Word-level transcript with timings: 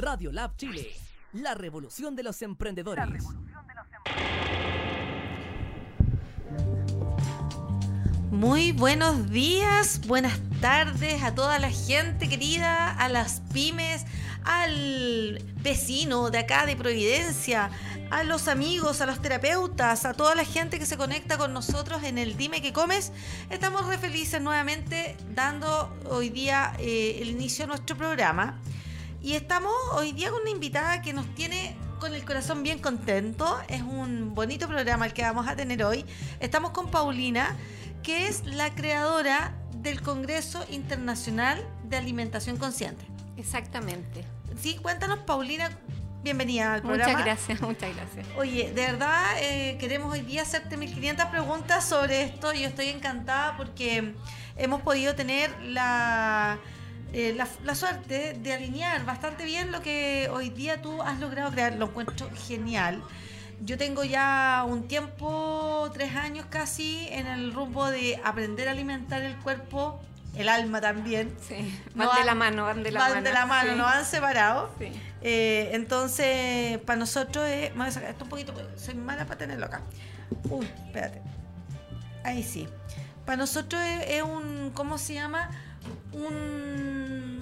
Radio 0.00 0.32
Lab 0.32 0.56
Chile, 0.56 0.88
la 1.34 1.54
revolución 1.54 2.16
de 2.16 2.22
los 2.22 2.40
emprendedores. 2.40 3.22
Muy 8.30 8.72
buenos 8.72 9.28
días, 9.28 10.00
buenas 10.06 10.38
tardes 10.62 11.22
a 11.22 11.34
toda 11.34 11.58
la 11.58 11.70
gente 11.70 12.30
querida, 12.30 12.90
a 12.92 13.10
las 13.10 13.42
pymes, 13.52 14.06
al 14.44 15.44
vecino 15.56 16.30
de 16.30 16.38
acá 16.38 16.64
de 16.64 16.76
Providencia, 16.76 17.70
a 18.10 18.24
los 18.24 18.48
amigos, 18.48 19.02
a 19.02 19.06
los 19.06 19.20
terapeutas, 19.20 20.06
a 20.06 20.14
toda 20.14 20.34
la 20.34 20.46
gente 20.46 20.78
que 20.78 20.86
se 20.86 20.96
conecta 20.96 21.36
con 21.36 21.52
nosotros 21.52 22.02
en 22.04 22.16
el 22.16 22.38
Dime 22.38 22.62
que 22.62 22.72
comes. 22.72 23.12
Estamos 23.50 23.86
re 23.86 23.98
felices 23.98 24.40
nuevamente 24.40 25.16
dando 25.34 25.94
hoy 26.08 26.30
día 26.30 26.72
eh, 26.78 27.18
el 27.20 27.28
inicio 27.28 27.64
de 27.64 27.68
nuestro 27.68 27.98
programa. 27.98 28.58
Y 29.22 29.34
estamos 29.34 29.72
hoy 29.92 30.12
día 30.12 30.30
con 30.30 30.40
una 30.40 30.50
invitada 30.50 31.02
que 31.02 31.12
nos 31.12 31.26
tiene 31.34 31.76
con 31.98 32.14
el 32.14 32.24
corazón 32.24 32.62
bien 32.62 32.78
contento. 32.78 33.60
Es 33.68 33.82
un 33.82 34.34
bonito 34.34 34.66
programa 34.66 35.04
el 35.04 35.12
que 35.12 35.20
vamos 35.22 35.46
a 35.46 35.54
tener 35.54 35.84
hoy. 35.84 36.06
Estamos 36.40 36.70
con 36.70 36.90
Paulina 36.90 37.54
que 38.02 38.28
es 38.28 38.46
la 38.46 38.74
creadora 38.74 39.52
del 39.74 40.00
Congreso 40.00 40.64
Internacional 40.70 41.62
de 41.84 41.98
Alimentación 41.98 42.56
Consciente. 42.56 43.04
Exactamente. 43.36 44.24
Sí, 44.58 44.76
cuéntanos, 44.76 45.18
Paulina. 45.20 45.70
Bienvenida 46.22 46.74
al 46.74 46.80
programa. 46.80 47.12
Muchas 47.12 47.24
gracias, 47.24 47.60
muchas 47.62 47.94
gracias. 47.94 48.26
Oye, 48.38 48.72
de 48.72 48.86
verdad 48.86 49.22
eh, 49.40 49.76
queremos 49.78 50.10
hoy 50.12 50.22
día 50.22 50.42
hacerte 50.42 50.78
1500 50.78 51.26
preguntas 51.26 51.84
sobre 51.84 52.22
esto. 52.22 52.54
Yo 52.54 52.68
estoy 52.68 52.88
encantada 52.88 53.58
porque 53.58 54.14
hemos 54.56 54.80
podido 54.80 55.14
tener 55.14 55.50
la, 55.62 56.58
eh, 57.12 57.34
la, 57.36 57.48
la, 57.64 57.74
suerte 57.74 58.34
de 58.34 58.52
alinear 58.52 59.04
bastante 59.04 59.44
bien 59.44 59.72
lo 59.72 59.82
que 59.82 60.28
hoy 60.32 60.50
día 60.50 60.80
tú 60.82 61.02
has 61.02 61.18
logrado 61.20 61.50
crear. 61.50 61.74
Lo 61.74 61.86
encuentro 61.86 62.30
genial 62.46 63.02
yo 63.62 63.76
tengo 63.76 64.04
ya 64.04 64.64
un 64.66 64.88
tiempo, 64.88 65.90
tres 65.92 66.14
años 66.16 66.46
casi, 66.48 67.08
en 67.10 67.26
el 67.26 67.52
rumbo 67.52 67.86
de 67.90 68.20
aprender 68.24 68.68
a 68.68 68.70
alimentar 68.72 69.22
el 69.22 69.36
cuerpo, 69.36 70.00
el 70.34 70.48
alma 70.48 70.80
también. 70.80 71.34
Sí, 71.46 71.78
van 71.94 72.08
de 72.18 72.24
la 72.24 72.34
mano, 72.34 72.64
van 72.64 72.82
de 72.82 72.90
la 72.90 73.00
van 73.00 73.10
mano. 73.10 73.22
de 73.22 73.32
la 73.32 73.46
mano, 73.46 73.72
sí. 73.72 73.78
nos 73.78 73.86
han 73.86 74.04
separado. 74.04 74.70
Sí. 74.78 74.92
Eh, 75.20 75.70
entonces, 75.72 76.78
para 76.78 76.98
nosotros 76.98 77.46
es. 77.46 77.74
Voy 77.74 77.86
a 77.86 77.90
sacar 77.90 78.10
esto 78.10 78.24
un 78.24 78.30
poquito, 78.30 78.54
soy 78.76 78.94
mala 78.94 79.26
para 79.26 79.38
tenerlo 79.38 79.66
acá. 79.66 79.82
Uy, 80.48 80.66
espérate. 80.86 81.20
Ahí 82.24 82.42
sí. 82.42 82.66
Para 83.26 83.36
nosotros 83.36 83.82
es, 83.82 84.08
es 84.08 84.22
un. 84.22 84.70
¿Cómo 84.74 84.96
se 84.96 85.14
llama? 85.14 85.50
Un 86.12 87.40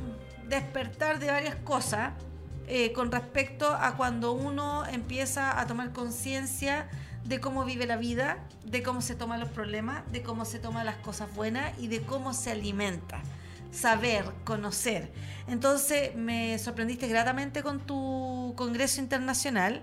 despertar 0.48 1.18
de 1.18 1.30
varias 1.30 1.56
cosas 1.56 2.12
eh, 2.66 2.92
con 2.92 3.10
respecto 3.10 3.66
a 3.68 3.96
cuando 3.96 4.32
uno 4.32 4.84
empieza 4.86 5.58
a 5.58 5.66
tomar 5.66 5.92
conciencia 5.92 6.88
de 7.24 7.40
cómo 7.40 7.64
vive 7.64 7.86
la 7.86 7.96
vida, 7.96 8.38
de 8.64 8.82
cómo 8.82 9.00
se 9.00 9.14
toman 9.14 9.40
los 9.40 9.48
problemas, 9.48 10.02
de 10.12 10.22
cómo 10.22 10.44
se 10.44 10.58
toman 10.58 10.84
las 10.84 10.96
cosas 10.96 11.34
buenas 11.34 11.72
y 11.78 11.88
de 11.88 12.02
cómo 12.02 12.34
se 12.34 12.50
alimenta. 12.50 13.22
Saber, 13.70 14.24
conocer. 14.44 15.10
Entonces 15.46 16.14
me 16.14 16.58
sorprendiste 16.58 17.06
gratamente 17.06 17.62
con 17.62 17.80
tu 17.80 18.54
congreso 18.56 19.00
internacional. 19.00 19.82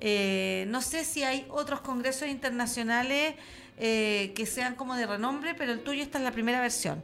Eh, 0.00 0.64
no 0.68 0.82
sé 0.82 1.04
si 1.04 1.22
hay 1.22 1.46
otros 1.50 1.80
congresos 1.80 2.28
internacionales 2.28 3.34
eh, 3.78 4.32
que 4.34 4.46
sean 4.46 4.74
como 4.74 4.94
de 4.94 5.06
renombre, 5.06 5.54
pero 5.54 5.72
el 5.72 5.82
tuyo 5.82 6.02
esta 6.02 6.18
es 6.18 6.24
la 6.24 6.32
primera 6.32 6.60
versión. 6.60 7.02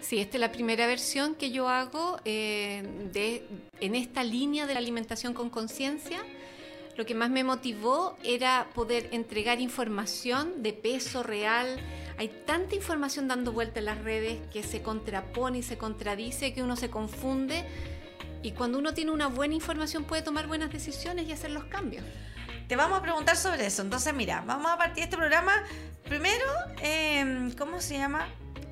Sí, 0.00 0.20
esta 0.20 0.36
es 0.36 0.40
la 0.40 0.52
primera 0.52 0.86
versión 0.86 1.34
que 1.34 1.50
yo 1.50 1.68
hago 1.68 2.20
eh, 2.24 2.82
de, 3.12 3.46
en 3.80 3.94
esta 3.94 4.24
línea 4.24 4.66
de 4.66 4.74
la 4.74 4.80
alimentación 4.80 5.34
con 5.34 5.48
conciencia. 5.48 6.20
Lo 6.96 7.06
que 7.06 7.14
más 7.14 7.30
me 7.30 7.44
motivó 7.44 8.16
era 8.22 8.68
poder 8.74 9.08
entregar 9.12 9.60
información 9.60 10.62
de 10.62 10.72
peso 10.72 11.22
real. 11.22 11.80
Hay 12.18 12.28
tanta 12.46 12.74
información 12.74 13.28
dando 13.28 13.52
vuelta 13.52 13.78
en 13.78 13.86
las 13.86 14.02
redes 14.02 14.40
que 14.52 14.62
se 14.62 14.82
contrapone 14.82 15.58
y 15.58 15.62
se 15.62 15.78
contradice 15.78 16.52
que 16.52 16.62
uno 16.62 16.76
se 16.76 16.90
confunde. 16.90 17.64
Y 18.42 18.52
cuando 18.52 18.78
uno 18.78 18.92
tiene 18.92 19.12
una 19.12 19.28
buena 19.28 19.54
información 19.54 20.04
puede 20.04 20.22
tomar 20.22 20.48
buenas 20.48 20.70
decisiones 20.70 21.26
y 21.28 21.32
hacer 21.32 21.52
los 21.52 21.64
cambios. 21.64 22.04
Te 22.68 22.76
vamos 22.76 22.98
a 22.98 23.02
preguntar 23.02 23.36
sobre 23.36 23.66
eso. 23.66 23.82
Entonces, 23.82 24.12
mira, 24.12 24.42
vamos 24.46 24.70
a 24.70 24.76
partir 24.76 24.96
de 24.96 25.02
este 25.02 25.16
programa. 25.16 25.52
Primero, 26.04 26.44
eh, 26.82 27.50
¿cómo 27.56 27.80
se 27.80 27.96
llama? 27.96 28.26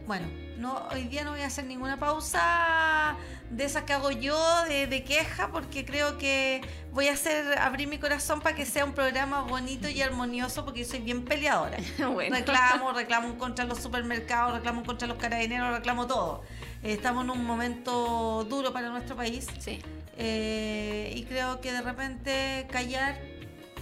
Bueno, 0.06 0.26
no, 0.58 0.88
hoy 0.90 1.04
día 1.04 1.24
no 1.24 1.30
voy 1.30 1.40
a 1.40 1.46
hacer 1.46 1.64
ninguna 1.66 1.96
pausa 1.98 3.16
de 3.50 3.64
esas 3.64 3.84
que 3.84 3.92
hago 3.92 4.10
yo 4.10 4.36
de, 4.68 4.86
de, 4.86 5.04
queja 5.04 5.48
porque 5.52 5.84
creo 5.84 6.18
que 6.18 6.60
voy 6.92 7.08
a 7.08 7.12
hacer 7.12 7.58
abrir 7.58 7.88
mi 7.88 7.98
corazón 7.98 8.40
para 8.40 8.56
que 8.56 8.66
sea 8.66 8.84
un 8.84 8.92
programa 8.92 9.42
bonito 9.42 9.88
y 9.88 10.02
armonioso 10.02 10.64
porque 10.64 10.80
yo 10.80 10.86
soy 10.90 11.00
bien 11.00 11.24
peleadora. 11.24 11.78
Bueno. 12.12 12.34
Reclamo, 12.36 12.92
reclamo 12.92 13.38
contra 13.38 13.64
los 13.64 13.78
supermercados, 13.78 14.54
reclamo 14.54 14.84
contra 14.84 15.06
los 15.06 15.16
carabineros, 15.16 15.72
reclamo 15.76 16.06
todo. 16.06 16.42
Eh, 16.82 16.92
estamos 16.92 17.24
en 17.24 17.30
un 17.30 17.44
momento 17.44 18.44
duro 18.48 18.72
para 18.72 18.88
nuestro 18.88 19.14
país 19.16 19.46
Sí. 19.58 19.80
eh, 20.16 21.12
y 21.14 21.22
creo 21.24 21.60
que 21.60 21.72
de 21.72 21.82
repente 21.82 22.66
callar 22.70 23.18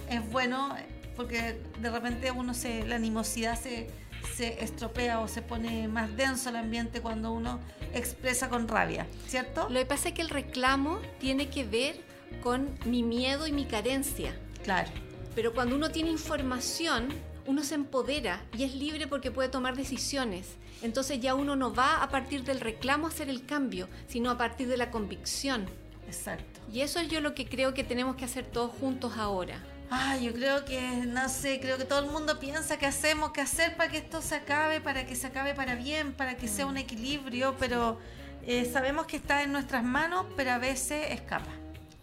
es 0.09 0.29
bueno 0.31 0.75
porque 1.15 1.61
de 1.79 1.89
repente 1.89 2.31
uno 2.31 2.53
se 2.53 2.85
la 2.85 2.95
animosidad 2.95 3.59
se 3.59 3.87
se 4.35 4.63
estropea 4.63 5.19
o 5.19 5.27
se 5.27 5.41
pone 5.41 5.87
más 5.87 6.15
denso 6.15 6.49
el 6.49 6.55
ambiente 6.55 7.01
cuando 7.01 7.31
uno 7.31 7.59
expresa 7.93 8.49
con 8.49 8.67
rabia, 8.67 9.07
¿cierto? 9.27 9.67
Lo 9.69 9.79
que 9.79 9.85
pasa 9.85 10.09
es 10.09 10.15
que 10.15 10.21
el 10.21 10.29
reclamo 10.29 10.99
tiene 11.19 11.49
que 11.49 11.63
ver 11.63 12.01
con 12.41 12.69
mi 12.85 13.03
miedo 13.03 13.47
y 13.47 13.51
mi 13.51 13.65
carencia. 13.65 14.35
Claro. 14.63 14.89
Pero 15.35 15.53
cuando 15.53 15.75
uno 15.75 15.89
tiene 15.89 16.09
información, 16.09 17.09
uno 17.45 17.63
se 17.63 17.75
empodera 17.75 18.43
y 18.57 18.63
es 18.63 18.75
libre 18.75 19.07
porque 19.07 19.31
puede 19.31 19.49
tomar 19.49 19.75
decisiones. 19.75 20.55
Entonces 20.81 21.19
ya 21.19 21.35
uno 21.35 21.55
no 21.55 21.73
va 21.73 22.01
a 22.01 22.09
partir 22.09 22.43
del 22.43 22.59
reclamo 22.59 23.07
a 23.07 23.09
hacer 23.09 23.29
el 23.29 23.45
cambio, 23.45 23.89
sino 24.07 24.29
a 24.29 24.37
partir 24.37 24.67
de 24.67 24.77
la 24.77 24.91
convicción. 24.91 25.65
Exacto. 26.07 26.59
Y 26.71 26.81
eso 26.81 26.99
es 26.99 27.07
yo 27.09 27.21
lo 27.21 27.35
que 27.35 27.47
creo 27.47 27.73
que 27.73 27.83
tenemos 27.83 28.15
que 28.15 28.25
hacer 28.25 28.45
todos 28.45 28.71
juntos 28.79 29.13
ahora. 29.17 29.63
Ah, 29.91 30.17
yo 30.17 30.33
creo 30.33 30.65
que, 30.65 30.79
no 31.07 31.27
sé, 31.29 31.59
creo 31.59 31.77
que 31.77 31.85
todo 31.85 31.99
el 31.99 32.11
mundo 32.11 32.39
piensa 32.39 32.77
que 32.77 32.85
hacemos 32.85 33.31
que 33.31 33.41
hacer 33.41 33.75
para 33.75 33.89
que 33.89 33.97
esto 33.97 34.21
se 34.21 34.35
acabe, 34.35 34.81
para 34.81 35.05
que 35.07 35.15
se 35.15 35.27
acabe 35.27 35.55
para 35.55 35.73
bien, 35.75 36.13
para 36.13 36.37
que 36.37 36.47
sea 36.47 36.67
un 36.67 36.77
equilibrio, 36.77 37.55
pero 37.57 37.99
eh, 38.45 38.69
sabemos 38.71 39.07
que 39.07 39.17
está 39.17 39.41
en 39.41 39.51
nuestras 39.51 39.83
manos, 39.83 40.27
pero 40.35 40.51
a 40.51 40.57
veces 40.59 41.07
escapa. 41.11 41.49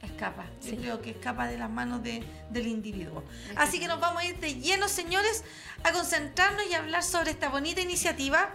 Escapa. 0.03 0.47
Yo 0.63 0.71
Sí. 0.71 0.77
creo 0.79 1.01
que 1.01 1.11
escapa 1.11 1.47
de 1.47 1.59
las 1.59 1.71
manos 1.71 2.03
de- 2.03 2.25
del 2.51 2.67
individuo. 2.67 3.23
Así 3.57 3.79
que 3.79 3.87
nos 3.87 4.01
vamos 4.01 4.23
a 4.23 4.27
ir 4.27 4.39
de 4.41 4.55
lleno, 4.55 4.89
señores, 4.89 5.45
a 5.85 5.93
concentrarnos 5.93 6.65
y 6.69 6.75
a 6.75 6.79
hablar 6.79 7.03
sobre 7.05 7.31
esta 7.31 7.49
bonita 7.49 7.81
iniciativa 7.81 8.51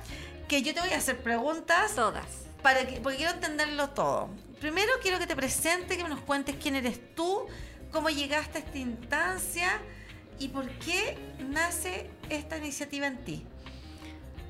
que 0.50 0.62
yo 0.62 0.74
te 0.74 0.82
voy 0.82 0.92
a 0.92 0.98
hacer 0.98 1.18
preguntas 1.22 1.96
Todas. 1.96 2.26
para 2.62 2.86
que, 2.86 3.00
porque 3.00 3.18
quiero 3.18 3.34
entenderlo 3.34 3.90
todo. 3.92 4.30
Primero 4.60 4.92
quiero 5.02 5.20
que 5.20 5.28
te 5.28 5.36
presente, 5.36 5.98
que 5.98 6.04
nos 6.04 6.20
cuentes 6.22 6.56
quién 6.62 6.76
eres 6.76 7.00
tú, 7.16 7.48
cómo 7.92 8.10
llegaste 8.10 8.60
a 8.60 8.62
esta 8.62 8.78
instancia 8.78 9.82
y 10.40 10.48
por 10.48 10.68
qué 10.80 11.18
nace 11.50 12.10
esta 12.30 12.58
iniciativa 12.58 13.08
en 13.08 13.18
ti. 13.24 13.46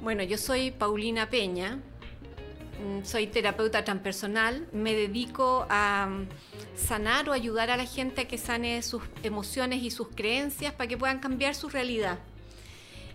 Bueno, 0.01 0.23
yo 0.23 0.37
soy 0.37 0.71
Paulina 0.71 1.29
Peña, 1.29 1.75
mm, 1.75 3.03
soy 3.03 3.27
terapeuta 3.27 3.83
transpersonal, 3.83 4.67
me 4.71 4.93
dedico 4.93 5.65
a 5.69 6.07
mm, 6.07 6.27
sanar 6.75 7.29
o 7.29 7.33
ayudar 7.33 7.69
a 7.69 7.77
la 7.77 7.85
gente 7.85 8.21
a 8.21 8.27
que 8.27 8.37
sane 8.37 8.81
sus 8.81 9.03
emociones 9.23 9.83
y 9.83 9.91
sus 9.91 10.07
creencias 10.09 10.73
para 10.73 10.87
que 10.87 10.97
puedan 10.97 11.19
cambiar 11.19 11.55
su 11.55 11.69
realidad. 11.69 12.19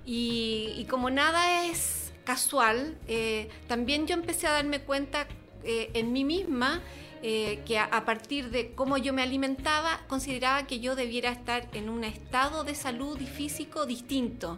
Y, 0.08 0.86
como 0.88 1.10
nada 1.10 1.66
es 1.66 2.12
casual, 2.24 2.96
eh, 3.08 3.48
también 3.66 4.06
yo 4.06 4.14
empecé 4.14 4.46
a 4.46 4.52
darme 4.52 4.80
cuenta 4.80 5.26
eh, 5.64 5.90
en 5.94 6.12
mí 6.12 6.22
misma 6.22 6.80
eh, 7.28 7.58
que 7.66 7.76
a, 7.76 8.04
partir 8.04 8.50
de 8.50 8.70
cómo 8.70 8.98
yo 8.98 9.12
me 9.12 9.20
alimentaba, 9.20 10.00
consideraba 10.06 10.64
que 10.68 10.78
yo 10.78 10.94
debiera 10.94 11.32
estar 11.32 11.66
en 11.72 11.88
un 11.88 12.04
estado 12.04 12.62
de 12.62 12.76
salud 12.76 13.20
y 13.20 13.26
físico 13.26 13.84
distinto. 13.84 14.56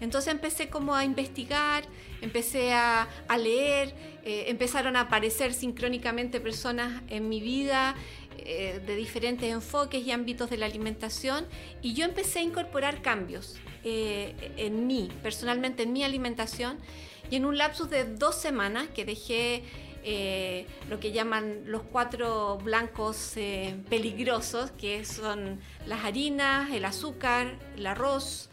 Entonces 0.00 0.32
empecé 0.32 0.68
como 0.68 0.94
a 0.94 1.04
investigar, 1.04 1.82
empecé 2.20 2.72
a, 2.74 3.08
leer, 3.36 3.92
eh, 4.22 4.44
empezaron 4.46 4.94
a 4.94 5.00
aparecer 5.00 5.52
sincrónicamente 5.52 6.38
personas 6.38 7.02
en 7.08 7.28
mi 7.28 7.40
vida 7.40 7.96
eh, 8.38 8.80
de 8.86 8.94
diferentes 8.94 9.52
enfoques 9.52 10.06
y 10.06 10.12
ámbitos 10.12 10.48
de 10.48 10.58
la 10.58 10.66
alimentación 10.66 11.44
y 11.82 11.94
yo 11.94 12.04
empecé 12.04 12.38
a 12.38 12.42
incorporar 12.42 13.02
cambios 13.02 13.56
en 13.82 14.86
mí, 14.86 15.08
personalmente 15.24 15.84
en 15.84 15.92
mi 15.92 16.04
alimentación 16.04 16.78
y 17.30 17.36
en 17.36 17.44
un 17.46 17.58
lapsus 17.58 17.90
de 17.90 18.04
dos 18.04 18.36
semanas 18.36 18.88
que 18.94 19.04
dejé 19.04 19.64
eh, 20.08 20.68
lo 20.88 21.00
que 21.00 21.10
llaman 21.10 21.62
los 21.64 21.82
cuatro 21.82 22.58
blancos 22.58 23.36
eh, 23.36 23.74
peligrosos, 23.90 24.70
que 24.70 25.04
son 25.04 25.58
las 25.84 26.04
harinas, 26.04 26.70
el 26.70 26.84
azúcar, 26.84 27.58
el 27.76 27.88
arroz 27.88 28.48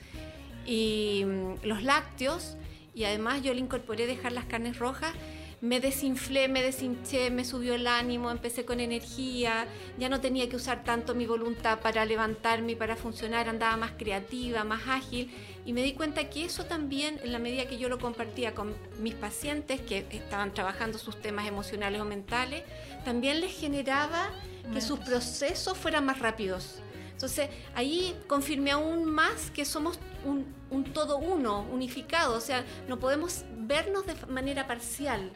y 0.66 1.24
mm, 1.24 1.68
los 1.68 1.84
lácteos. 1.84 2.58
Y 2.96 3.04
además 3.04 3.44
yo 3.44 3.54
le 3.54 3.60
incorporé 3.60 4.08
dejar 4.08 4.32
las 4.32 4.46
carnes 4.46 4.80
rojas. 4.80 5.14
me 5.62 5.80
desinflé, 5.80 6.48
me 6.48 6.64
deshinché, 6.64 7.30
me 7.30 7.46
subió 7.46 7.76
el 7.76 7.86
ánimo, 7.86 8.32
empecé 8.32 8.66
con 8.66 8.80
energía, 8.80 9.68
ya 10.00 10.10
no 10.10 10.20
tenía 10.20 10.50
que 10.50 10.56
usar 10.56 10.84
tanto 10.84 11.14
mi 11.14 11.28
voluntad 11.28 11.80
para 11.82 12.04
levantarme 12.04 12.76
para 12.76 12.96
funcionar, 12.96 13.48
andaba 13.48 13.78
más 13.78 13.92
creativa, 13.92 14.64
más 14.64 14.82
ágil 14.88 15.32
y 15.66 15.74
me 15.74 15.82
di 15.82 15.94
cuenta 15.94 16.30
que 16.30 16.46
eso 16.46 16.66
también, 16.66 17.20
en 17.24 17.32
la 17.32 17.40
medida 17.40 17.66
que 17.66 17.78
yo 17.78 17.90
lo 17.90 18.00
compartía 18.00 18.54
con 18.54 18.76
mis 19.00 19.14
pacientes 19.14 19.82
que 19.82 20.06
estaban 20.12 20.54
trabajando 20.54 20.98
sus 20.98 21.22
temas 21.22 21.48
emocionales 21.48 22.02
o 22.02 22.06
mentales, 22.06 22.64
también 23.06 23.40
les 23.40 23.58
generaba 23.58 24.30
que 24.74 24.82
sus 24.82 25.00
procesos 25.00 25.78
fueran 25.78 26.06
más 26.06 26.20
rápidos. 26.20 26.82
Entonces 27.12 27.50
ahí 27.76 28.16
confirmé 28.28 28.72
aún 28.72 29.06
más 29.06 29.52
que 29.52 29.64
somos 29.64 30.00
un, 30.26 30.84
todo 30.94 31.18
uno, 31.18 31.62
unificado, 31.72 32.36
o 32.36 32.42
sea, 32.42 32.66
no 32.88 33.00
podemos 33.00 33.46
vernos 33.56 34.06
de 34.06 34.16
manera 34.28 34.68
parcial. 34.68 35.32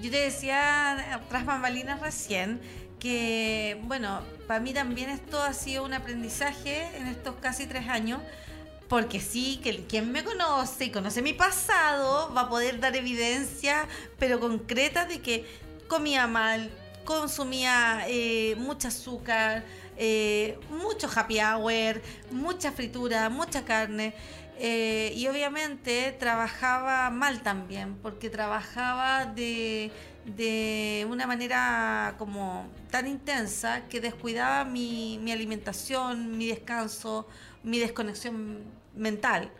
Yo 0.00 0.10
te 0.10 0.18
decía 0.18 1.20
tras 1.28 1.44
bambalinas 1.44 2.00
recién 2.00 2.60
que, 2.98 3.80
bueno, 3.84 4.22
para 4.46 4.60
mí 4.60 4.72
también 4.72 5.10
esto 5.10 5.42
ha 5.42 5.52
sido 5.52 5.84
un 5.84 5.92
aprendizaje 5.92 6.96
en 6.96 7.08
estos 7.08 7.34
casi 7.36 7.66
tres 7.66 7.88
años, 7.88 8.20
porque 8.88 9.20
sí, 9.20 9.60
que 9.62 9.84
quien 9.84 10.10
me 10.12 10.24
conoce 10.24 10.86
y 10.86 10.90
conoce 10.90 11.20
mi 11.20 11.34
pasado 11.34 12.32
va 12.34 12.42
a 12.42 12.48
poder 12.48 12.80
dar 12.80 12.96
evidencia, 12.96 13.86
pero 14.18 14.40
concreta, 14.40 15.04
de 15.04 15.20
que 15.20 15.44
comía 15.88 16.26
mal, 16.26 16.70
consumía 17.04 18.04
eh, 18.08 18.54
mucho 18.58 18.88
azúcar, 18.88 19.64
eh, 19.96 20.58
mucho 20.70 21.08
happy 21.14 21.38
hour, 21.40 22.00
mucha 22.30 22.72
fritura, 22.72 23.28
mucha 23.28 23.64
carne. 23.64 24.14
Eh, 24.60 25.12
y 25.14 25.28
obviamente 25.28 26.16
trabajaba 26.18 27.10
mal 27.10 27.42
también, 27.42 27.94
porque 28.02 28.28
trabajaba 28.28 29.26
de, 29.26 29.92
de, 30.24 31.06
una 31.08 31.28
manera 31.28 32.16
como 32.18 32.66
tan 32.90 33.06
intensa 33.06 33.86
que 33.88 34.00
descuidaba 34.00 34.64
mi, 34.64 35.18
mi 35.22 35.30
alimentación, 35.30 36.36
mi 36.36 36.48
descanso, 36.48 37.28
mi 37.62 37.78
desconexión 37.78 38.77
mental. 38.98 39.50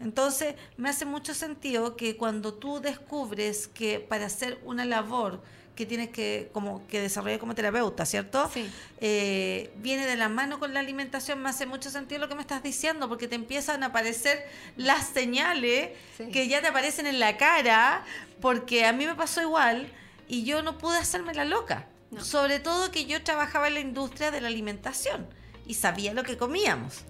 Entonces 0.00 0.54
me 0.76 0.88
hace 0.88 1.04
mucho 1.04 1.34
sentido 1.34 1.96
que 1.96 2.16
cuando 2.16 2.54
tú 2.54 2.80
descubres 2.80 3.68
que 3.68 3.98
para 4.00 4.26
hacer 4.26 4.58
una 4.64 4.84
labor 4.84 5.42
que 5.74 5.86
tienes 5.86 6.10
que, 6.10 6.50
como, 6.52 6.84
que 6.88 7.00
desarrollar 7.00 7.38
como 7.38 7.54
terapeuta, 7.54 8.04
¿cierto? 8.04 8.50
Sí. 8.52 8.68
Eh, 9.00 9.70
viene 9.76 10.06
de 10.06 10.16
la 10.16 10.28
mano 10.28 10.58
con 10.58 10.74
la 10.74 10.80
alimentación, 10.80 11.40
me 11.40 11.50
hace 11.50 11.66
mucho 11.66 11.88
sentido 11.88 12.20
lo 12.20 12.28
que 12.28 12.34
me 12.34 12.40
estás 12.40 12.64
diciendo, 12.64 13.08
porque 13.08 13.28
te 13.28 13.36
empiezan 13.36 13.84
a 13.84 13.86
aparecer 13.86 14.44
las 14.76 15.06
señales 15.06 15.90
que 16.32 16.48
ya 16.48 16.60
te 16.60 16.66
aparecen 16.66 17.06
en 17.06 17.20
la 17.20 17.36
cara, 17.36 18.04
porque 18.40 18.86
a 18.86 18.92
mí 18.92 19.06
me 19.06 19.14
pasó 19.14 19.40
igual 19.40 19.88
y 20.26 20.42
yo 20.42 20.64
no 20.64 20.78
pude 20.78 20.98
hacerme 20.98 21.32
la 21.32 21.44
loca. 21.44 21.86
Sobre 22.20 22.58
todo 22.58 22.90
que 22.90 23.04
yo 23.04 23.22
trabajaba 23.22 23.68
en 23.68 23.74
la 23.74 23.80
industria 23.80 24.32
de 24.32 24.40
la 24.40 24.48
alimentación 24.48 25.28
y 25.68 25.74
sabía 25.74 26.14
lo 26.14 26.24
que 26.24 26.38
comíamos. 26.38 27.04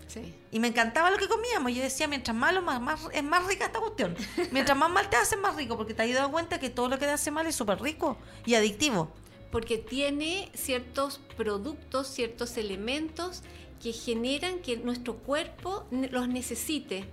Y 0.50 0.58
me 0.58 0.68
encantaba 0.68 1.10
lo 1.10 1.16
que 1.16 1.28
comíamos. 1.28 1.72
Yo 1.72 1.80
decía, 1.80 2.08
mientras 2.08 2.36
malo, 2.36 2.60
más, 2.60 2.80
más, 2.80 3.00
es 3.12 3.22
más 3.22 3.46
rica 3.46 3.66
esta 3.66 3.78
cuestión. 3.78 4.16
Mientras 4.50 4.76
más 4.76 4.90
mal 4.90 5.08
te 5.08 5.16
hace, 5.16 5.36
más 5.36 5.54
rico, 5.54 5.76
porque 5.76 5.94
te 5.94 6.02
has 6.02 6.12
dado 6.12 6.32
cuenta 6.32 6.58
que 6.58 6.68
todo 6.68 6.88
lo 6.88 6.98
que 6.98 7.06
te 7.06 7.12
hace 7.12 7.30
mal 7.30 7.46
es 7.46 7.54
súper 7.54 7.80
rico 7.80 8.18
y 8.44 8.54
adictivo. 8.54 9.12
Porque 9.52 9.78
tiene 9.78 10.50
ciertos 10.54 11.20
productos, 11.36 12.08
ciertos 12.08 12.56
elementos 12.56 13.42
que 13.80 13.92
generan 13.92 14.58
que 14.58 14.76
nuestro 14.76 15.18
cuerpo 15.18 15.86
los 15.90 16.28
necesite 16.28 17.08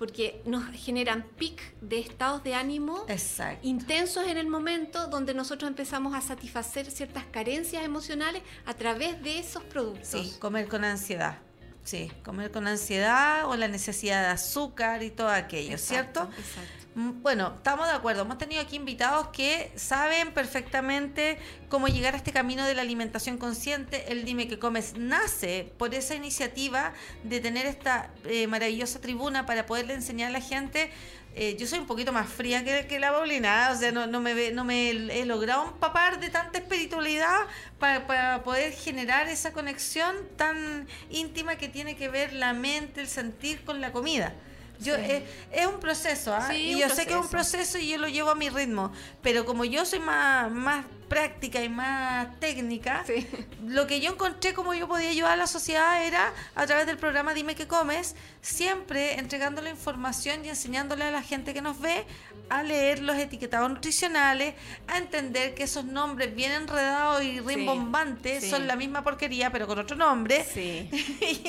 porque 0.00 0.40
nos 0.46 0.64
generan 0.72 1.24
pic 1.36 1.60
de 1.82 1.98
estados 1.98 2.42
de 2.42 2.54
ánimo 2.54 3.04
intensos 3.60 4.26
en 4.26 4.38
el 4.38 4.46
momento 4.46 5.08
donde 5.08 5.34
nosotros 5.34 5.68
empezamos 5.68 6.14
a 6.14 6.22
satisfacer 6.22 6.90
ciertas 6.90 7.26
carencias 7.26 7.84
emocionales 7.84 8.42
a 8.64 8.72
través 8.72 9.22
de 9.22 9.38
esos 9.38 9.62
productos. 9.64 10.08
Sí, 10.08 10.32
comer 10.38 10.68
con 10.68 10.84
ansiedad. 10.84 11.36
Sí, 11.84 12.12
comer 12.24 12.50
con 12.50 12.66
ansiedad 12.66 13.48
o 13.48 13.56
la 13.56 13.68
necesidad 13.68 14.22
de 14.22 14.28
azúcar 14.28 15.02
y 15.02 15.10
todo 15.10 15.28
aquello, 15.28 15.78
¿cierto? 15.78 16.28
Exacto. 16.38 16.80
Mm, 16.94 17.22
bueno, 17.22 17.52
estamos 17.56 17.86
de 17.86 17.94
acuerdo. 17.94 18.22
Hemos 18.22 18.38
tenido 18.38 18.60
aquí 18.60 18.76
invitados 18.76 19.28
que 19.28 19.72
saben 19.76 20.32
perfectamente 20.32 21.38
cómo 21.68 21.86
llegar 21.86 22.14
a 22.14 22.16
este 22.16 22.32
camino 22.32 22.66
de 22.66 22.74
la 22.74 22.82
alimentación 22.82 23.38
consciente. 23.38 24.10
El 24.12 24.24
Dime 24.24 24.48
que 24.48 24.58
Comes 24.58 24.94
nace 24.96 25.72
por 25.78 25.94
esa 25.94 26.14
iniciativa 26.14 26.92
de 27.22 27.40
tener 27.40 27.66
esta 27.66 28.10
eh, 28.24 28.46
maravillosa 28.48 29.00
tribuna 29.00 29.46
para 29.46 29.66
poderle 29.66 29.94
enseñar 29.94 30.30
a 30.30 30.32
la 30.32 30.40
gente. 30.40 30.90
Eh, 31.36 31.56
yo 31.56 31.66
soy 31.66 31.78
un 31.78 31.86
poquito 31.86 32.12
más 32.12 32.28
fría 32.28 32.64
que, 32.64 32.98
la 32.98 33.12
Paulina, 33.12 33.70
o 33.72 33.76
sea, 33.76 33.92
no, 33.92 34.06
no, 34.06 34.20
me, 34.20 34.50
no 34.50 34.64
me 34.64 34.90
he 34.90 35.24
logrado 35.24 35.64
empapar 35.64 36.18
de 36.18 36.28
tanta 36.28 36.58
espiritualidad 36.58 37.38
para, 37.78 38.06
para 38.06 38.42
poder 38.42 38.72
generar 38.72 39.28
esa 39.28 39.52
conexión 39.52 40.16
tan 40.36 40.88
íntima 41.08 41.56
que 41.56 41.68
tiene 41.68 41.96
que 41.96 42.08
ver 42.08 42.32
la 42.32 42.52
mente, 42.52 43.00
el 43.00 43.08
sentir 43.08 43.64
con 43.64 43.80
la 43.80 43.92
comida. 43.92 44.34
Yo, 44.80 44.96
eh, 44.96 45.24
es 45.52 45.66
un 45.66 45.78
proceso, 45.78 46.34
¿ah? 46.34 46.54
y 46.54 46.78
yo 46.78 46.88
sé 46.88 47.06
que 47.06 47.12
es 47.12 47.20
un 47.20 47.28
proceso 47.28 47.78
y 47.78 47.90
yo 47.90 47.98
lo 47.98 48.08
llevo 48.08 48.30
a 48.30 48.34
mi 48.34 48.48
ritmo, 48.48 48.92
pero 49.22 49.44
como 49.44 49.64
yo 49.66 49.84
soy 49.84 50.00
más, 50.00 50.50
más 50.50 50.86
práctica 51.10 51.62
y 51.62 51.68
más 51.68 52.38
técnica, 52.38 53.04
lo 53.66 53.88
que 53.88 54.00
yo 54.00 54.12
encontré 54.12 54.54
como 54.54 54.74
yo 54.74 54.86
podía 54.86 55.10
ayudar 55.10 55.32
a 55.32 55.36
la 55.36 55.48
sociedad 55.48 56.06
era 56.06 56.32
a 56.54 56.66
través 56.66 56.86
del 56.86 56.98
programa 56.98 57.34
Dime 57.34 57.56
qué 57.56 57.66
comes, 57.66 58.14
siempre 58.40 59.18
entregando 59.18 59.60
la 59.60 59.70
información 59.70 60.44
y 60.44 60.50
enseñándole 60.50 61.02
a 61.02 61.10
la 61.10 61.22
gente 61.22 61.52
que 61.52 61.62
nos 61.62 61.80
ve 61.80 62.04
a 62.48 62.62
leer 62.62 63.02
los 63.02 63.16
etiquetados 63.16 63.68
nutricionales, 63.68 64.54
a 64.86 64.98
entender 64.98 65.54
que 65.54 65.64
esos 65.64 65.84
nombres 65.84 66.32
bien 66.32 66.52
enredados 66.52 67.24
y 67.24 67.40
rimbombantes 67.40 68.48
son 68.48 68.68
la 68.68 68.76
misma 68.76 69.02
porquería 69.02 69.50
pero 69.50 69.66
con 69.66 69.80
otro 69.80 69.96
nombre. 69.96 70.46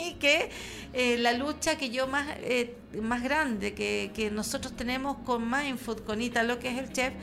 Y 0.02 0.16
que 0.20 0.50
eh, 0.94 1.18
la 1.18 1.34
lucha 1.34 1.78
que 1.78 1.92
yo 1.92 2.08
más, 2.08 2.28
eh, 2.40 2.76
más 3.00 3.22
grande 3.22 3.74
que, 3.74 4.12
que 4.16 4.32
nosotros 4.32 4.76
tenemos 4.76 5.18
con 5.20 5.50
Mindfood, 5.50 6.02
con 6.02 6.20
Italo, 6.20 6.60
que 6.60 6.70
es 6.70 6.80
el 6.80 6.92
chef, 6.92 7.14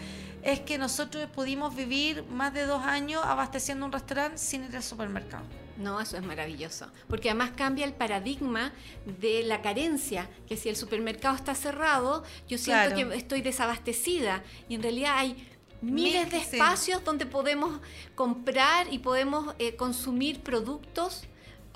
es 0.43 0.61
que 0.61 0.79
nosotros 0.79 1.29
pudimos 1.31 1.75
vivir 1.75 2.25
más 2.25 2.53
de 2.55 2.65
dos 2.65 2.83
años 2.85 3.23
abasteciendo 3.25 3.87
un 3.87 3.93
restaurante 3.93 4.39
sin 4.39 4.65
ir 4.65 4.77
al 4.77 4.83
supermercado. 4.83 5.45
No, 5.77 6.01
eso 6.01 6.17
es 6.17 6.25
maravilloso, 6.25 6.91
porque 7.07 7.31
además 7.31 7.53
cambia 7.57 7.85
el 7.85 7.93
paradigma 7.93 8.73
de 9.21 9.45
la 9.45 9.63
carencia, 9.63 10.29
que 10.49 10.57
si 10.57 10.69
el 10.69 10.75
supermercado 10.75 11.37
está 11.37 11.55
cerrado, 11.55 12.25
yo 12.49 12.59
siento 12.59 12.97
que 12.97 13.17
estoy 13.17 13.43
desabastecida 13.43 14.43
y 14.69 14.75
en 14.75 14.83
realidad 14.83 15.15
hay 15.17 15.49
miles 15.81 16.33
de 16.33 16.39
espacios 16.39 17.05
donde 17.05 17.27
podemos 17.27 17.81
comprar 18.17 18.93
y 18.93 18.99
podemos 18.99 19.55
eh, 19.61 19.77
consumir 19.77 20.43
productos 20.43 21.23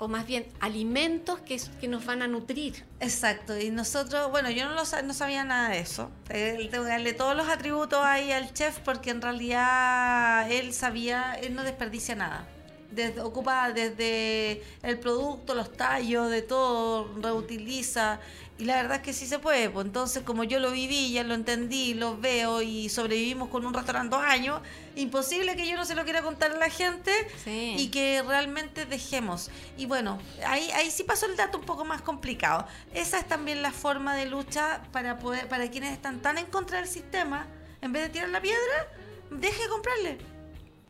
o 0.03 0.07
más 0.09 0.27
bien 0.27 0.45
alimentos 0.59 1.39
que, 1.39 1.59
que, 1.79 1.87
nos 1.87 2.05
van 2.05 2.21
a 2.21 2.27
nutrir. 2.27 2.83
Exacto, 2.99 3.57
y 3.57 3.69
nosotros, 3.71 4.29
bueno, 4.31 4.49
yo 4.49 4.65
no, 4.65 4.75
lo, 4.75 4.83
no 5.03 5.13
sabía 5.13 5.45
nada 5.45 5.69
de 5.69 5.79
eso. 5.79 6.11
tengo 6.27 6.69
que 6.69 6.89
darle 6.89 7.13
todos 7.13 7.35
los 7.35 7.47
atributos 7.47 8.03
ahí 8.03 8.31
al 8.31 8.53
chef 8.53 8.79
porque 8.79 9.11
en 9.11 9.21
realidad 9.21 10.51
él 10.51 10.73
sabía, 10.73 11.35
él 11.35 11.55
no 11.55 11.63
desperdicia 11.63 12.15
nada. 12.15 12.45
Desde, 12.91 13.21
ocupa 13.21 13.71
desde 13.71 14.61
el 14.83 14.99
producto, 14.99 15.55
los 15.55 15.71
tallos, 15.71 16.29
de 16.29 16.41
todo, 16.41 17.11
reutiliza. 17.21 18.19
Y 18.59 18.65
la 18.65 18.75
verdad 18.75 18.97
es 18.97 19.03
que 19.03 19.13
sí 19.13 19.25
se 19.25 19.39
puede. 19.39 19.69
Pues 19.69 19.85
entonces, 19.85 20.23
como 20.23 20.43
yo 20.43 20.59
lo 20.59 20.71
viví, 20.71 21.11
ya 21.11 21.23
lo 21.23 21.33
entendí, 21.33 21.95
lo 21.95 22.17
veo 22.17 22.61
y 22.61 22.87
sobrevivimos 22.89 23.49
con 23.49 23.65
un 23.65 23.73
restaurante 23.73 24.15
dos 24.15 24.23
años, 24.23 24.61
imposible 24.95 25.55
que 25.55 25.67
yo 25.67 25.75
no 25.75 25.85
se 25.85 25.95
lo 25.95 26.03
quiera 26.03 26.21
contar 26.21 26.51
a 26.51 26.57
la 26.57 26.69
gente 26.69 27.11
y 27.45 27.89
que 27.89 28.21
realmente 28.21 28.85
dejemos. 28.85 29.49
Y 29.75 29.87
bueno, 29.87 30.19
ahí, 30.45 30.69
ahí 30.71 30.91
sí 30.91 31.03
pasó 31.03 31.25
el 31.25 31.35
dato 31.35 31.57
un 31.57 31.65
poco 31.65 31.83
más 31.83 32.01
complicado. 32.01 32.67
Esa 32.93 33.17
es 33.17 33.27
también 33.27 33.61
la 33.61 33.71
forma 33.71 34.15
de 34.15 34.27
lucha 34.27 34.83
para, 34.91 35.17
poder, 35.17 35.47
para 35.47 35.69
quienes 35.71 35.91
están 35.91 36.21
tan 36.21 36.37
en 36.37 36.45
contra 36.45 36.77
del 36.77 36.87
sistema. 36.87 37.47
En 37.81 37.91
vez 37.91 38.03
de 38.03 38.09
tirar 38.09 38.29
la 38.29 38.41
piedra, 38.41 38.87
deje 39.31 39.63
de 39.63 39.69
comprarle 39.69 40.32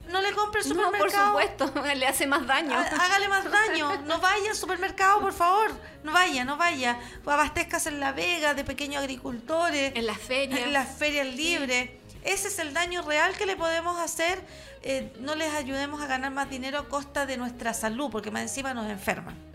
no 0.10 0.22
le 0.22 0.32
compre 0.34 0.62
el 0.62 0.68
supermercado. 0.68 1.28
No, 1.28 1.34
por 1.34 1.44
supuesto, 1.52 1.84
le 1.96 2.06
hace 2.06 2.28
más 2.28 2.46
daño. 2.46 2.74
Hágale 2.74 3.28
más 3.28 3.50
daño. 3.50 4.02
No 4.06 4.20
vaya 4.20 4.52
al 4.52 4.56
supermercado, 4.56 5.22
por 5.22 5.34
favor. 5.34 5.72
No 6.04 6.12
vaya, 6.12 6.46
no 6.46 6.58
vaya. 6.58 7.00
Abastezcas 7.26 7.88
en 7.88 8.00
La 8.00 8.12
Vega 8.12 8.54
de 8.54 8.64
pequeños 8.64 9.02
agricultores. 9.02 9.94
En 9.96 10.06
las 10.06 10.20
ferias. 10.20 10.60
En 10.60 10.74
las 10.74 10.90
ferias 10.90 11.28
libres. 11.28 11.90
Ese 12.24 12.48
es 12.48 12.60
el 12.60 12.74
daño 12.74 13.02
real 13.02 13.36
que 13.36 13.46
le 13.46 13.56
podemos 13.56 14.00
hacer. 14.00 14.42
Eh, 14.82 15.14
no 15.20 15.36
les 15.36 15.54
ayudemos 15.54 16.02
a 16.02 16.08
ganar 16.08 16.32
más 16.32 16.50
dinero 16.50 16.80
a 16.80 16.90
costa 16.90 17.26
de 17.26 17.38
nuestra 17.38 17.74
salud, 17.74 18.10
porque 18.12 18.32
más 18.32 18.44
encima 18.44 18.74
nos 18.74 18.90
enferman. 18.90 19.53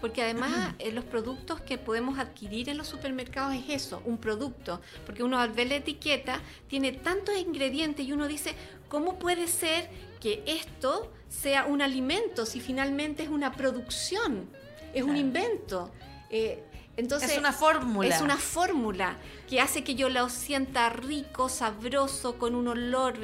Porque 0.00 0.22
además 0.22 0.74
eh, 0.78 0.92
los 0.92 1.04
productos 1.04 1.60
que 1.60 1.76
podemos 1.78 2.18
adquirir 2.18 2.68
en 2.68 2.76
los 2.76 2.86
supermercados 2.86 3.54
es 3.54 3.64
eso, 3.68 4.02
un 4.04 4.18
producto. 4.18 4.80
Porque 5.04 5.22
uno 5.22 5.38
al 5.40 5.50
ver 5.50 5.68
la 5.68 5.76
etiqueta 5.76 6.40
tiene 6.68 6.92
tantos 6.92 7.36
ingredientes 7.36 8.06
y 8.06 8.12
uno 8.12 8.28
dice, 8.28 8.54
¿cómo 8.88 9.18
puede 9.18 9.48
ser 9.48 9.90
que 10.20 10.42
esto 10.46 11.12
sea 11.28 11.66
un 11.66 11.82
alimento 11.82 12.46
si 12.46 12.60
finalmente 12.60 13.22
es 13.24 13.28
una 13.28 13.52
producción, 13.52 14.48
es 14.94 15.02
un 15.02 15.16
invento? 15.16 15.90
Eh, 16.30 16.62
Entonces, 16.96 17.30
es 17.32 17.38
una 17.38 17.52
fórmula. 17.52 18.14
Es 18.14 18.20
una 18.20 18.36
fórmula 18.36 19.16
que 19.48 19.60
hace 19.60 19.82
que 19.82 19.94
yo 19.94 20.08
lo 20.08 20.28
sienta 20.28 20.90
rico, 20.90 21.48
sabroso, 21.48 22.38
con 22.38 22.54
un 22.54 22.68
olor, 22.68 23.14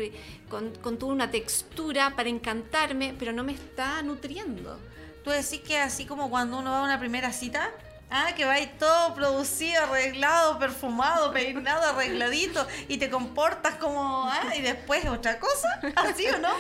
con, 0.49 0.71
con 0.77 0.99
toda 0.99 1.13
una 1.13 1.31
textura 1.31 2.15
para 2.17 2.29
encantarme, 2.29 3.15
pero 3.19 3.33
no 3.33 3.45
me 3.45 3.53
está 3.53 4.03
nutriendo. 4.03 4.79
Tú 5.25 5.31
decís 5.31 5.61
que 5.61 5.79
así 5.79 6.05
como 6.05 6.29
cuando 6.29 6.59
uno 6.59 6.71
va 6.71 6.81
a 6.81 6.85
una 6.85 7.01
primera 7.01 7.33
cita, 7.33 7.71
ah, 8.11 8.33
que 8.37 8.45
va 8.45 8.53
ahí 8.53 8.71
todo 8.79 9.15
producido, 9.15 9.83
arreglado, 9.83 10.59
perfumado, 10.59 11.33
peinado, 11.33 11.91
arregladito, 11.91 12.67
y 12.89 12.99
te 12.99 13.09
comportas 13.09 13.77
como, 13.77 14.29
ah, 14.31 14.55
y 14.55 14.61
después 14.61 15.07
otra 15.07 15.39
cosa, 15.39 15.81
así 15.97 16.27
o 16.29 16.39
no. 16.39 16.55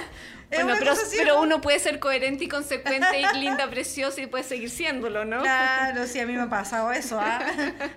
Bueno, 0.50 0.74
pero, 0.78 0.92
así, 0.92 1.16
pero 1.16 1.34
¿no? 1.34 1.42
uno 1.42 1.60
puede 1.60 1.78
ser 1.78 1.98
coherente 1.98 2.44
y 2.44 2.48
consecuente 2.48 3.20
y 3.20 3.38
linda, 3.38 3.68
preciosa 3.68 4.20
y 4.20 4.26
puede 4.26 4.44
seguir 4.44 4.70
siéndolo, 4.70 5.24
¿no? 5.24 5.42
Claro, 5.42 6.06
sí, 6.06 6.20
a 6.20 6.26
mí 6.26 6.32
me 6.32 6.42
ha 6.42 6.50
pasado 6.50 6.92
eso. 6.92 7.18
¿ah? 7.20 7.40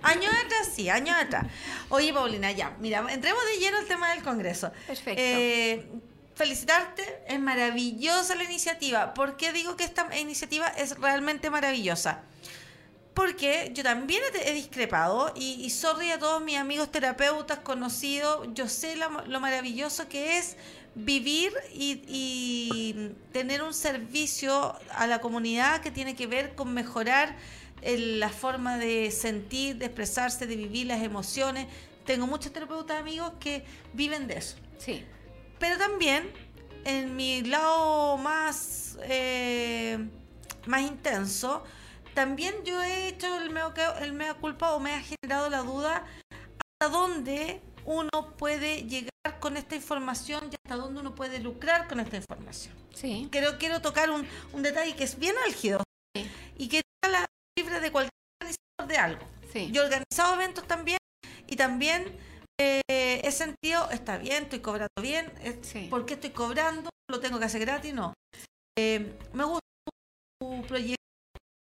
Años 0.02 0.32
atrás, 0.44 0.70
sí, 0.74 0.88
años 0.90 1.16
atrás. 1.18 1.46
Oye, 1.88 2.12
Paulina, 2.12 2.50
ya, 2.52 2.72
mira, 2.80 3.04
entremos 3.10 3.42
de 3.44 3.60
lleno 3.60 3.78
al 3.78 3.86
tema 3.86 4.10
del 4.10 4.22
Congreso. 4.22 4.72
Perfecto. 4.86 5.22
Eh, 5.22 5.86
felicitarte, 6.38 7.02
es 7.26 7.40
maravillosa 7.40 8.36
la 8.36 8.44
iniciativa. 8.44 9.12
¿Por 9.12 9.36
qué 9.36 9.52
digo 9.52 9.76
que 9.76 9.82
esta 9.84 10.16
iniciativa 10.16 10.68
es 10.68 10.96
realmente 10.98 11.50
maravillosa? 11.50 12.22
Porque 13.12 13.72
yo 13.74 13.82
también 13.82 14.22
he, 14.44 14.52
discrepado 14.54 15.32
y, 15.34 15.66
y 15.66 16.10
a 16.12 16.18
todos 16.20 16.40
mis 16.40 16.56
amigos 16.56 16.92
terapeutas 16.92 17.58
conocidos, 17.58 18.46
yo 18.54 18.68
sé 18.68 18.94
lo 18.96 19.40
maravilloso 19.40 20.08
que 20.08 20.38
es 20.38 20.56
vivir 20.94 21.52
y, 21.74 23.10
tener 23.32 23.62
un 23.62 23.74
servicio 23.74 24.76
a 24.94 25.08
la 25.08 25.20
comunidad 25.20 25.80
que 25.80 25.90
tiene 25.90 26.14
que 26.14 26.28
ver 26.28 26.54
con 26.54 26.72
mejorar 26.72 27.36
el- 27.82 28.20
la 28.20 28.28
forma 28.28 28.78
de 28.78 29.10
sentir, 29.10 29.76
de 29.76 29.86
expresarse, 29.86 30.46
de 30.46 30.54
vivir 30.54 30.86
las 30.86 31.02
emociones. 31.02 31.66
Tengo 32.04 32.28
muchos 32.28 32.52
terapeutas 32.52 33.00
amigos 33.00 33.32
que 33.40 33.64
viven 33.92 34.28
de 34.28 34.38
eso. 34.38 34.56
Sí. 34.78 35.04
Pero 35.58 35.76
también, 35.78 36.30
en 36.84 37.16
mi 37.16 37.42
lado 37.42 38.16
más, 38.18 38.98
eh, 39.02 39.98
más 40.66 40.82
intenso, 40.82 41.64
también 42.14 42.54
yo 42.64 42.82
he 42.82 43.08
hecho 43.08 43.40
el 43.40 43.50
mea, 43.50 43.72
el 44.00 44.12
mea 44.12 44.34
culpa 44.34 44.72
o 44.72 44.80
me 44.80 44.92
ha 44.94 45.00
generado 45.00 45.50
la 45.50 45.58
duda 45.62 46.04
hasta 46.30 46.92
dónde 46.92 47.60
uno 47.84 48.34
puede 48.36 48.82
llegar 48.84 49.10
con 49.40 49.56
esta 49.56 49.76
información 49.76 50.44
y 50.50 50.54
hasta 50.56 50.76
dónde 50.76 51.00
uno 51.00 51.14
puede 51.14 51.38
lucrar 51.38 51.88
con 51.88 52.00
esta 52.00 52.16
información. 52.16 52.74
Sí. 52.94 53.28
Quiero, 53.30 53.58
quiero 53.58 53.80
tocar 53.80 54.10
un, 54.10 54.26
un 54.52 54.62
detalle 54.62 54.94
que 54.94 55.04
es 55.04 55.18
bien 55.18 55.34
álgido 55.46 55.82
Sí. 56.16 56.30
y 56.56 56.68
que 56.68 56.78
está 56.78 57.08
la 57.12 57.26
libre 57.56 57.80
de 57.80 57.92
cualquier 57.92 58.12
organizador 58.40 58.88
de 58.88 58.96
algo. 58.96 59.28
Sí. 59.52 59.70
Yo 59.72 59.82
he 59.82 59.84
organizado 59.86 60.34
eventos 60.34 60.66
también 60.66 60.98
y 61.46 61.56
también 61.56 62.04
eh, 62.60 63.20
he 63.24 63.30
sentido, 63.32 63.88
está 63.90 64.18
bien, 64.18 64.44
estoy 64.44 64.60
cobrando 64.60 65.00
bien, 65.00 65.32
eh, 65.40 65.58
Sí. 65.62 65.86
¿por 65.90 66.04
qué 66.06 66.14
estoy 66.14 66.30
cobrando? 66.30 66.90
¿Lo 67.10 67.20
tengo 67.20 67.38
que 67.38 67.44
hacer 67.46 67.60
gratis? 67.60 67.94
No. 67.94 68.14
Eh, 68.78 69.16
me 69.32 69.44
gusta 69.44 69.60
tu 70.40 70.62
proyecto, 70.66 70.96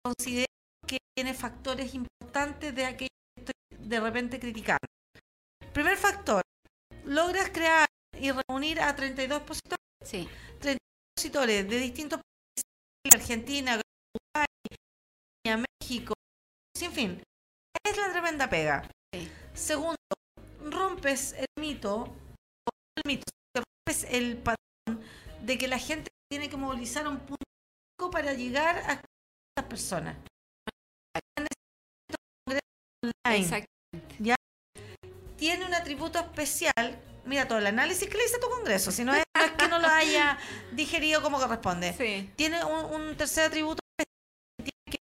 considero 0.05 0.47
que 0.87 0.99
tiene 1.17 1.35
factores 1.35 1.95
importantes 1.95 2.75
de 2.75 2.85
aquello 2.87 3.09
que 3.37 3.41
estoy 3.45 3.89
de 3.89 4.01
repente 4.01 4.41
criticando. 4.41 4.87
Primer 5.73 5.97
factor, 5.97 6.43
logras 7.05 7.51
crear 7.51 7.87
y 8.19 8.31
reunir 8.33 8.81
a 8.81 8.95
32 8.97 9.39
expositores 9.39 9.79
Sí. 10.05 10.29
expositores 11.17 11.69
de 11.69 11.79
distintos 11.79 12.21
países, 12.21 13.21
Argentina, 13.21 13.73
Uruguay, 13.75 14.47
México, 15.81 16.15
en 16.81 16.93
fin, 16.93 17.23
es 17.85 17.97
la 17.97 18.13
tremenda 18.13 18.49
pega. 18.49 18.89
Sí. 19.13 19.29
Segundo, 19.55 19.97
rompes 20.65 21.35
el 21.35 21.47
mito, 21.61 22.15
el 22.97 23.03
mito, 23.07 23.25
rompes 23.55 24.05
el 24.11 24.37
patrón 24.37 25.03
de 25.43 25.59
que 25.59 25.69
la 25.69 25.79
gente 25.79 26.11
tiene 26.31 26.49
que 26.49 26.57
movilizar 26.57 27.07
un 27.09 27.19
punto 27.19 28.11
para 28.11 28.35
llegar 28.35 28.77
a 28.79 28.93
estas 28.93 29.69
personas. 29.69 30.17
Online 33.05 33.45
Exacto. 33.45 33.67
tiene 35.37 35.65
un 35.65 35.75
atributo 35.75 36.19
especial. 36.19 37.01
Mira 37.25 37.47
todo 37.47 37.59
el 37.59 37.67
análisis 37.67 38.09
que 38.09 38.17
le 38.17 38.25
hice 38.25 38.37
a 38.37 38.41
tu 38.41 38.49
congreso, 38.49 38.91
si 38.91 39.05
no 39.05 39.15
es, 39.15 39.25
que 39.59 39.69
no 39.69 39.79
lo 39.79 39.87
haya 39.87 40.39
digerido 40.73 41.23
como 41.23 41.39
corresponde. 41.39 41.93
Sí. 41.93 42.31
Tiene 42.37 42.65
un, 42.65 42.87
un 42.87 43.17
tercer 43.17 43.45
atributo 43.45 43.81
especial, 43.99 44.15
tiene 44.57 44.91
que 44.91 44.99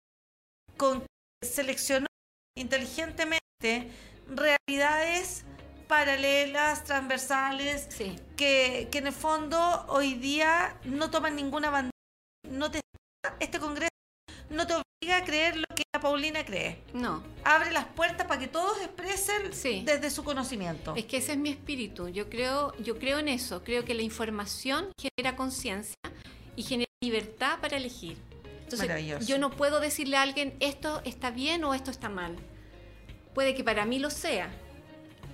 con, 0.76 1.06
seleccionar 1.42 2.10
inteligentemente 2.58 3.92
realidades 4.28 5.46
paralelas, 5.88 6.84
transversales, 6.84 7.88
Sí. 7.90 8.16
que, 8.36 8.88
que 8.92 8.98
en 8.98 9.08
el 9.08 9.14
fondo 9.14 9.86
hoy 9.88 10.16
día 10.16 10.78
no 10.84 11.10
toman 11.12 11.36
ninguna 11.36 11.70
bandera, 11.70 11.92
no 12.50 12.72
te 12.72 12.82
este 13.40 13.60
congreso 13.60 13.90
no 14.50 14.68
te 14.68 14.74
obliga 14.76 15.18
a 15.18 15.26
creer 15.26 15.58
lo 15.58 15.64
que 15.76 15.84
la 15.94 16.00
Paulina 16.00 16.46
cree. 16.46 16.80
No. 16.94 17.24
Abre 17.44 17.72
las 17.72 17.86
puertas 17.86 18.28
para 18.28 18.40
que 18.40 18.48
todos 18.48 18.80
expresen 18.80 19.52
Sí. 19.54 19.82
desde 19.86 20.12
su 20.12 20.24
conocimiento. 20.24 20.94
Es 20.96 21.06
que 21.06 21.18
ese 21.18 21.32
es 21.34 21.38
mi 21.38 21.50
espíritu. 21.50 22.08
Yo 22.10 22.30
creo, 22.30 22.76
yo 22.78 23.00
creo 23.00 23.18
en 23.20 23.28
eso. 23.28 23.64
Creo 23.64 23.84
que 23.86 23.96
la 23.96 24.04
información 24.04 24.90
genera 25.00 25.36
conciencia 25.36 25.96
y 26.56 26.62
genera 26.64 26.92
libertad 27.02 27.60
para 27.60 27.78
elegir. 27.78 28.18
Entonces, 28.64 29.28
yo 29.28 29.38
no 29.40 29.50
puedo 29.52 29.80
decirle 29.80 30.18
a 30.18 30.22
alguien 30.22 30.56
esto 30.60 31.02
está 31.06 31.32
bien 31.32 31.64
o 31.64 31.74
esto 31.74 31.90
está 31.92 32.10
mal. 32.10 32.36
Puede 33.36 33.54
que 33.54 33.64
para 33.64 33.86
mí 33.86 34.00
lo 34.00 34.10
sea 34.10 34.50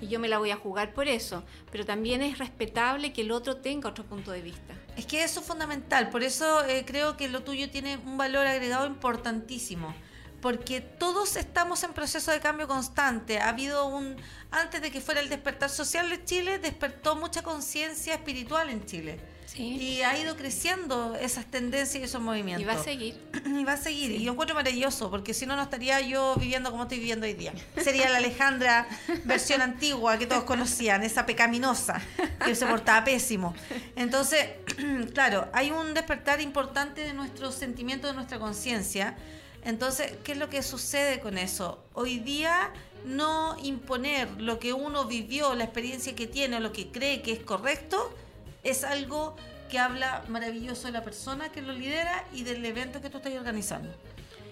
y 0.02 0.08
yo 0.08 0.20
me 0.20 0.28
la 0.28 0.40
voy 0.40 0.50
a 0.50 0.58
jugar 0.58 0.94
por 0.94 1.08
eso, 1.08 1.44
pero 1.72 1.86
también 1.86 2.24
es 2.24 2.40
respetable 2.40 3.14
que 3.14 3.22
el 3.22 3.32
otro 3.32 3.58
tenga 3.58 3.88
otro 3.88 4.04
punto 4.04 4.32
de 4.32 4.42
vista. 4.42 4.74
Es 4.98 5.06
que 5.06 5.24
eso 5.24 5.40
es 5.40 5.46
fundamental, 5.46 6.10
por 6.10 6.24
eso 6.24 6.66
eh, 6.66 6.84
creo 6.86 7.16
que 7.16 7.30
lo 7.30 7.44
tuyo 7.44 7.70
tiene 7.70 7.98
un 7.98 8.18
valor 8.18 8.48
agregado 8.48 8.88
importantísimo, 8.88 9.94
porque 10.42 10.82
todos 10.82 11.36
estamos 11.36 11.84
en 11.84 11.94
proceso 11.94 12.32
de 12.32 12.40
cambio 12.40 12.68
constante. 12.68 13.40
Ha 13.40 13.50
habido 13.50 13.86
un, 13.86 14.16
antes 14.50 14.82
de 14.82 14.90
que 14.90 15.00
fuera 15.00 15.22
el 15.22 15.30
despertar 15.30 15.70
social 15.70 16.10
de 16.10 16.26
Chile, 16.26 16.58
despertó 16.58 17.16
mucha 17.16 17.44
conciencia 17.44 18.16
espiritual 18.16 18.72
en 18.72 18.84
Chile. 18.88 19.20
Sí. 19.54 19.64
Y 19.64 20.02
ha 20.02 20.18
ido 20.18 20.38
creciendo 20.38 21.16
esas 21.16 21.46
tendencias 21.46 22.02
y 22.02 22.06
esos 22.06 22.22
movimientos. 22.22 22.62
Y 22.62 22.66
va 22.66 22.80
a 22.80 22.84
seguir. 22.84 23.20
Y 23.46 23.66
va 23.66 23.74
a 23.74 23.78
seguir. 23.78 24.12
Y 24.12 24.24
yo 24.24 24.32
encuentro 24.32 24.56
maravilloso, 24.56 25.10
porque 25.10 25.34
si 25.34 25.46
no, 25.46 25.58
no 25.58 25.64
estaría 25.64 26.00
yo 26.00 26.36
viviendo 26.38 26.72
como 26.72 26.84
estoy 26.84 27.00
viviendo 27.00 27.26
hoy 27.26 27.34
día. 27.34 27.54
Sería 27.84 28.10
la 28.10 28.18
Alejandra 28.18 28.88
versión 29.26 29.62
antigua 29.62 30.18
que 30.18 30.26
todos 30.26 30.46
conocían, 30.46 31.04
esa 31.04 31.26
pecaminosa, 31.26 32.02
que 32.46 32.56
se 32.56 32.66
portaba 32.66 33.04
pésimo. 33.04 33.54
Entonces, 33.98 34.52
claro, 35.14 35.50
hay 35.52 35.72
un 35.72 35.94
despertar 35.94 36.40
importante 36.40 37.02
de 37.02 37.14
nuestros 37.14 37.56
sentimientos, 37.56 38.10
de 38.10 38.16
nuestra 38.16 38.40
conciencia. 38.40 39.18
Entonces, 39.66 40.14
¿qué 40.24 40.32
es 40.32 40.38
lo 40.38 40.50
que 40.50 40.64
sucede 40.64 41.20
con 41.20 41.38
eso? 41.38 41.84
Hoy 41.94 42.20
día 42.20 42.72
no 43.06 43.58
imponer 43.62 44.30
lo 44.40 44.60
que 44.60 44.74
uno 44.74 45.06
vivió, 45.06 45.56
la 45.56 45.66
experiencia 45.66 46.16
que 46.16 46.28
tiene 46.28 46.58
o 46.58 46.60
lo 46.60 46.72
que 46.72 46.88
cree 46.88 47.22
que 47.22 47.34
es 47.34 47.40
correcto, 47.40 48.16
es 48.64 48.84
algo 48.84 49.36
que 49.70 49.80
habla 49.80 50.24
maravilloso 50.28 50.88
de 50.88 50.94
la 50.94 51.04
persona 51.04 51.50
que 51.52 51.62
lo 51.62 51.74
lidera 51.74 52.26
y 52.34 52.44
del 52.44 52.64
evento 52.66 53.02
que 53.02 53.10
tú 53.10 53.18
estás 53.18 53.34
organizando. 53.34 53.96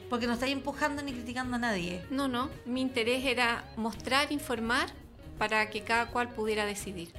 Porque 0.10 0.28
no 0.28 0.34
estás 0.34 0.50
empujando 0.50 1.01
ni 1.04 1.13
criticando 1.13 1.58
a 1.58 1.60
nadie. 1.60 2.04
No, 2.10 2.28
no. 2.28 2.50
Mi 2.66 2.82
interés 2.82 3.25
era 3.25 3.66
mostrar, 3.75 4.32
informar 4.32 4.89
para 5.38 5.70
que 5.70 5.84
cada 5.84 6.08
cual 6.08 6.30
pudiera 6.30 6.66
decidir. 6.66 7.13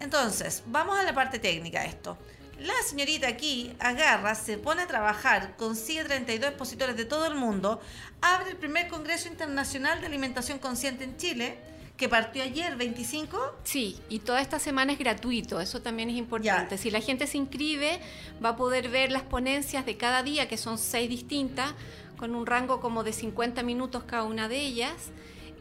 Entonces, 0.00 0.62
vamos 0.66 0.98
a 0.98 1.02
la 1.02 1.14
parte 1.14 1.38
técnica 1.38 1.80
de 1.80 1.88
esto. 1.88 2.16
La 2.58 2.74
señorita 2.86 3.26
aquí 3.26 3.74
agarra, 3.80 4.34
se 4.36 4.58
pone 4.58 4.82
a 4.82 4.86
trabajar, 4.86 5.56
consigue 5.56 6.04
32 6.04 6.50
expositores 6.50 6.96
de 6.96 7.04
todo 7.04 7.26
el 7.26 7.34
mundo, 7.34 7.80
abre 8.20 8.50
el 8.50 8.56
primer 8.56 8.86
Congreso 8.86 9.28
Internacional 9.28 10.00
de 10.00 10.06
Alimentación 10.06 10.58
Consciente 10.58 11.02
en 11.02 11.16
Chile, 11.16 11.58
que 12.04 12.08
partió 12.10 12.42
ayer, 12.42 12.76
25. 12.76 13.56
Sí, 13.64 13.98
y 14.10 14.18
toda 14.18 14.42
esta 14.42 14.58
semana 14.58 14.92
es 14.92 14.98
gratuito, 14.98 15.58
eso 15.58 15.80
también 15.80 16.10
es 16.10 16.16
importante. 16.16 16.76
Ya. 16.76 16.82
Si 16.82 16.90
la 16.90 17.00
gente 17.00 17.26
se 17.26 17.38
inscribe, 17.38 17.98
va 18.44 18.50
a 18.50 18.56
poder 18.56 18.90
ver 18.90 19.10
las 19.10 19.22
ponencias 19.22 19.86
de 19.86 19.96
cada 19.96 20.22
día, 20.22 20.46
que 20.46 20.58
son 20.58 20.76
seis 20.76 21.08
distintas, 21.08 21.72
con 22.18 22.34
un 22.34 22.44
rango 22.44 22.78
como 22.82 23.04
de 23.04 23.14
50 23.14 23.62
minutos 23.62 24.04
cada 24.04 24.24
una 24.24 24.48
de 24.48 24.60
ellas. 24.60 24.92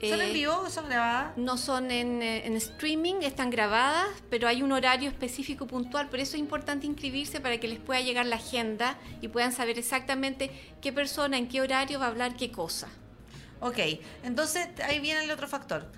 ¿Son 0.02 0.20
Eh, 0.20 0.28
en 0.28 0.34
vivo 0.34 0.60
o 0.66 0.70
son 0.70 0.90
grabadas? 0.90 1.38
No 1.38 1.56
son 1.56 1.92
en, 1.92 2.22
eh, 2.22 2.46
en 2.46 2.58
streaming, 2.58 3.22
están 3.22 3.50
grabadas, 3.50 4.10
pero 4.30 4.50
hay 4.50 4.64
un 4.64 4.74
horario 4.74 5.08
específico 5.08 5.66
puntual, 5.66 6.10
por 6.10 6.20
eso 6.20 6.36
es 6.36 6.42
importante 6.42 6.86
inscribirse 6.88 7.40
para 7.40 7.58
que 7.58 7.70
les 7.70 7.80
pueda 7.80 8.02
llegar 8.02 8.26
la 8.26 8.36
agenda 8.36 8.98
y 9.22 9.30
puedan 9.30 9.54
saber 9.54 9.80
exactamente 9.80 10.52
qué 10.82 10.92
persona, 10.92 11.38
en 11.38 11.48
qué 11.48 11.62
horario 11.62 12.00
va 12.00 12.08
a 12.08 12.10
hablar 12.10 12.36
qué 12.36 12.52
cosa. 12.52 12.90
Ok, 13.62 13.80
entonces 14.26 14.68
ahí 14.84 15.00
viene 15.00 15.24
el 15.24 15.32
otro 15.32 15.48
factor. 15.48 15.90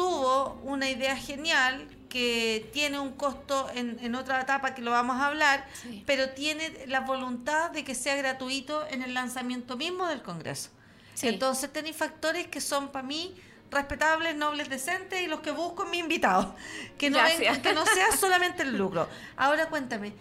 Tuvo 0.00 0.60
una 0.64 0.88
idea 0.88 1.14
genial 1.16 1.86
que 2.08 2.68
tiene 2.72 2.98
un 2.98 3.12
costo 3.12 3.68
en, 3.74 3.98
en 4.00 4.14
otra 4.14 4.40
etapa 4.40 4.74
que 4.74 4.80
lo 4.82 4.90
vamos 4.92 5.16
a 5.20 5.26
hablar, 5.26 5.66
Sí. 5.82 6.02
pero 6.06 6.30
tiene 6.30 6.86
la 6.86 7.00
voluntad 7.00 7.70
de 7.70 7.84
que 7.84 7.94
sea 7.94 8.16
gratuito 8.16 8.86
en 8.88 9.02
el 9.02 9.12
lanzamiento 9.12 9.76
mismo 9.76 10.06
del 10.06 10.22
Congreso. 10.22 10.70
Sí. 11.14 11.28
Entonces 11.28 11.70
tenéis 11.70 11.96
factores 11.96 12.48
que 12.48 12.60
son 12.62 12.88
para 12.88 13.06
mí 13.06 13.34
respetables, 13.70 14.34
nobles, 14.36 14.68
decentes 14.70 15.20
y 15.20 15.26
los 15.26 15.40
que 15.40 15.50
busco 15.50 15.84
en 15.84 15.90
mi 15.90 15.98
invitado. 15.98 16.56
Que 16.98 17.10
no, 17.10 17.22
ven- 17.22 17.60
que 17.62 17.72
no 17.74 17.84
sea 17.84 18.10
solamente 18.18 18.62
el 18.62 18.76
lucro. 18.76 19.06
Ahora 19.36 19.68
cuéntame, 19.68 20.12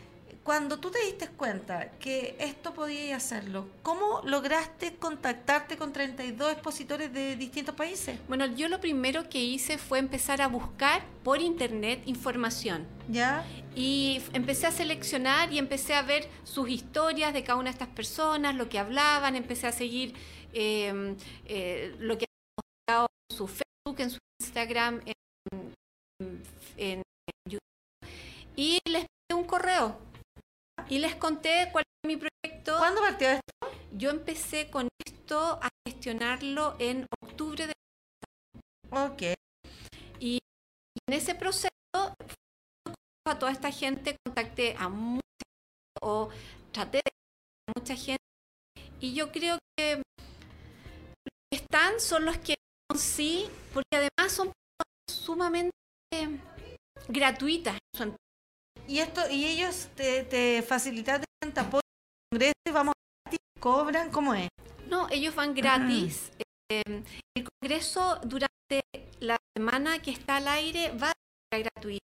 cuando 0.50 0.80
tú 0.80 0.90
te 0.90 0.98
diste 1.06 1.28
cuenta 1.28 1.92
que 2.00 2.36
esto 2.40 2.74
podías 2.74 3.24
hacerlo, 3.24 3.68
¿cómo 3.84 4.24
lograste 4.24 4.96
contactarte 4.96 5.78
con 5.78 5.94
32 5.94 6.54
expositores 6.54 7.14
de 7.14 7.36
distintos 7.36 7.76
países? 7.76 8.18
Bueno, 8.28 8.48
yo 8.48 8.68
lo 8.68 8.82
primero 8.82 9.30
que 9.30 9.38
hice 9.38 9.78
fue 9.78 10.00
empezar 10.00 10.42
a 10.42 10.48
buscar 10.48 11.04
por 11.24 11.40
internet 11.40 12.02
información. 12.08 12.88
¿Ya? 13.10 13.46
Y 13.76 14.24
empecé 14.34 14.66
a 14.66 14.72
seleccionar 14.72 15.54
y 15.54 15.60
empecé 15.60 15.94
a 15.94 16.02
ver 16.02 16.28
sus 16.46 16.68
historias 16.68 17.32
de 17.32 17.44
cada 17.44 17.60
una 17.60 17.66
de 17.66 17.74
estas 17.74 17.90
personas, 17.90 18.56
lo 18.56 18.70
que 18.70 18.80
hablaban, 18.80 19.36
empecé 19.36 19.68
a 19.68 19.72
seguir 19.72 20.16
eh, 20.54 21.16
eh, 21.46 21.96
lo 22.00 22.18
que 22.18 22.26
habían 22.26 22.56
posteado 22.56 23.08
en 23.30 23.38
su 23.38 23.48
Facebook, 23.48 24.00
en 24.00 24.10
su 24.10 24.18
Instagram, 24.42 25.02
en, 26.18 26.44
en 26.76 27.04
YouTube. 27.48 27.60
Y 28.56 28.80
les 28.86 29.06
un 29.32 29.44
correo 29.44 30.09
y 30.88 31.00
les 31.00 31.16
conté 31.16 31.70
cuál 31.72 31.84
era 32.04 32.08
mi 32.08 32.18
proyecto. 32.18 32.78
¿Cuándo 32.78 33.02
partió 33.02 33.30
esto? 33.30 33.54
Yo 33.92 34.10
empecé 34.12 34.70
con 34.70 34.88
esto 35.06 35.60
a 35.62 35.70
gestionarlo 35.88 36.76
en 36.80 37.06
octubre 37.22 37.68
de 37.68 37.74
Ok. 38.92 39.22
Y 40.20 40.40
en 41.08 41.14
ese 41.14 41.36
proceso, 41.36 41.70
a 41.94 43.40
toda 43.40 43.52
esta 43.52 43.72
gente, 43.72 44.16
contacté 44.26 44.76
a 44.78 44.90
mucha 44.90 45.22
o 46.02 46.30
traté 46.72 46.98
de 46.98 47.12
a 47.68 47.74
mucha 47.80 47.96
gente. 47.96 48.24
Y 49.00 49.14
yo 49.14 49.32
creo 49.32 49.60
que 49.78 49.98
los 49.98 50.04
que 51.52 51.58
están 51.58 52.00
son 52.00 52.26
los 52.26 52.38
que 52.38 52.56
sí, 52.96 53.48
porque 53.74 53.96
además 53.96 54.32
son 54.32 54.52
personas 54.52 55.26
sumamente 55.26 55.72
gratuitas. 57.08 57.76
en 57.76 57.80
su 57.98 58.04
entorno. 58.04 58.29
¿Y 58.90 59.02
esto 59.02 59.22
y 59.30 59.46
ellos 59.46 59.88
te, 59.96 60.24
te 60.24 60.64
facilitan 60.64 61.22
apoyo 61.56 61.82
congreso 62.32 62.54
y 62.68 62.72
vamos 62.72 62.96
gratis, 63.24 63.40
cobran? 63.60 64.10
¿Cómo 64.10 64.34
es? 64.34 64.50
No, 64.88 65.08
ellos 65.12 65.36
van 65.36 65.54
gratis. 65.54 66.32
Eh, 66.72 67.04
el 67.38 67.48
congreso 67.48 68.20
durante 68.24 68.82
la 69.20 69.38
semana 69.56 70.02
que 70.02 70.10
está 70.10 70.38
al 70.38 70.48
aire 70.48 70.92
va 70.98 71.12
gratuito. 71.54 72.04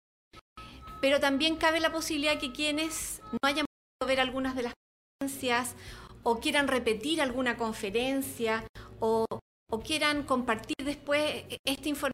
Pero 1.01 1.19
también 1.19 1.57
cabe 1.57 1.81
la 1.81 1.91
posibilidad 1.91 2.39
que 2.39 2.53
quienes 2.53 3.23
no 3.33 3.39
hayan 3.45 3.65
podido 3.65 4.09
ver 4.09 4.21
algunas 4.21 4.55
de 4.55 4.65
las 4.65 4.75
conferencias 5.19 5.77
o 6.25 6.41
quieran 6.41 6.69
repetir 6.69 7.23
alguna 7.23 7.57
conferencia 7.57 8.65
o, 9.01 9.25
o 9.71 9.81
quieran 9.81 10.25
compartir 10.25 10.77
después 10.85 11.47
esta 11.65 11.89
información 11.89 12.13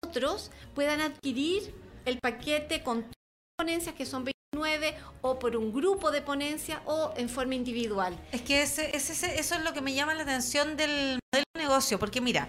con 0.00 0.08
otros, 0.08 0.50
puedan 0.74 1.02
adquirir 1.02 1.74
el 2.06 2.18
paquete 2.18 2.82
con 2.82 3.04
ponencias 3.60 3.94
que 3.94 4.06
son 4.06 4.24
29 4.24 4.96
o 5.20 5.38
por 5.38 5.54
un 5.54 5.70
grupo 5.70 6.10
de 6.10 6.22
ponencias 6.22 6.80
o 6.86 7.12
en 7.16 7.28
forma 7.28 7.54
individual. 7.54 8.12
Es 8.32 8.40
que 8.40 8.62
ese, 8.62 8.96
ese- 8.96 9.12
ese- 9.12 9.38
eso 9.38 9.54
es 9.56 9.62
lo 9.62 9.74
que 9.74 9.82
me 9.82 9.92
llama 9.92 10.14
la 10.14 10.22
atención 10.22 10.76
del 10.78 11.18
modelo 11.30 11.44
de 11.54 11.60
negocio, 11.66 11.98
porque 11.98 12.20
mira, 12.22 12.48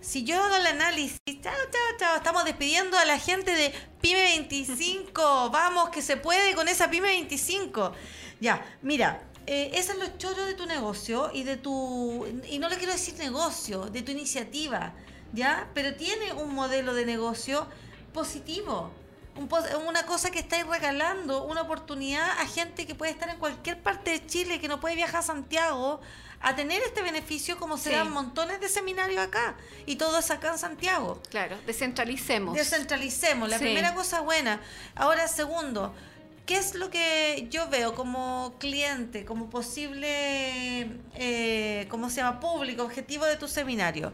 si 0.00 0.24
yo 0.24 0.42
hago 0.42 0.56
el 0.56 0.66
análisis, 0.66 1.18
chao, 1.42 1.52
chao, 1.72 1.88
chao, 1.98 2.16
estamos 2.16 2.44
despidiendo 2.46 2.96
a 2.96 3.04
la 3.04 3.18
gente 3.18 3.50
de 3.54 3.70
Pyme 4.00 4.22
25, 4.22 5.50
vamos, 5.52 5.90
que 5.90 6.00
se 6.00 6.16
puede 6.16 6.54
con 6.54 6.68
esa 6.68 6.88
Pyme 6.90 7.08
25. 7.08 7.92
Ya, 8.40 8.64
mira, 8.80 9.22
eh, 9.46 9.72
esos 9.74 9.92
son 9.96 9.98
los 10.00 10.16
choros 10.16 10.46
de 10.46 10.54
tu 10.54 10.64
negocio 10.64 11.30
y 11.34 11.42
de 11.42 11.56
tu, 11.58 12.26
y 12.48 12.58
no 12.58 12.68
le 12.70 12.76
quiero 12.78 12.92
decir 12.92 13.14
negocio, 13.18 13.90
de 13.90 14.00
tu 14.02 14.10
iniciativa, 14.10 14.94
¿ya? 15.34 15.68
Pero 15.74 15.94
tiene 15.96 16.32
un 16.32 16.54
modelo 16.54 16.94
de 16.94 17.04
negocio 17.04 17.66
positivo. 18.14 18.90
Un 19.36 19.48
una 19.86 20.06
cosa 20.06 20.30
que 20.30 20.38
estáis 20.38 20.66
regalando, 20.66 21.44
una 21.44 21.62
oportunidad 21.62 22.26
a 22.40 22.46
gente 22.46 22.86
que 22.86 22.94
puede 22.94 23.12
estar 23.12 23.28
en 23.28 23.38
cualquier 23.38 23.82
parte 23.82 24.10
de 24.10 24.26
Chile, 24.26 24.60
que 24.60 24.68
no 24.68 24.80
puede 24.80 24.94
viajar 24.94 25.20
a 25.20 25.22
Santiago, 25.22 26.00
a 26.40 26.54
tener 26.56 26.82
este 26.82 27.02
beneficio 27.02 27.58
como 27.58 27.76
se 27.76 27.90
Sí. 27.90 27.96
dan 27.96 28.10
montones 28.10 28.60
de 28.60 28.68
seminarios 28.68 29.20
acá. 29.20 29.56
Y 29.86 29.96
todo 29.96 30.18
es 30.18 30.30
acá 30.30 30.52
en 30.52 30.58
Santiago. 30.58 31.20
Claro, 31.30 31.56
descentralicemos. 31.66 32.54
Descentralicemos, 32.56 33.48
la 33.48 33.58
Sí. 33.58 33.64
primera 33.64 33.94
cosa 33.94 34.20
buena. 34.20 34.60
Ahora, 34.94 35.28
segundo, 35.28 35.94
¿qué 36.46 36.56
es 36.56 36.74
lo 36.74 36.90
que 36.90 37.46
yo 37.50 37.68
veo 37.68 37.94
como 37.94 38.54
cliente, 38.58 39.24
como 39.24 39.50
posible, 39.50 40.90
eh, 41.14 41.86
¿cómo 41.90 42.08
se 42.10 42.16
llama? 42.16 42.40
Público, 42.40 42.82
objetivo 42.84 43.24
de 43.26 43.36
tu 43.36 43.48
seminario? 43.48 44.12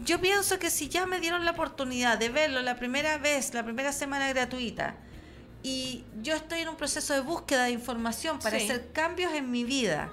Yo 0.00 0.20
pienso 0.20 0.58
que 0.58 0.70
si 0.70 0.88
ya 0.88 1.06
me 1.06 1.20
dieron 1.20 1.44
la 1.44 1.52
oportunidad 1.52 2.18
de 2.18 2.28
verlo 2.28 2.60
la 2.62 2.76
primera 2.76 3.18
vez, 3.18 3.54
la 3.54 3.64
primera 3.64 3.92
semana 3.92 4.28
gratuita, 4.28 4.96
y 5.62 6.04
yo 6.22 6.34
estoy 6.34 6.60
en 6.60 6.68
un 6.70 6.76
proceso 6.76 7.14
de 7.14 7.20
búsqueda 7.20 7.64
de 7.64 7.70
información 7.70 8.38
para 8.40 8.58
Sí. 8.58 8.64
hacer 8.64 8.90
cambios 8.92 9.32
en 9.32 9.50
mi 9.50 9.62
vida, 9.64 10.10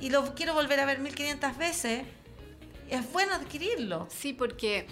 y 0.00 0.10
lo 0.10 0.34
quiero 0.34 0.54
volver 0.54 0.80
a 0.80 0.86
ver 0.86 0.98
1500 0.98 1.56
veces, 1.56 2.04
es 2.90 3.12
bueno 3.12 3.34
adquirirlo. 3.34 4.08
Sí, 4.10 4.32
porque, 4.32 4.86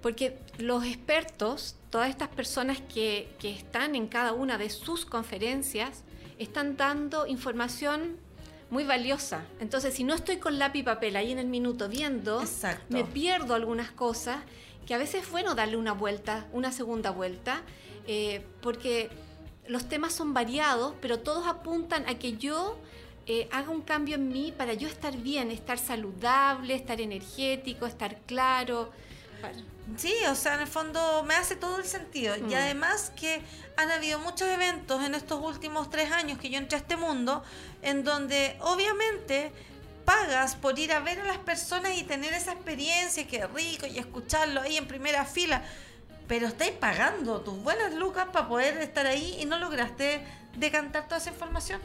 porque 0.00 0.38
los 0.58 0.84
expertos, 0.84 1.76
todas 1.90 2.08
estas 2.08 2.28
personas 2.28 2.80
que, 2.92 3.28
que 3.38 3.50
están 3.50 3.94
en 3.94 4.06
cada 4.08 4.32
una 4.32 4.56
de 4.58 4.70
sus 4.70 5.04
conferencias, 5.04 6.02
están 6.38 6.76
dando 6.76 7.26
información 7.26 8.16
muy 8.70 8.84
valiosa. 8.84 9.44
Entonces, 9.60 9.94
si 9.94 10.04
no 10.04 10.14
estoy 10.14 10.36
con 10.36 10.58
lápiz 10.58 10.80
y 10.80 10.82
papel 10.82 11.16
ahí 11.16 11.32
en 11.32 11.38
el 11.38 11.46
minuto 11.46 11.88
viendo, 11.88 12.40
Exacto. 12.40 12.84
me 12.88 13.04
pierdo 13.04 13.54
algunas 13.54 13.90
cosas 13.90 14.38
que 14.86 14.94
a 14.94 14.98
veces 14.98 15.24
es 15.24 15.30
bueno 15.30 15.54
darle 15.54 15.76
una 15.76 15.92
vuelta, 15.92 16.46
una 16.52 16.72
segunda 16.72 17.10
vuelta, 17.10 17.62
eh, 18.06 18.42
porque 18.62 19.10
los 19.66 19.88
temas 19.88 20.14
son 20.14 20.32
variados, 20.32 20.94
pero 21.00 21.18
todos 21.20 21.46
apuntan 21.46 22.08
a 22.08 22.18
que 22.18 22.38
yo 22.38 22.78
eh, 23.26 23.48
haga 23.52 23.70
un 23.70 23.82
cambio 23.82 24.14
en 24.14 24.28
mí 24.28 24.52
para 24.56 24.72
yo 24.72 24.88
estar 24.88 25.14
bien, 25.16 25.50
estar 25.50 25.78
saludable, 25.78 26.74
estar 26.74 27.00
energético, 27.00 27.84
estar 27.84 28.16
claro. 28.22 28.90
Sí, 29.96 30.14
o 30.28 30.34
sea, 30.34 30.54
en 30.54 30.60
el 30.60 30.66
fondo 30.66 31.22
me 31.24 31.34
hace 31.34 31.56
todo 31.56 31.78
el 31.78 31.84
sentido. 31.84 32.36
Y 32.36 32.42
Mm. 32.42 32.54
además 32.54 33.10
que 33.16 33.40
han 33.76 33.90
habido 33.90 34.18
muchos 34.18 34.48
eventos 34.48 35.02
en 35.04 35.14
estos 35.14 35.42
últimos 35.42 35.88
tres 35.90 36.12
años 36.12 36.38
que 36.38 36.50
yo 36.50 36.58
entré 36.58 36.76
a 36.76 36.80
este 36.80 36.96
mundo, 36.96 37.42
en 37.82 38.04
donde 38.04 38.56
obviamente 38.60 39.50
pagas 40.04 40.56
por 40.56 40.78
ir 40.78 40.92
a 40.92 41.00
ver 41.00 41.20
a 41.20 41.24
las 41.24 41.38
personas 41.38 41.96
y 41.96 42.02
tener 42.04 42.32
esa 42.34 42.52
experiencia, 42.52 43.26
que 43.26 43.46
rico, 43.46 43.86
y 43.86 43.98
escucharlo 43.98 44.60
ahí 44.60 44.76
en 44.76 44.86
primera 44.88 45.24
fila. 45.24 45.62
Pero 46.26 46.46
estáis 46.48 46.72
pagando 46.72 47.40
tus 47.40 47.62
buenas 47.62 47.94
lucas 47.94 48.26
para 48.32 48.48
poder 48.48 48.76
estar 48.78 49.06
ahí 49.06 49.36
y 49.40 49.46
no 49.46 49.58
lograste 49.58 50.20
decantar 50.56 51.04
toda 51.04 51.18
esa 51.18 51.30
información. 51.30 51.80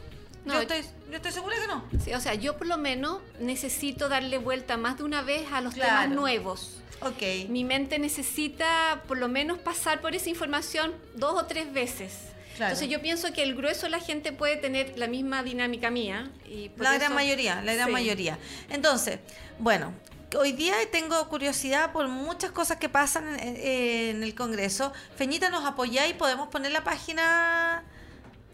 No, 0.45 0.53
yo, 0.55 0.61
estoy, 0.61 0.81
yo 1.09 1.15
estoy 1.15 1.31
segura 1.31 1.55
que 1.59 1.67
no. 1.67 1.85
Sí, 2.03 2.13
o 2.13 2.19
sea, 2.19 2.33
yo 2.33 2.57
por 2.57 2.67
lo 2.67 2.77
menos 2.77 3.21
necesito 3.39 4.09
darle 4.09 4.37
vuelta 4.37 4.75
más 4.77 4.97
de 4.97 5.03
una 5.03 5.21
vez 5.21 5.45
a 5.51 5.61
los 5.61 5.73
Claro. 5.73 5.89
temas 6.01 6.09
nuevos. 6.09 6.79
Ok. 7.01 7.49
Mi 7.49 7.63
mente 7.63 7.99
necesita 7.99 9.03
por 9.07 9.17
lo 9.17 9.27
menos 9.27 9.57
pasar 9.59 10.01
por 10.01 10.15
esa 10.15 10.29
información 10.29 10.93
dos 11.15 11.33
o 11.41 11.45
tres 11.45 11.71
veces. 11.73 12.13
Claro. 12.55 12.73
Entonces 12.73 12.89
yo 12.89 13.01
pienso 13.01 13.33
que 13.33 13.41
el 13.43 13.55
grueso 13.55 13.83
de 13.83 13.89
la 13.89 13.99
gente 13.99 14.31
puede 14.31 14.57
tener 14.57 14.97
la 14.97 15.07
misma 15.07 15.43
dinámica 15.43 15.89
mía. 15.89 16.29
Y 16.45 16.69
por 16.69 16.83
La 16.83 16.93
gran 16.93 17.13
mayoría, 17.15 17.61
la 17.61 17.73
gran 17.73 17.87
Sí. 17.87 17.91
mayoría. 17.93 18.37
Entonces, 18.69 19.19
bueno, 19.59 19.91
hoy 20.37 20.51
día 20.51 20.75
tengo 20.91 21.27
curiosidad 21.29 21.91
por 21.91 22.07
muchas 22.09 22.51
cosas 22.51 22.77
que 22.77 22.89
pasan 22.89 23.39
en, 23.39 23.55
en 23.57 24.23
el 24.23 24.35
Congreso. 24.35 24.93
Feñita, 25.15 25.49
¿nos 25.49 25.65
apoyáis? 25.65 26.13
¿Podemos 26.13 26.47
poner 26.49 26.71
la 26.71 26.83
página 26.83 27.83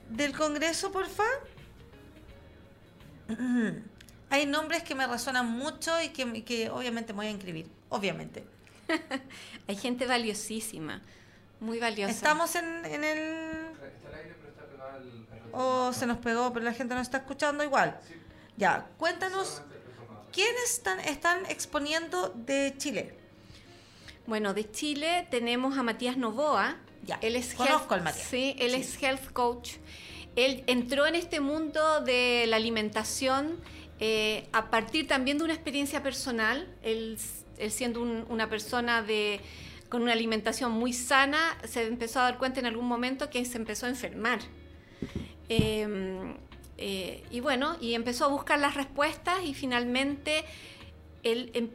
del 0.10 0.36
Congreso, 0.36 0.92
porfa? 0.92 1.24
Hay 4.32 4.46
nombres 4.46 4.84
que 4.84 4.94
me 4.96 5.08
resuenan 5.08 5.48
mucho 5.50 6.02
y 6.02 6.10
que, 6.10 6.44
que 6.44 6.70
obviamente 6.70 7.14
me 7.14 7.18
voy 7.18 7.28
a 7.28 7.32
inscribir. 7.32 7.68
Obviamente. 7.90 8.44
Hay 9.68 9.76
gente 9.76 10.06
valiosísima, 10.06 11.02
muy 11.60 11.80
valiosa. 11.80 12.12
Estamos 12.12 12.56
en, 12.56 12.86
en 12.86 13.04
el... 13.04 13.70
O 15.52 15.92
se 15.94 16.06
nos 16.06 16.18
pegó, 16.20 16.54
pero 16.54 16.64
la 16.66 16.74
gente 16.74 16.94
no 16.94 17.02
está 17.02 17.18
escuchando 17.18 17.64
igual. 17.64 18.00
Ya, 18.58 18.88
cuéntanos, 18.98 19.62
¿quiénes 20.32 20.72
están, 20.72 21.00
están 21.00 21.46
exponiendo 21.48 22.30
de 22.36 22.74
Chile? 22.78 23.16
Bueno, 24.28 24.54
de 24.54 24.70
Chile 24.70 25.28
tenemos 25.32 25.78
a 25.78 25.84
Matías 25.84 26.18
Novoa. 26.18 26.76
Ya, 27.04 27.18
él 27.22 27.36
es 27.36 27.56
conozco 27.56 27.80
health- 27.88 27.92
al 27.94 28.02
Matías. 28.04 28.28
Sí, 28.28 28.56
él 28.60 28.76
es 28.76 29.02
health 29.02 29.32
coach. 29.34 29.78
Él 30.46 30.64
entró 30.68 31.06
en 31.06 31.16
este 31.16 31.40
mundo 31.42 32.02
de 32.02 32.46
la 32.48 32.56
alimentación 32.56 33.58
eh, 34.00 34.48
a 34.54 34.70
partir 34.70 35.06
también 35.08 35.38
de 35.38 35.44
una 35.44 35.54
experiencia 35.54 36.02
personal. 36.02 36.68
Él, 36.84 37.18
siendo 37.70 38.02
un- 38.02 38.26
una 38.30 38.48
persona 38.50 39.06
con 39.90 40.02
una 40.04 40.14
alimentación 40.14 40.72
muy 40.72 40.94
sana, 40.94 41.58
se 41.68 41.86
empezó 41.86 42.20
a 42.20 42.24
dar 42.24 42.38
cuenta 42.38 42.60
en 42.62 42.68
algún 42.68 42.86
momento 42.88 43.30
que 43.30 43.44
se 43.44 43.58
empezó 43.58 43.86
a 43.88 43.90
enfermar. 43.90 44.40
Eh, 45.50 46.34
eh, 46.78 47.24
y 47.32 47.40
bueno, 47.42 47.76
y 47.82 47.94
empezó 47.94 48.24
a 48.26 48.28
buscar 48.30 48.60
las 48.60 48.76
respuestas 48.76 49.44
y 49.44 49.54
finalmente 49.54 50.46
él 51.24 51.52
em, 51.54 51.70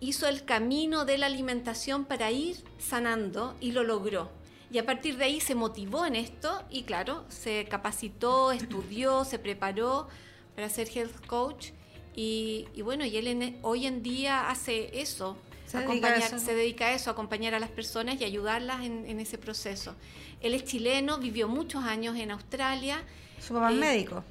hizo 0.00 0.28
el 0.28 0.44
camino 0.44 1.06
de 1.06 1.16
la 1.16 1.26
alimentación 1.26 2.04
para 2.04 2.30
ir 2.30 2.56
sanando 2.78 3.56
y 3.60 3.72
lo 3.72 3.82
logró. 3.84 4.30
Y 4.70 4.78
a 4.78 4.86
partir 4.86 5.16
de 5.16 5.24
ahí 5.24 5.40
se 5.40 5.54
motivó 5.54 6.06
en 6.06 6.16
esto 6.16 6.62
y 6.70 6.82
claro, 6.82 7.24
se 7.28 7.66
capacitó, 7.66 8.52
estudió, 8.52 9.24
se 9.26 9.38
preparó 9.38 10.08
para 10.54 10.68
ser 10.68 10.88
health 10.94 11.26
coach 11.26 11.70
y, 12.16 12.66
bueno, 12.82 13.04
y 13.04 13.14
él 13.18 13.58
hoy 13.60 13.86
en 13.86 14.02
día 14.02 14.48
hace 14.48 15.00
eso, 15.00 15.36
se 15.66 15.78
dedica, 15.78 16.08
a 16.08 16.16
eso. 16.16 16.38
se 16.38 16.54
dedica 16.54 16.86
a 16.86 16.92
eso, 16.94 17.10
acompañar 17.10 17.54
a 17.54 17.58
las 17.58 17.68
personas 17.68 18.18
y 18.18 18.24
ayudarlas 18.24 18.84
en, 18.84 19.20
ese 19.20 19.36
proceso. 19.36 19.94
Él 20.40 20.54
es 20.54 20.64
chileno, 20.64 21.18
vivió 21.18 21.46
muchos 21.46 21.84
años 21.84 22.16
en 22.16 22.30
Australia. 22.30 23.02
Su 23.38 23.52
papá 23.52 23.70
es 23.70 23.76
eh, 23.76 23.80
médico. 23.80 24.24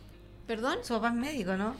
¿Perdón? 0.48 0.80
Su 0.82 0.96
papá 0.96 1.10
es 1.10 1.14
médico, 1.14 1.56
¿no? 1.58 1.76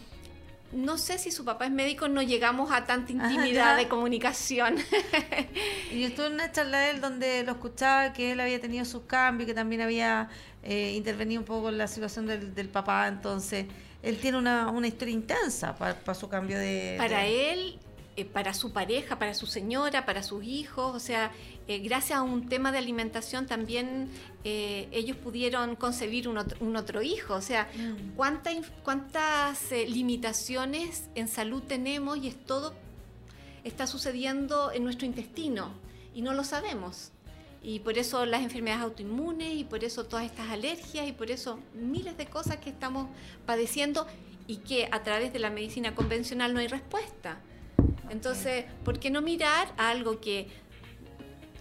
No 0.76 0.98
sé 0.98 1.18
si 1.18 1.32
su 1.32 1.46
papá 1.46 1.66
es 1.66 1.72
médico, 1.72 2.08
no 2.08 2.22
llegamos 2.22 2.72
a 2.72 2.86
tanta 2.86 3.12
intimidad 3.12 3.78
de 3.78 3.88
comunicación. 3.88 4.76
y 5.92 6.02
yo 6.02 6.08
estuve 6.08 6.28
en 6.28 6.34
una 6.34 6.52
charla 6.52 6.80
de 6.80 6.90
él 6.92 7.02
donde 7.02 7.44
lo 7.44 7.54
escuchaba 7.54 8.14
que 8.14 8.34
él 8.34 8.40
había 8.40 8.60
tenido 8.60 8.84
sus 8.86 9.04
cambios, 9.04 9.48
que 9.48 9.54
también 9.54 9.82
había 9.82 10.30
eh, 10.64 10.94
intervenido 10.96 11.42
un 11.42 11.46
poco 11.46 11.70
en 11.70 11.78
la 11.78 11.88
situación 11.88 12.28
del, 12.28 12.70
papá, 12.70 13.08
entonces 13.08 13.66
él 14.04 14.18
tiene 14.18 14.38
una, 14.38 14.72
historia 14.86 15.14
intensa 15.14 15.76
para 15.76 16.14
su 16.14 16.28
cambio 16.28 16.60
de... 16.60 16.96
Para 16.98 17.26
él 17.26 17.80
eh, 18.18 18.26
para 18.26 18.54
su 18.54 18.72
pareja, 18.72 19.20
para 19.20 19.34
su 19.34 19.46
señora, 19.46 20.06
para 20.06 20.24
sus 20.24 20.44
hijos. 20.44 20.96
O 20.96 21.00
sea, 21.00 21.32
eh, 21.68 21.80
gracias 21.80 22.20
a 22.20 22.22
un 22.22 22.48
tema 22.48 22.72
de 22.72 22.78
alimentación 22.78 23.46
también 23.46 24.10
eh, 24.44 24.88
ellos 24.92 25.18
pudieron 25.18 25.76
concebir 25.76 26.30
un 26.30 26.76
otro, 26.78 27.02
hijo. 27.02 27.34
O 27.34 27.42
sea, 27.42 27.70
mm. 27.76 28.16
¿cuántas 28.16 29.72
limitaciones 29.72 31.10
en 31.16 31.28
salud 31.28 31.62
tenemos 31.64 32.18
y 32.18 32.28
es 32.28 32.46
todo 32.46 32.74
está 33.66 33.88
sucediendo 33.88 34.72
en 34.72 34.84
nuestro 34.84 35.06
intestino 35.06 35.72
y 36.14 36.22
no 36.22 36.34
lo 36.34 36.44
sabemos? 36.44 37.12
Y 37.62 37.80
por 37.80 37.98
eso 37.98 38.26
las 38.26 38.44
enfermedades 38.44 38.84
autoinmunes 38.84 39.56
y 39.56 39.64
por 39.64 39.84
eso 39.84 40.06
todas 40.06 40.24
estas 40.24 40.52
alergias 40.52 41.08
y 41.08 41.12
por 41.12 41.32
eso 41.32 41.60
miles 41.74 42.16
de 42.16 42.28
cosas 42.28 42.58
que 42.58 42.70
estamos 42.70 43.10
padeciendo 43.46 44.08
y 44.48 44.58
que 44.58 44.88
a 44.92 45.02
través 45.04 45.34
de 45.34 45.40
la 45.40 45.50
medicina 45.50 45.96
convencional 45.96 46.54
no 46.54 46.60
hay 46.60 46.68
respuesta. 46.68 47.40
Entonces, 48.10 48.66
¿por 48.84 49.00
qué 49.00 49.10
no 49.10 49.22
mirar 49.22 49.74
a 49.78 49.90
algo 49.90 50.22
que, 50.22 50.48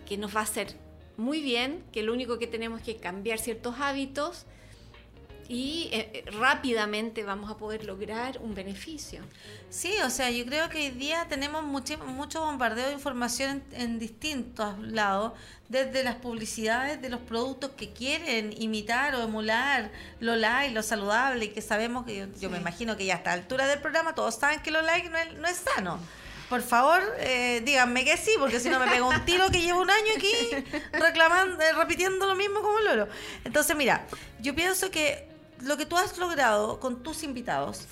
que 0.06 0.16
nos 0.16 0.34
va 0.34 0.40
a 0.40 0.44
hacer 0.44 0.76
muy 1.16 1.42
bien, 1.42 1.84
que 1.92 2.02
lo 2.02 2.12
único 2.12 2.38
que 2.38 2.46
tenemos 2.46 2.80
que 2.80 2.96
cambiar 2.96 3.38
ciertos 3.38 3.76
hábitos 3.78 4.46
y 5.46 5.90
eh, 5.92 6.10
eh, 6.12 6.30
rápidamente 6.30 7.22
vamos 7.22 7.50
a 7.50 7.56
poder 7.56 7.84
lograr 7.84 8.38
un 8.40 8.54
beneficio. 8.54 9.20
Sí, 9.68 9.94
o 10.04 10.10
sea, 10.10 10.30
yo 10.30 10.46
creo 10.46 10.68
que 10.70 10.78
hoy 10.78 10.90
día 10.90 11.26
tenemos 11.28 11.62
mucho, 11.62 11.98
mucho 11.98 12.40
bombardeo 12.40 12.88
de 12.88 12.94
información 12.94 13.62
en, 13.72 13.98
distintos 13.98 14.78
lados, 14.78 15.32
desde 15.68 16.02
las 16.02 16.16
publicidades 16.16 17.00
de 17.02 17.10
los 17.10 17.20
productos 17.20 17.72
que 17.72 17.92
quieren 17.92 18.54
imitar 18.60 19.14
o 19.14 19.22
emular 19.22 19.90
lo 20.20 20.36
light, 20.36 20.72
lo 20.72 20.82
saludable, 20.82 21.46
y 21.46 21.48
que 21.48 21.60
sabemos 21.60 22.06
que 22.06 22.28
yo, 22.40 22.50
me 22.50 22.58
imagino 22.58 22.96
que 22.96 23.04
ya 23.04 23.14
a 23.14 23.16
esta 23.18 23.32
altura 23.32 23.66
del 23.66 23.80
programa 23.80 24.14
todos 24.14 24.36
saben 24.36 24.60
que 24.60 24.70
lo 24.70 24.80
light 24.82 25.10
no 25.10 25.18
es, 25.18 25.34
no 25.34 25.46
es 25.46 25.56
sano. 25.56 25.98
Por 26.48 26.62
favor, 26.62 27.02
eh, 27.18 27.62
díganme 27.64 28.04
que 28.04 28.16
sí, 28.16 28.32
porque 28.38 28.60
si 28.60 28.68
no 28.68 28.78
me 28.78 28.86
pego 28.86 29.08
un 29.08 29.24
tiro 29.24 29.50
que 29.50 29.62
llevo 29.62 29.80
un 29.80 29.90
año 29.90 30.12
aquí 30.16 30.32
reclamando, 30.92 31.60
eh, 31.62 31.72
repitiendo 31.72 32.26
lo 32.26 32.34
mismo 32.34 32.60
como 32.60 32.78
el 32.78 32.84
loro. 32.84 33.08
Entonces, 33.44 33.74
mira, 33.76 34.06
yo 34.40 34.54
pienso 34.54 34.90
que 34.90 35.28
lo 35.62 35.76
que 35.76 35.86
tú 35.86 35.96
has 35.96 36.18
logrado 36.18 36.80
con 36.80 37.02
tus 37.02 37.22
invitados 37.22 37.86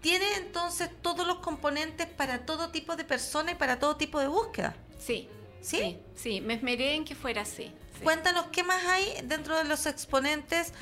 tiene 0.00 0.26
entonces 0.36 0.90
todos 1.00 1.26
los 1.26 1.38
componentes 1.38 2.08
para 2.08 2.44
todo 2.44 2.70
tipo 2.70 2.96
de 2.96 3.04
personas 3.04 3.54
y 3.54 3.56
para 3.56 3.78
todo 3.78 3.96
tipo 3.96 4.18
de 4.18 4.26
búsqueda. 4.26 4.74
Sí. 4.98 5.28
¿Sí? 5.60 6.00
Sí, 6.16 6.40
me 6.40 6.54
esmeré 6.54 6.94
en 6.94 7.04
que 7.04 7.14
fuera 7.14 7.42
así. 7.42 7.72
Cuéntanos 8.02 8.46
qué 8.50 8.64
más 8.64 8.84
hay 8.84 9.14
dentro 9.24 9.56
de 9.56 9.62
los 9.62 9.86
exponentes 9.86 10.72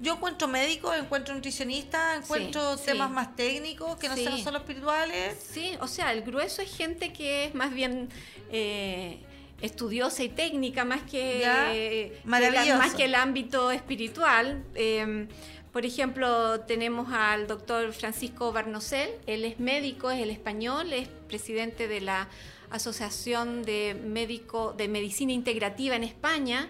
yo 0.00 0.14
encuentro 0.14 0.48
médicos, 0.48 0.96
encuentro 0.96 1.34
nutricionistas, 1.34 2.24
encuentro 2.24 2.76
temas 2.78 3.10
más 3.10 3.36
técnicos 3.36 3.96
que 3.98 4.08
no 4.08 4.16
sean 4.16 4.38
solo 4.38 4.58
espirituales. 4.58 5.36
Sí, 5.52 5.76
o 5.80 5.86
sea, 5.86 6.12
el 6.12 6.22
grueso 6.22 6.62
es 6.62 6.74
gente 6.74 7.12
que 7.12 7.44
es 7.44 7.54
más 7.54 7.72
bien 7.72 8.08
eh, 8.50 9.18
estudiosa 9.60 10.22
y 10.22 10.30
técnica, 10.30 10.84
más 10.84 11.02
que, 11.02 12.18
más 12.24 12.94
que 12.94 13.04
el 13.04 13.14
ámbito 13.14 13.70
espiritual. 13.70 14.64
Em, 14.74 15.28
por 15.70 15.84
ejemplo, 15.84 16.60
tenemos 16.60 17.12
al 17.12 17.46
doctor 17.46 17.92
Francisco 17.92 18.52
Barnosel, 18.52 19.10
él 19.26 19.44
es 19.44 19.60
médico, 19.60 20.10
es 20.10 20.20
el 20.20 20.30
español, 20.30 20.92
es 20.92 21.08
presidente 21.28 21.86
de 21.88 22.00
la 22.00 22.28
Asociación 22.70 23.64
de, 23.64 23.94
Médico, 23.94 24.72
de 24.76 24.88
Medicina 24.88 25.32
Integrativa 25.32 25.94
en 25.94 26.04
España 26.04 26.68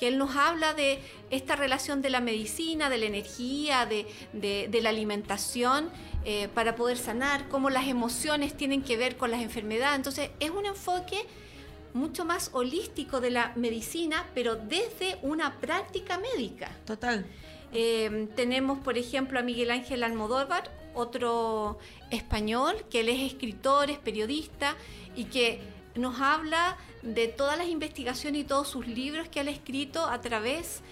que 0.00 0.08
él 0.08 0.16
nos 0.16 0.34
habla 0.34 0.72
de 0.72 0.98
esta 1.28 1.56
relación 1.56 2.00
de 2.00 2.08
la 2.08 2.22
medicina, 2.22 2.88
de 2.88 2.96
la 2.96 3.04
energía, 3.04 3.84
de, 3.84 4.80
la 4.80 4.88
alimentación 4.88 5.90
eh, 6.24 6.48
para 6.54 6.74
poder 6.74 6.96
sanar, 6.96 7.46
cómo 7.50 7.68
las 7.68 7.86
emociones 7.86 8.56
tienen 8.56 8.80
que 8.80 8.96
ver 8.96 9.18
con 9.18 9.30
las 9.30 9.42
enfermedades. 9.42 9.96
Entonces 9.96 10.30
es 10.40 10.48
un 10.48 10.64
enfoque 10.64 11.18
mucho 11.92 12.24
más 12.24 12.48
holístico 12.54 13.20
de 13.20 13.30
la 13.30 13.52
medicina, 13.56 14.26
pero 14.34 14.56
desde 14.56 15.18
una 15.20 15.60
práctica 15.60 16.18
médica. 16.18 16.70
Total. 16.86 17.26
Eh, 17.74 18.26
tenemos, 18.34 18.78
por 18.78 18.96
ejemplo, 18.96 19.38
a 19.38 19.42
Miguel 19.42 19.70
Ángel 19.70 20.02
Almodóvar, 20.02 20.70
otro 20.94 21.78
español, 22.10 22.74
que 22.88 23.00
él 23.00 23.10
es 23.10 23.20
escritor, 23.20 23.90
es 23.90 23.98
periodista 23.98 24.76
y 25.14 25.24
que 25.24 25.60
nos 25.94 26.20
habla 26.20 26.76
de 27.02 27.28
todas 27.28 27.58
las 27.58 27.68
investigaciones 27.68 28.42
y 28.42 28.44
todos 28.44 28.68
sus 28.68 28.86
libros 28.86 29.28
que 29.28 29.40
ha 29.40 29.42
escrito 29.44 30.06
a 30.06 30.20
través 30.20 30.82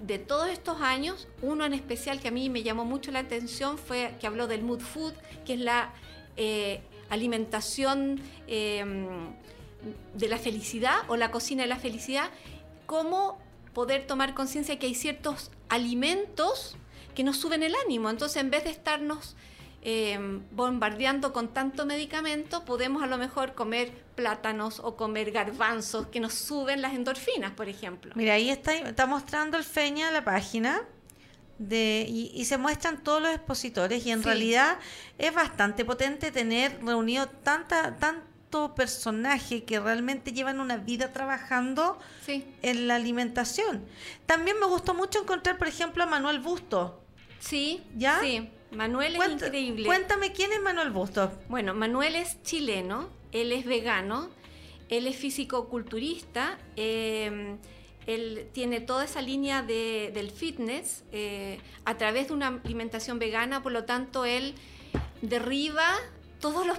de 0.00 0.18
todos 0.18 0.48
estos 0.48 0.80
años. 0.80 1.28
Uno 1.42 1.64
en 1.64 1.72
especial 1.72 2.20
que 2.20 2.28
a 2.28 2.30
mí 2.30 2.48
me 2.50 2.62
llamó 2.62 2.84
mucho 2.84 3.10
la 3.10 3.20
atención 3.20 3.78
fue 3.78 4.14
que 4.20 4.26
habló 4.26 4.46
del 4.46 4.62
mood 4.62 4.80
food, 4.80 5.14
que 5.44 5.54
es 5.54 5.60
la 5.60 5.92
eh, 6.36 6.82
alimentación 7.10 8.20
em, 8.46 9.34
de 10.14 10.28
la 10.28 10.38
felicidad 10.38 10.98
o 11.08 11.16
la 11.16 11.30
cocina 11.30 11.62
de 11.62 11.68
la 11.68 11.76
felicidad, 11.76 12.30
cómo 12.86 13.38
poder 13.72 14.06
tomar 14.06 14.34
conciencia 14.34 14.78
que 14.78 14.86
hay 14.86 14.94
ciertos 14.94 15.50
alimentos 15.68 16.76
que 17.14 17.24
nos 17.24 17.36
suben 17.36 17.62
el 17.62 17.74
ánimo. 17.84 18.10
Entonces, 18.10 18.42
en 18.42 18.50
vez 18.50 18.64
de 18.64 18.70
estarnos 18.70 19.36
Em, 19.86 20.40
bombardeando 20.50 21.34
con 21.34 21.52
tanto 21.52 21.84
medicamento, 21.84 22.64
podemos 22.64 23.02
a 23.02 23.06
lo 23.06 23.18
mejor 23.18 23.52
comer 23.52 23.92
plátanos 24.14 24.80
o 24.82 24.96
comer 24.96 25.30
garbanzos 25.30 26.06
que 26.06 26.20
nos 26.20 26.32
suben 26.32 26.80
las 26.80 26.94
endorfinas, 26.94 27.52
por 27.52 27.68
ejemplo. 27.68 28.10
Mira, 28.14 28.32
ahí 28.32 28.48
está, 28.48 28.72
está 28.72 29.04
mostrando 29.04 29.58
el 29.58 29.64
Feña 29.64 30.10
la 30.10 30.24
página. 30.24 30.80
De, 31.58 32.04
y, 32.08 32.44
se 32.46 32.58
muestran 32.58 33.04
todos 33.04 33.22
los 33.22 33.30
expositores 33.30 34.04
y 34.04 34.10
en 34.10 34.24
realidad 34.24 34.76
es 35.18 35.32
bastante 35.32 35.84
potente 35.84 36.32
tener 36.32 36.84
reunido 36.84 37.28
tanta, 37.28 37.96
tanto 37.96 38.74
personaje 38.74 39.62
que 39.62 39.78
realmente 39.78 40.32
llevan 40.32 40.58
una 40.60 40.78
vida 40.78 41.12
trabajando 41.12 41.98
en 42.26 42.88
la 42.88 42.96
alimentación. 42.96 43.84
También 44.26 44.58
me 44.58 44.66
gustó 44.66 44.94
mucho 44.94 45.20
encontrar, 45.20 45.58
por 45.58 45.68
ejemplo, 45.68 46.02
a 46.02 46.06
Manuel 46.06 46.40
Busto. 46.40 47.00
Sí, 47.38 47.84
¿ya? 47.94 48.18
Sí. 48.20 48.50
Manuel 48.74 49.16
es 49.16 49.30
increíble. 49.30 49.86
Cuéntame 49.86 50.32
quién 50.32 50.52
es 50.52 50.60
Manuel 50.60 50.90
Bustos. 50.90 51.30
Bueno, 51.48 51.74
Manuel 51.74 52.16
es 52.16 52.42
chileno, 52.42 53.08
él 53.32 53.52
es 53.52 53.64
vegano, 53.64 54.30
él 54.88 55.06
es 55.06 55.16
físico-culturista, 55.16 56.58
em, 56.76 57.58
él 58.06 58.48
tiene 58.52 58.80
toda 58.80 59.04
esa 59.04 59.22
línea 59.22 59.62
del 59.62 60.30
fitness 60.30 61.04
eh, 61.12 61.58
a 61.84 61.96
través 61.96 62.28
de 62.28 62.34
una 62.34 62.60
alimentación 62.64 63.18
vegana, 63.18 63.62
por 63.62 63.72
lo 63.72 63.84
tanto 63.84 64.24
él 64.24 64.54
derriba 65.22 65.86
todos 66.40 66.66
los 66.66 66.78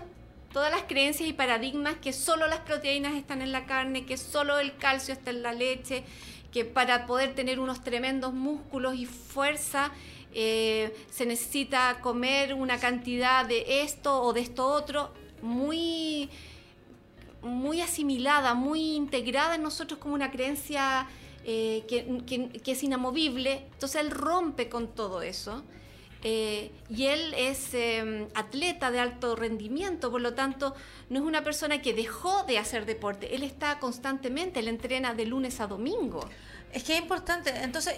todas 0.55 0.71
las 0.71 0.83
creencias 0.83 1.27
y 1.27 1.33
paradigmas 1.33 1.95
que 1.95 2.13
solo 2.13 2.47
las 2.47 2.59
proteínas 2.59 3.15
están 3.15 3.41
en 3.41 3.51
la 3.51 3.65
carne, 3.65 4.05
que 4.05 4.15
solo 4.15 4.57
el 4.57 4.77
calcio 4.77 5.13
está 5.13 5.31
en 5.31 5.43
la 5.43 5.51
leche, 5.51 6.05
que 6.53 6.63
para 6.63 7.07
poder 7.07 7.35
tener 7.35 7.59
unos 7.59 7.83
tremendos 7.83 8.33
músculos 8.33 8.95
y 8.95 9.05
fuerza 9.05 9.91
eh, 10.37 10.93
se 11.09 11.25
necesita 11.25 11.99
comer 12.01 12.53
una 12.53 12.77
cantidad 12.77 13.45
de 13.45 13.83
esto 13.83 14.21
o 14.21 14.33
de 14.33 14.41
esto 14.41 14.67
otro, 14.67 15.11
muy, 15.41 16.29
muy 17.41 17.79
asimilada, 17.79 18.53
muy 18.53 18.95
integrada 18.95 19.55
en 19.55 19.63
nosotros 19.63 19.97
como 19.97 20.13
una 20.13 20.31
creencia 20.31 21.07
eh, 21.45 21.85
que, 21.87 22.71
es 22.71 22.83
inamovible. 22.83 23.65
Entonces 23.71 24.01
él 24.01 24.11
rompe 24.11 24.67
con 24.67 24.89
todo 24.89 25.21
eso. 25.21 25.63
Eh, 26.21 26.71
y 26.89 27.05
él 27.05 27.33
es 27.37 27.73
em, 27.73 28.27
atleta 28.33 28.91
de 28.91 28.99
alto 28.99 29.37
rendimiento, 29.37 30.11
por 30.11 30.19
lo 30.19 30.33
tanto, 30.33 30.75
no 31.09 31.19
es 31.19 31.25
una 31.25 31.45
persona 31.45 31.81
que 31.81 31.93
dejó 31.93 32.43
de 32.43 32.57
hacer 32.57 32.85
deporte, 32.85 33.35
él 33.35 33.43
está 33.43 33.77
constantemente, 33.77 34.59
él 34.59 34.67
entrena 34.67 35.13
de 35.13 35.27
lunes 35.27 35.61
a 35.61 35.67
domingo. 35.67 36.27
Es 36.73 36.83
que 36.83 36.93
es 36.95 37.01
importante, 37.01 37.51
entonces, 37.63 37.95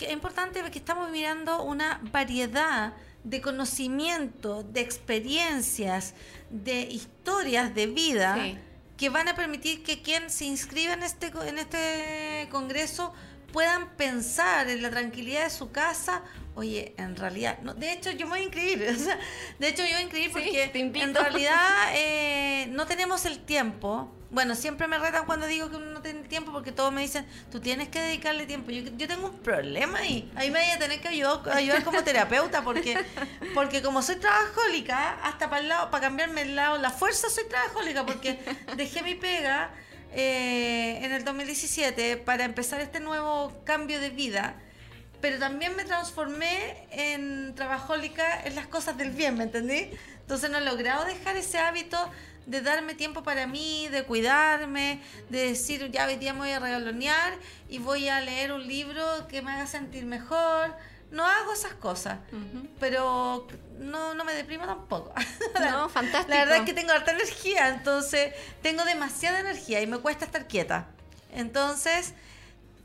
es 0.00 0.12
importante 0.12 0.60
porque 0.60 0.78
estamos 0.78 1.10
mirando 1.10 1.62
una 1.62 2.00
variedad 2.12 2.92
de 3.24 3.40
conocimiento, 3.40 4.62
de 4.62 4.80
experiencias, 4.80 6.14
de 6.48 6.82
historias 6.82 7.74
de 7.74 7.86
vida 7.86 8.36
Sí. 8.36 8.58
que 8.96 9.08
van 9.10 9.28
a 9.28 9.34
permitir 9.34 9.82
que 9.82 10.00
quien 10.02 10.30
se 10.30 10.44
inscriba 10.44 10.94
en 10.94 11.02
este, 11.02 11.32
en 11.46 11.58
este 11.58 12.48
congreso 12.50 13.12
puedan 13.52 13.90
pensar 13.96 14.68
en 14.68 14.80
la 14.82 14.90
tranquilidad 14.90 15.44
de 15.44 15.50
su 15.50 15.70
casa. 15.72 16.22
Oye, 16.56 16.94
en 16.98 17.16
realidad, 17.16 17.58
no, 17.62 17.74
de 17.74 17.92
hecho 17.92 18.10
yo 18.10 18.26
me 18.26 18.32
voy 18.32 18.40
a 18.40 18.42
inscribir, 18.42 18.88
o 18.96 18.98
sea, 18.98 19.18
de 19.58 19.68
hecho 19.68 19.82
yo 19.82 19.90
voy 19.90 19.98
a 19.98 20.02
inscribir 20.02 20.32
porque 20.32 20.70
en 20.74 21.14
realidad 21.14 21.92
eh, 21.94 22.66
no 22.70 22.86
tenemos 22.86 23.24
el 23.24 23.38
tiempo. 23.38 24.12
Bueno, 24.32 24.54
siempre 24.54 24.86
me 24.86 24.96
retan 24.96 25.26
cuando 25.26 25.46
digo 25.46 25.70
que 25.70 25.76
uno 25.76 25.86
no 25.86 26.02
tiene 26.02 26.20
tiempo 26.22 26.52
porque 26.52 26.70
todos 26.70 26.92
me 26.92 27.00
dicen, 27.00 27.26
tú 27.50 27.58
tienes 27.60 27.88
que 27.88 28.00
dedicarle 28.00 28.46
tiempo. 28.46 28.70
Yo, 28.70 28.82
yo 28.96 29.08
tengo 29.08 29.26
un 29.26 29.38
problema 29.40 29.98
ahí. 29.98 30.30
Ahí 30.36 30.52
me 30.52 30.60
voy 30.60 30.70
a 30.70 30.78
tener 30.78 31.00
que 31.00 31.08
ayudar, 31.08 31.40
ayudar 31.50 31.82
como 31.82 32.04
terapeuta 32.04 32.62
porque, 32.62 32.96
porque 33.54 33.82
como 33.82 34.02
soy 34.02 34.16
trabajólica, 34.16 35.18
hasta 35.24 35.50
para 35.50 35.62
el 35.62 35.68
lado, 35.68 35.90
para 35.90 36.02
cambiarme 36.02 36.42
el 36.42 36.54
lado, 36.54 36.78
la 36.78 36.90
fuerza 36.90 37.28
soy 37.28 37.44
trabajólica 37.48 38.06
porque 38.06 38.38
dejé 38.76 39.02
mi 39.02 39.16
pega 39.16 39.72
eh, 40.12 41.00
en 41.02 41.12
el 41.12 41.24
2017 41.24 42.16
para 42.18 42.44
empezar 42.44 42.80
este 42.80 43.00
nuevo 43.00 43.52
cambio 43.64 44.00
de 44.00 44.10
vida. 44.10 44.56
Pero 45.20 45.38
también 45.38 45.76
me 45.76 45.84
transformé 45.84 46.86
en 46.90 47.54
trabajólica 47.54 48.42
en 48.44 48.54
las 48.54 48.66
cosas 48.66 48.96
del 48.96 49.10
bien, 49.10 49.36
¿me 49.36 49.44
entendí? 49.44 49.90
Entonces 50.20 50.50
no 50.50 50.58
he 50.58 50.60
logrado 50.62 51.04
dejar 51.04 51.36
ese 51.36 51.58
hábito 51.58 52.10
de 52.46 52.62
darme 52.62 52.94
tiempo 52.94 53.22
para 53.22 53.46
mí, 53.46 53.88
de 53.88 54.04
cuidarme, 54.04 55.00
de 55.28 55.48
decir, 55.48 55.90
ya 55.90 56.06
hoy 56.06 56.16
día 56.16 56.32
me 56.32 56.40
voy 56.40 56.50
a 56.50 56.58
regalonear 56.58 57.34
y 57.68 57.78
voy 57.78 58.08
a 58.08 58.20
leer 58.20 58.52
un 58.52 58.66
libro 58.66 59.04
que 59.28 59.42
me 59.42 59.52
haga 59.52 59.66
sentir 59.66 60.04
mejor. 60.04 60.74
No 61.10 61.26
hago 61.26 61.52
esas 61.52 61.74
cosas, 61.74 62.18
pero 62.78 63.46
no, 63.78 64.14
no 64.14 64.24
me 64.24 64.32
deprimo 64.32 64.66
tampoco. 64.66 65.12
No, 65.60 65.88
fantástico. 65.88 66.30
La 66.30 66.44
verdad 66.44 66.58
es 66.58 66.62
que 66.64 66.74
tengo 66.74 66.92
harta 66.92 67.10
energía, 67.10 67.68
entonces 67.68 68.32
tengo 68.62 68.84
demasiada 68.84 69.40
energía 69.40 69.82
y 69.82 69.86
me 69.86 69.98
cuesta 69.98 70.24
estar 70.24 70.46
quieta. 70.46 70.88
Entonces, 71.32 72.14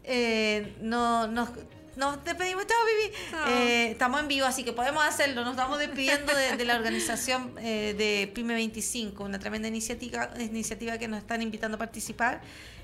eh, 0.04 0.76
no, 0.82 1.28
nos, 1.28 1.50
nos 1.96 2.24
despedimos. 2.24 2.66
Chao, 2.68 2.78
Vivi. 2.86 3.16
Chao. 3.32 3.50
Eh, 3.50 3.92
estamos 3.92 4.20
en 4.22 4.28
vivo, 4.28 4.46
así 4.46 4.64
que 4.64 4.74
podemos 4.74 5.04
hacerlo. 5.04 5.44
Nos 5.44 5.52
estamos 5.52 5.80
despidiendo 5.80 6.34
de, 6.34 6.58
de 6.58 6.66
la 6.66 6.76
organización 6.76 7.54
eh, 7.60 7.94
de 7.98 8.32
PYME 8.34 8.54
25, 8.54 9.24
una 9.24 9.40
tremenda 9.40 9.68
iniciativa, 9.68 10.30
iniciativa 10.40 10.98
que 10.98 11.08
nos 11.08 11.20
están 11.20 11.42
invitando 11.42 11.76
a 11.76 11.80
participar. 11.80 12.42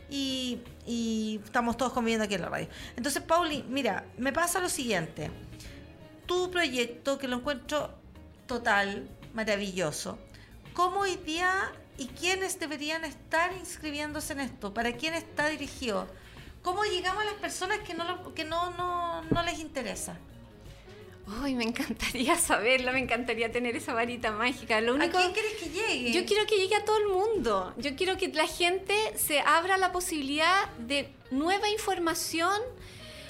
Y, 0.09 0.59
y 0.85 1.39
estamos 1.43 1.77
todos 1.77 1.93
conviviendo 1.93 2.25
aquí 2.25 2.35
en 2.35 2.41
la 2.41 2.49
radio. 2.49 2.67
Entonces, 2.97 3.21
Pauli, 3.23 3.63
mira, 3.69 4.05
me 4.17 4.33
pasa 4.33 4.59
lo 4.59 4.67
siguiente. 4.67 5.31
Tu 6.25 6.51
proyecto, 6.51 7.17
que 7.17 7.27
lo 7.27 7.37
encuentro 7.37 7.93
total, 8.45 9.07
maravilloso. 9.33 10.19
¿Cómo 10.73 11.01
hoy 11.01 11.15
día 11.17 11.71
y 11.97 12.07
quiénes 12.07 12.59
deberían 12.59 13.05
estar 13.05 13.53
inscribiéndose 13.53 14.33
en 14.33 14.41
esto? 14.41 14.73
¿Para 14.73 14.93
quién 14.93 15.13
está 15.13 15.47
dirigido? 15.47 16.07
¿Cómo 16.63 16.83
llegamos 16.83 17.21
a 17.23 17.25
las 17.25 17.33
personas 17.35 17.79
que 17.79 17.93
no, 17.93 18.03
lo- 18.03 18.33
que 18.33 18.43
no, 18.45 18.69
no, 18.71 19.23
no 19.23 19.43
les 19.43 19.59
interesa? 19.59 20.17
Ay, 21.43 21.55
me 21.55 21.63
encantaría 21.63 22.35
saberlo, 22.35 22.91
me 22.91 22.99
encantaría 22.99 23.51
tener 23.51 23.75
esa 23.75 23.93
varita 23.93 24.31
mágica. 24.31 24.81
Lo 24.81 24.95
único, 24.95 25.17
¿A 25.17 25.21
quién 25.21 25.33
quieres 25.33 25.53
que 25.53 25.69
llegue? 25.69 26.11
yo 26.11 26.25
quiero 26.25 26.45
que 26.45 26.57
llegue 26.57 26.75
a 26.75 26.83
todo 26.85 26.97
el 26.97 27.07
mundo. 27.07 27.73
Yo 27.77 27.95
quiero 27.95 28.17
que 28.17 28.27
la 28.29 28.47
gente 28.47 28.95
se 29.17 29.39
abra 29.39 29.77
la 29.77 29.91
posibilidad 29.91 30.69
de 30.77 31.09
nueva 31.31 31.69
información. 31.69 32.59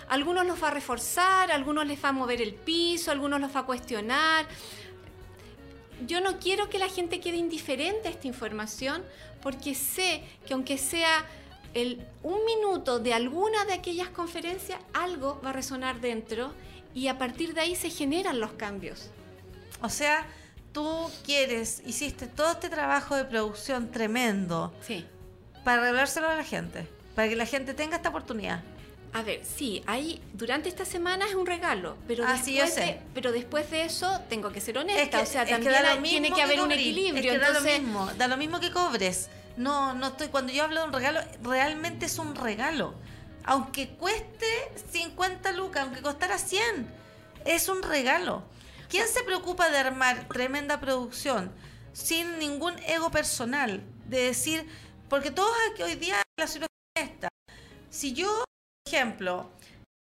Algunos 0.09 0.45
los 0.45 0.61
va 0.61 0.69
a 0.69 0.71
reforzar, 0.71 1.51
algunos 1.51 1.85
les 1.85 2.03
va 2.03 2.09
a 2.09 2.11
mover 2.11 2.41
el 2.41 2.53
piso, 2.53 3.11
algunos 3.11 3.39
los 3.39 3.55
va 3.55 3.61
a 3.61 3.65
cuestionar. 3.65 4.45
Yo 6.07 6.19
no 6.21 6.39
quiero 6.39 6.69
que 6.69 6.79
la 6.79 6.89
gente 6.89 7.19
quede 7.19 7.37
indiferente 7.37 8.07
a 8.07 8.11
esta 8.11 8.27
información 8.27 9.03
porque 9.43 9.75
sé 9.75 10.23
que 10.47 10.53
aunque 10.53 10.77
sea 10.77 11.25
el, 11.73 12.05
un 12.23 12.43
minuto 12.45 12.99
de 12.99 13.13
alguna 13.13 13.65
de 13.65 13.73
aquellas 13.73 14.09
conferencias, 14.09 14.79
algo 14.93 15.39
va 15.43 15.49
a 15.49 15.53
resonar 15.53 16.01
dentro 16.01 16.53
y 16.93 17.07
a 17.07 17.17
partir 17.17 17.53
de 17.53 17.61
ahí 17.61 17.75
se 17.75 17.89
generan 17.89 18.39
los 18.39 18.51
cambios. 18.53 19.09
O 19.81 19.89
sea, 19.89 20.25
tú 20.73 21.09
quieres, 21.25 21.81
hiciste 21.85 22.27
todo 22.27 22.51
este 22.51 22.69
trabajo 22.69 23.15
de 23.15 23.25
producción 23.25 23.91
tremendo 23.91 24.73
Sí. 24.85 25.05
para 25.63 25.81
revelárselo 25.81 26.27
a 26.27 26.35
la 26.35 26.43
gente, 26.43 26.87
para 27.15 27.29
que 27.29 27.35
la 27.35 27.45
gente 27.45 27.73
tenga 27.73 27.95
esta 27.97 28.09
oportunidad. 28.09 28.61
A 29.13 29.23
ver, 29.23 29.41
sí, 29.43 29.83
ahí 29.87 30.21
durante 30.33 30.69
esta 30.69 30.85
semana 30.85 31.25
es 31.25 31.35
un 31.35 31.45
regalo, 31.45 31.97
pero, 32.07 32.23
Ah, 32.25 32.33
después, 32.41 32.75
de, 32.77 33.01
pero 33.13 33.33
después 33.33 33.69
de 33.69 33.83
eso 33.83 34.21
tengo 34.29 34.53
que 34.53 34.61
ser 34.61 34.77
honesta, 34.77 35.19
o 35.19 35.25
sea, 35.25 35.41
es 35.43 35.49
que 35.49 35.53
también 35.55 35.85
hay- 35.85 36.01
tiene 36.01 36.31
que 36.31 36.41
haber 36.41 36.61
un 36.61 36.71
equilibrio. 36.71 37.15
Es 37.15 37.21
que 37.21 37.33
entonces, 37.45 37.63
da 37.63 37.69
lo 37.77 37.79
mismo, 37.83 38.11
da 38.17 38.27
lo 38.29 38.37
mismo 38.37 38.59
que 38.61 38.71
cobres. 38.71 39.29
No, 39.57 39.93
no 39.93 40.07
estoy. 40.07 40.29
Cuando 40.29 40.51
yo 40.53 40.63
hablo 40.63 40.81
de 40.81 40.87
un 40.87 40.93
regalo, 40.93 41.19
realmente 41.43 42.05
es 42.05 42.17
un 42.19 42.35
regalo. 42.35 42.93
Aunque 43.43 43.89
cueste 43.89 44.45
50 44.91 45.51
lucas, 45.53 45.83
aunque 45.83 46.01
costara 46.01 46.37
100, 46.37 46.87
es 47.45 47.69
un 47.69 47.81
regalo. 47.83 48.43
¿Quién 48.89 49.07
se 49.07 49.23
preocupa 49.23 49.69
de 49.69 49.77
armar 49.77 50.27
tremenda 50.27 50.79
producción 50.79 51.51
sin 51.93 52.37
ningún 52.39 52.77
ego 52.79 53.09
personal? 53.09 53.81
De 54.07 54.23
decir, 54.23 54.67
porque 55.09 55.31
todos 55.31 55.55
aquí 55.71 55.81
hoy 55.83 55.95
día 55.95 56.21
la 56.39 56.47
situación 56.47 56.67
es 56.95 57.03
esta. 57.09 57.29
Si 57.89 58.13
yo, 58.13 58.27
por 58.85 58.93
ejemplo, 58.93 59.49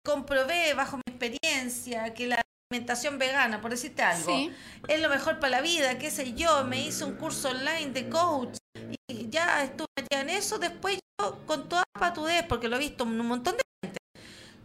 comprobé 0.04 0.74
bajo 0.74 0.96
mi 0.96 1.02
experiencia 1.06 2.12
que 2.14 2.26
la 2.26 2.42
alimentación 2.70 3.18
vegana, 3.18 3.60
por 3.60 3.70
decirte 3.70 4.02
algo, 4.02 4.34
Sí. 4.34 4.52
es 4.88 5.00
lo 5.00 5.08
mejor 5.10 5.38
para 5.38 5.50
la 5.50 5.60
vida, 5.60 5.98
qué 5.98 6.10
sé 6.10 6.32
yo, 6.32 6.64
me 6.64 6.80
hice 6.80 7.04
un 7.04 7.14
curso 7.16 7.50
online 7.50 7.90
de 7.92 8.08
coach 8.08 8.56
y 9.06 9.28
ya 9.28 9.64
estuve 9.64 9.86
metida 9.96 10.20
en 10.20 10.30
eso, 10.30 10.58
después 10.58 10.98
yo 11.20 11.38
con 11.46 11.68
toda 11.68 11.84
patudez, 11.98 12.44
porque 12.46 12.68
lo 12.68 12.76
he 12.76 12.80
visto 12.80 13.04
en 13.04 13.20
un 13.20 13.26
montón 13.26 13.56
de 13.56 13.62
gente, 13.82 13.98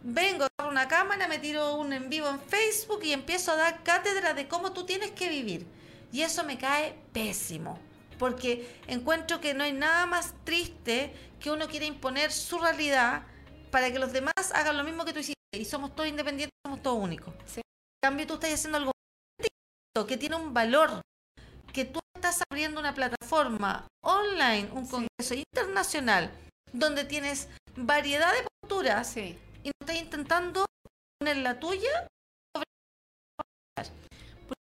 vengo 0.02 0.46
a 0.58 0.66
una 0.66 0.88
cámara, 0.88 1.28
me 1.28 1.38
tiro 1.38 1.76
un 1.76 1.92
en 1.92 2.08
vivo 2.08 2.28
en 2.28 2.40
Facebook 2.40 3.00
y 3.04 3.12
empiezo 3.12 3.52
a 3.52 3.56
dar 3.56 3.82
cátedra 3.82 4.34
de 4.34 4.48
cómo 4.48 4.72
tú 4.72 4.84
tienes 4.86 5.10
que 5.12 5.28
vivir. 5.28 5.66
Y 6.10 6.22
eso 6.22 6.42
me 6.44 6.56
cae 6.56 6.98
pésimo, 7.12 7.78
porque 8.18 8.80
encuentro 8.86 9.40
que 9.40 9.52
no 9.54 9.64
hay 9.64 9.72
nada 9.72 10.06
más 10.06 10.34
triste 10.44 11.14
que 11.38 11.50
uno 11.50 11.68
quiera 11.68 11.84
imponer 11.84 12.32
su 12.32 12.58
realidad 12.58 13.26
para 13.70 13.92
que 13.92 13.98
los 13.98 14.12
demás 14.12 14.32
hagan 14.54 14.76
lo 14.76 14.84
mismo 14.84 15.04
que 15.04 15.12
tú 15.12 15.20
hiciste. 15.20 15.38
Y 15.52 15.64
somos 15.64 15.94
todos 15.94 16.08
independientes, 16.08 16.54
somos 16.64 16.82
todos 16.82 16.98
únicos. 17.02 17.34
Sí. 17.46 17.60
En 17.60 18.10
cambio, 18.10 18.26
tú 18.26 18.34
estás 18.34 18.52
haciendo 18.52 18.78
algo 18.78 18.92
que 20.06 20.16
tiene 20.16 20.36
un 20.36 20.54
valor, 20.54 21.02
que 21.72 21.84
tú 21.84 22.00
estás 22.18 22.42
abriendo 22.50 22.80
una 22.80 22.94
plataforma 22.94 23.86
online, 24.04 24.68
un 24.72 24.84
Sí. 24.84 24.90
congreso 24.90 25.34
internacional, 25.34 26.30
donde 26.72 27.04
tienes 27.04 27.48
variedad 27.76 28.32
de 28.32 28.46
posturas 28.60 29.08
sí. 29.10 29.38
y 29.62 29.68
no 29.68 29.72
estás 29.80 29.96
intentando 29.96 30.66
poner 31.20 31.36
la 31.38 31.58
tuya. 31.60 32.08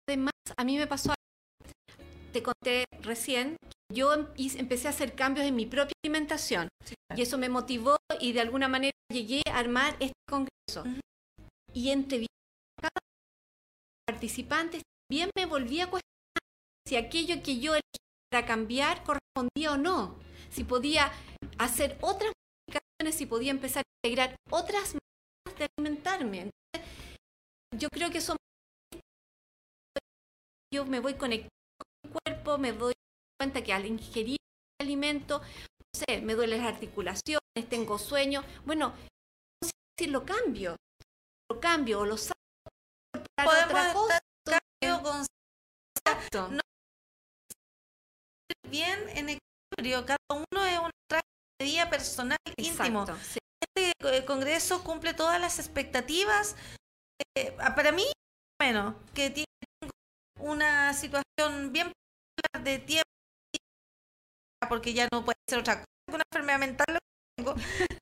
Además, 0.07 0.33
a 0.57 0.63
mí 0.63 0.77
me 0.77 0.87
pasó, 0.87 1.13
te 2.33 2.41
conté 2.43 2.85
recién, 3.01 3.55
que 3.61 3.95
yo 3.95 4.13
em- 4.13 4.27
empecé 4.57 4.87
a 4.87 4.91
hacer 4.91 5.15
cambios 5.15 5.45
en 5.45 5.55
mi 5.55 5.65
propia 5.65 5.93
alimentación 6.03 6.67
y 7.15 7.21
eso 7.21 7.37
me 7.37 7.49
motivó 7.49 7.97
y 8.19 8.33
de 8.33 8.41
alguna 8.41 8.67
manera 8.67 8.93
llegué 9.11 9.41
a 9.51 9.57
armar 9.59 9.95
este 9.99 10.13
congreso. 10.27 10.81
Ujú. 10.81 10.99
Y 11.73 11.91
entre 11.91 12.25
cada 12.81 12.99
participante 14.07 14.81
también 15.07 15.29
me 15.35 15.45
volví 15.45 15.81
a 15.81 15.89
cuestionar 15.89 16.08
si 16.87 16.95
aquello 16.95 17.41
que 17.43 17.59
yo 17.59 17.73
elegí 17.73 17.83
para 18.31 18.45
cambiar 18.45 19.03
correspondía 19.03 19.73
o 19.73 19.77
no, 19.77 20.17
si 20.49 20.63
podía 20.63 21.11
hacer 21.57 21.97
otras 22.01 22.31
modificaciones, 22.67 23.15
si 23.17 23.25
podía 23.25 23.51
empezar 23.51 23.83
a 23.83 24.07
integrar 24.07 24.35
otras 24.49 24.95
maneras 24.95 25.59
de 25.59 25.67
alimentarme. 25.77 26.37
Entonces, 26.41 26.91
yo 27.77 27.89
creo 27.89 28.09
que 28.09 28.17
eso 28.19 28.35
yo 30.73 30.85
me 30.85 30.99
voy 30.99 31.15
conectando 31.15 31.49
con 31.79 31.87
mi 32.03 32.19
cuerpo, 32.19 32.57
me 32.57 32.71
doy 32.73 32.93
cuenta 33.39 33.63
que 33.63 33.73
al 33.73 33.85
ingerir 33.85 34.37
alimento, 34.79 35.39
no 35.39 35.85
sé, 36.07 36.21
me 36.21 36.35
duelen 36.35 36.61
las 36.63 36.73
articulaciones, 36.73 37.41
tengo 37.69 37.97
sueño. 37.97 38.43
Bueno, 38.65 38.93
si 39.99 40.07
lo 40.07 40.25
cambio, 40.25 40.75
lo 41.51 41.59
cambio 41.59 42.01
o 42.01 42.05
lo 42.05 42.17
saco 42.17 42.39
Podemos 43.43 43.65
otra 43.65 43.87
estar 43.87 43.93
cosa. 43.93 44.19
cambio 44.45 45.01
con 45.03 45.25
Exacto. 45.97 46.47
no- 46.49 46.61
bien 48.69 48.99
en 49.09 49.29
equilibrio. 49.29 50.05
Cada 50.05 50.17
uno 50.29 50.65
es 50.65 50.79
un 50.79 50.91
traje 51.09 51.23
de 51.59 51.65
día 51.65 51.89
personal 51.89 52.37
íntimo. 52.57 53.05
Sí. 53.21 53.39
Este 53.61 53.91
eh, 54.17 54.25
congreso 54.25 54.83
cumple 54.83 55.13
todas 55.13 55.39
las 55.39 55.59
expectativas. 55.59 56.55
eh, 57.35 57.55
ah, 57.59 57.75
para 57.75 57.91
mí, 57.91 58.05
bueno, 58.61 58.95
que 59.13 59.29
tiene 59.29 59.45
una 60.39 60.93
situación 60.93 61.71
bien 61.73 61.91
particular 61.91 62.63
de 62.63 62.79
tiempo, 62.85 63.09
porque 64.67 64.93
ya 64.93 65.07
no 65.11 65.23
puede 65.25 65.37
ser 65.49 65.59
otra 65.59 65.75
cosa 65.75 65.85
que 66.07 66.15
una 66.15 66.23
enfermedad 66.31 66.59
mental 66.59 66.85
lo 66.93 66.99
que 66.99 67.35
tengo, 67.37 67.55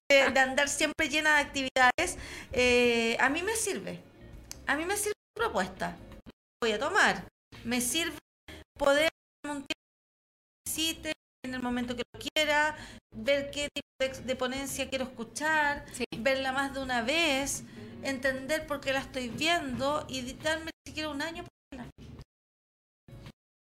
de, 0.09 0.31
de 0.31 0.39
andar 0.39 0.69
siempre 0.69 1.09
llena 1.09 1.35
de 1.35 1.41
actividades. 1.41 2.17
eh, 2.51 3.17
a 3.19 3.29
mí 3.29 3.41
me 3.41 3.55
sirve. 3.55 4.01
A 4.67 4.75
mí 4.75 4.85
me 4.85 4.97
sirve 4.97 5.13
la 5.35 5.45
propuesta. 5.45 5.97
voy 6.61 6.71
a 6.73 6.79
tomar. 6.79 7.27
Me 7.63 7.81
sirve 7.81 8.17
poder 8.77 9.09
un 9.45 9.63
tiempo 9.63 9.86
en 11.45 11.53
el 11.53 11.61
momento 11.61 11.95
que 11.95 12.03
lo 12.13 12.19
quiera, 12.19 12.75
ver 13.15 13.51
qué 13.51 13.69
tipo 13.73 14.23
de, 14.25 14.35
ponencia 14.35 14.89
quiero 14.89 15.05
escuchar, 15.05 15.85
Sí. 15.93 16.05
verla 16.17 16.51
más 16.51 16.73
de 16.73 16.81
una 16.81 17.01
vez, 17.01 17.63
entender 18.03 18.67
por 18.67 18.79
qué 18.81 18.93
la 18.93 18.99
estoy 18.99 19.29
viendo 19.29 20.05
y 20.09 20.33
darme 20.33 20.71
siquiera 20.85 21.09
un 21.09 21.21
año. 21.21 21.43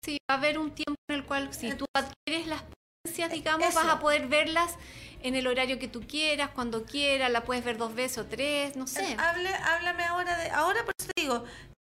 Sí, 0.04 0.18
va 0.30 0.34
a 0.34 0.38
haber 0.38 0.58
un 0.58 0.70
tiempo 0.70 0.96
en 1.08 1.16
el 1.16 1.24
cual 1.24 1.52
si 1.52 1.74
tú 1.74 1.84
adquieres 1.94 2.46
las 2.46 2.62
ponencias, 2.62 3.30
digamos, 3.30 3.66
Eso. 3.68 3.78
vas 3.78 3.88
a 3.88 4.00
poder 4.00 4.28
verlas 4.28 4.76
en 5.22 5.34
el 5.34 5.46
horario 5.46 5.78
que 5.78 5.88
tú 5.88 6.00
quieras, 6.06 6.50
cuando 6.50 6.84
quieras, 6.84 7.30
la 7.30 7.44
puedes 7.44 7.64
ver 7.64 7.76
dos 7.76 7.94
veces 7.94 8.18
o 8.18 8.26
tres, 8.26 8.76
no 8.76 8.86
sé. 8.86 9.14
Hable, 9.18 9.52
háblame 9.54 10.04
ahora 10.04 10.38
de, 10.38 10.50
ahora 10.50 10.84
por 10.84 10.94
eso 10.98 11.10
te 11.14 11.20
digo, 11.20 11.44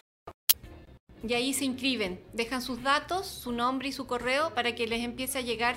y 1.29 1.35
ahí 1.35 1.53
se 1.55 1.65
inscriben, 1.65 2.21
dejan 2.33 2.63
sus 2.63 2.83
datos, 2.83 3.27
su 3.27 3.53
nombre 3.53 3.89
y 3.89 3.93
su 3.93 4.07
correo 4.07 4.55
para 4.55 4.75
que 4.75 4.87
les 4.87 5.03
empiece 5.05 5.39
a 5.39 5.41
llegar 5.41 5.77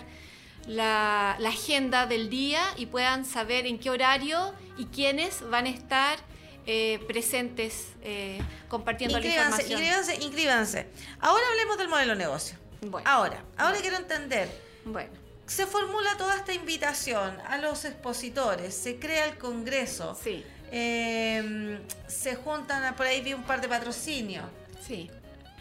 la, 0.67 1.35
la 1.39 1.49
agenda 1.49 2.05
del 2.05 2.29
día 2.29 2.61
y 2.77 2.85
puedan 2.85 3.25
saber 3.25 3.65
en 3.65 3.79
qué 3.79 3.89
horario 3.89 4.53
y 4.77 4.85
quiénes 4.85 5.47
van 5.49 5.65
a 5.65 5.69
estar 5.69 6.19
eh, 6.65 6.99
presentes 7.07 7.87
eh, 8.03 8.39
compartiendo 8.67 9.19
la 9.19 9.25
inscríbanse, 9.25 9.63
información. 9.63 9.81
inscríbanse, 10.05 10.25
inscríbanse. 10.25 10.87
Ahora 11.19 11.43
hablemos 11.49 11.77
del 11.77 11.87
modelo 11.87 12.11
de 12.13 12.17
negocio. 12.19 12.57
Bueno, 12.81 13.09
Ahora, 13.09 13.43
ahora 13.57 13.77
quiero 13.81 13.97
entender. 13.97 14.49
bueno, 14.85 15.09
Se 15.47 15.65
formula 15.65 16.15
toda 16.17 16.35
esta 16.35 16.53
invitación 16.53 17.39
a 17.47 17.57
los 17.57 17.83
expositores, 17.85 18.75
se 18.75 18.99
crea 18.99 19.25
el 19.25 19.37
congreso, 19.37 20.15
sí, 20.21 20.43
eh, 20.71 21.79
se 22.07 22.35
juntan, 22.35 22.83
a- 22.83 22.95
por 22.95 23.07
ahí 23.07 23.21
vi 23.21 23.33
un 23.33 23.43
par 23.43 23.59
de 23.61 23.67
patrocinios. 23.67 24.45
sí. 24.85 25.09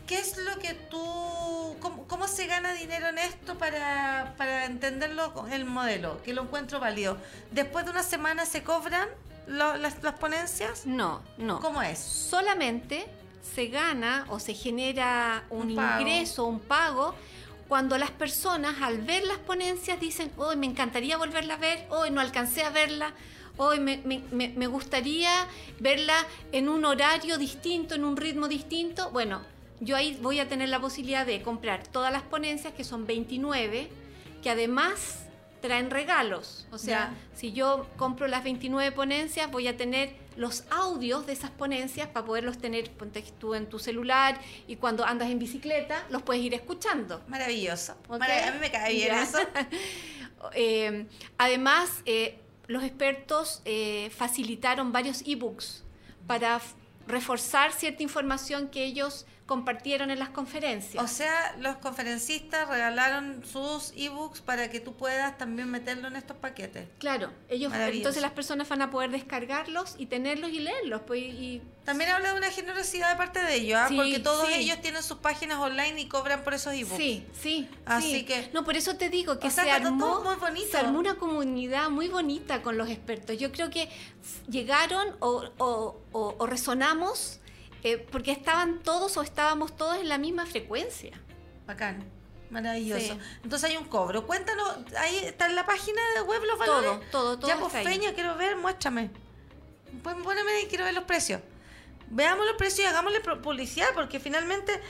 ¿Qué 0.09 0.19
es 0.19 0.39
lo 0.39 0.59
que 0.59 0.73
tú, 0.75 1.77
cómo, 1.81 2.09
cómo 2.09 2.27
se 2.27 2.47
gana 2.47 2.73
dinero 2.73 3.09
en 3.09 3.19
esto 3.19 3.59
para, 3.59 4.35
para 4.39 4.65
entenderlo 4.65 5.35
con 5.35 5.53
el 5.53 5.65
modelo, 5.67 6.23
que 6.23 6.33
lo 6.33 6.43
encuentro 6.43 6.81
válido? 6.81 7.19
¿Después 7.53 7.85
de 7.85 7.91
una 7.91 8.03
semana 8.03 8.47
se 8.47 8.63
cobran 8.63 9.07
lo- 9.47 9.77
las, 9.77 10.03
las 10.03 10.15
ponencias? 10.19 10.87
No, 10.87 11.21
no. 11.37 11.61
¿Cómo 11.61 11.83
es? 11.83 11.99
Solamente 11.99 13.07
se 13.55 13.67
gana 13.69 14.25
o 14.31 14.41
se 14.41 14.55
genera 14.55 15.45
un, 15.51 15.71
ingreso, 15.71 16.47
un 16.47 16.59
pago, 16.61 17.15
cuando 17.69 17.99
las 17.99 18.11
personas 18.11 18.77
al 18.81 19.03
ver 19.03 19.25
las 19.25 19.39
ponencias 19.39 20.01
dicen, 20.01 20.33
hoy 20.39 20.57
me 20.57 20.67
encantaría 20.67 21.19
volverla 21.19 21.55
a 21.55 21.59
ver, 21.59 21.87
hoy 21.91 22.11
no 22.11 22.23
alcancé 22.23 22.63
a 22.63 22.71
verla, 22.71 23.13
hoy 23.59 23.79
me- 23.79 23.99
me- 23.99 24.49
me 24.49 24.67
gustaría 24.69 25.31
verla 25.81 26.15
en 26.53 26.71
un 26.71 26.87
horario 26.87 27.37
distinto, 27.37 27.95
en 27.95 28.05
un 28.05 28.17
ritmo 28.17 28.49
distinto. 28.49 29.11
Bueno, 29.11 29.43
yo 29.81 29.97
ahí 29.97 30.19
voy 30.21 30.41
a 30.41 30.49
tener 30.49 30.69
la 30.69 30.81
posibilidad 30.81 31.25
de 31.27 31.43
comprar 31.43 31.87
todas 31.87 32.13
las 32.13 32.23
ponencias, 32.23 32.73
que 32.75 32.85
son 32.85 33.07
29, 33.07 33.89
que 34.43 34.51
además 34.51 35.25
traen 35.61 35.91
regalos. 35.91 36.67
O 36.71 36.79
sea, 36.79 37.15
si 37.35 37.53
yo 37.53 37.87
compro 37.97 38.29
las 38.29 38.45
29 38.45 38.93
ponencias, 38.93 39.51
voy 39.51 39.67
a 39.67 39.77
tener 39.77 40.15
los 40.37 40.63
audios 40.71 41.27
de 41.27 41.33
esas 41.33 41.51
ponencias 41.51 42.07
para 42.09 42.25
poderlos 42.25 42.59
tener 42.59 42.91
ponte 42.93 43.23
tú 43.41 43.55
en 43.55 43.69
tu 43.69 43.81
celular 43.81 44.41
y 44.69 44.77
cuando 44.77 45.05
andas 45.05 45.31
en 45.31 45.41
bicicleta 45.41 46.07
los 46.11 46.23
puedes 46.23 46.43
ir 46.45 46.55
escuchando. 46.55 47.23
Maravilloso. 47.27 47.97
a 48.09 48.51
mí 48.53 48.59
me 48.61 48.71
cae 48.71 48.95
bien 48.95 49.09
Ya. 49.09 49.23
eso. 49.23 49.39
Eh, 50.55 51.07
además, 51.37 52.03
eh, 52.07 52.39
los 52.69 52.85
expertos 52.85 53.61
eh, 53.65 54.09
facilitaron 54.15 54.93
varios 54.93 55.23
ebooks 55.27 55.83
para 56.29 56.61
reforzar 57.09 57.73
cierta 57.73 58.05
información 58.05 58.69
que 58.69 58.85
ellos 58.85 59.27
compartieron 59.49 60.11
en 60.11 60.19
las 60.19 60.29
conferencias. 60.29 61.03
O 61.03 61.09
sea, 61.09 61.57
los 61.59 61.77
conferencistas 61.79 62.69
regalaron 62.69 63.43
sus 63.51 63.95
ebooks 63.97 64.43
para 64.43 64.69
que 64.71 64.79
tú 64.79 64.93
puedas 64.95 65.39
también 65.39 65.71
meterlo 65.71 66.07
en 66.09 66.17
estos 66.17 66.37
paquetes. 66.37 66.87
Claro, 66.99 67.31
ellos 67.49 67.73
entonces 67.75 68.21
las 68.21 68.33
personas 68.33 68.69
van 68.69 68.83
a 68.83 68.91
poder 68.91 69.11
descargarlos 69.11 69.95
y 69.97 70.05
tenerlos 70.05 70.51
y 70.51 70.59
leerlos. 70.61 71.01
Pues, 71.07 71.23
y, 71.23 71.63
También 71.87 72.11
habla 72.11 72.33
de 72.35 72.39
una 72.39 72.51
generosidad 72.51 73.11
de 73.11 73.17
parte 73.17 73.41
de 73.43 73.55
ellos, 73.55 73.79
¿ah? 73.83 73.89
Sí, 73.89 73.97
porque 73.97 74.19
todos 74.19 74.49
sí. 74.49 74.53
ellos 74.55 74.83
tienen 74.83 75.03
sus 75.03 75.17
páginas 75.17 75.59
online 75.59 75.99
y 75.99 76.09
cobran 76.09 76.45
por 76.45 76.53
esos 76.53 76.75
ebooks. 76.75 76.99
sí, 76.99 77.25
sí. 77.41 77.71
Así 77.87 78.13
sí. 78.19 78.25
que- 78.27 78.51
No, 78.53 78.67
por 78.67 78.77
eso 78.77 78.97
te 78.97 79.09
digo 79.09 79.39
que 79.39 79.47
O 79.47 79.51
sea, 79.51 79.65
se, 79.65 79.71
todo 79.81 79.87
armó, 79.89 80.21
muy 80.21 80.37
bonito. 80.37 80.69
se 80.71 80.77
armó 80.77 80.99
una 80.99 81.15
comunidad 81.15 81.89
muy 81.89 82.09
bonita 82.09 82.61
con 82.61 82.77
los 82.77 82.91
expertos. 82.91 83.39
Yo 83.39 83.51
creo 83.51 83.71
que 83.71 83.89
llegaron 84.51 85.17
o, 85.21 85.45
o- 85.57 85.97
o- 86.13 86.35
o 86.39 86.47
resonamos 86.47 87.41
eh, 87.83 87.99
porque 88.11 88.33
estaban 88.33 88.81
todos 88.81 89.17
o 89.17 89.23
estábamos 89.23 89.77
todos 89.77 89.99
en 89.99 90.09
la 90.09 90.19
misma 90.19 90.47
frecuencia. 90.47 91.13
Bacán. 91.67 92.05
Maravilloso. 92.51 93.15
Sí. 93.15 93.21
Entonces 93.43 93.71
hay 93.71 93.77
un 93.77 93.85
cobro. 93.85 94.27
Cuéntanos, 94.27 94.79
ahí 94.97 95.19
está 95.25 95.47
en 95.47 95.55
la 95.55 95.67
página 95.67 96.01
de 96.15 96.23
web 96.23 96.43
los 96.45 96.59
valores. 96.59 96.91
Todo, 97.11 97.37
todo, 97.37 97.39
todo 97.39 97.49
Ya, 97.49 97.59
pues. 97.59 97.73
Feña, 97.73 98.13
quiero 98.15 98.37
ver, 98.37 98.57
muéstrame. 98.57 99.11
Pues 100.03 100.17
poneme 100.23 100.51
ahí, 100.53 100.67
quiero 100.69 100.85
ver 100.85 100.95
los 100.95 101.05
precios. 101.05 101.41
Veamos 102.09 102.47
los 102.47 102.57
precios 102.57 102.81
y 102.81 102.89
hagámosle 102.89 103.21
publicidad, 103.21 103.89
porque 103.95 104.19
finalmente. 104.19 104.81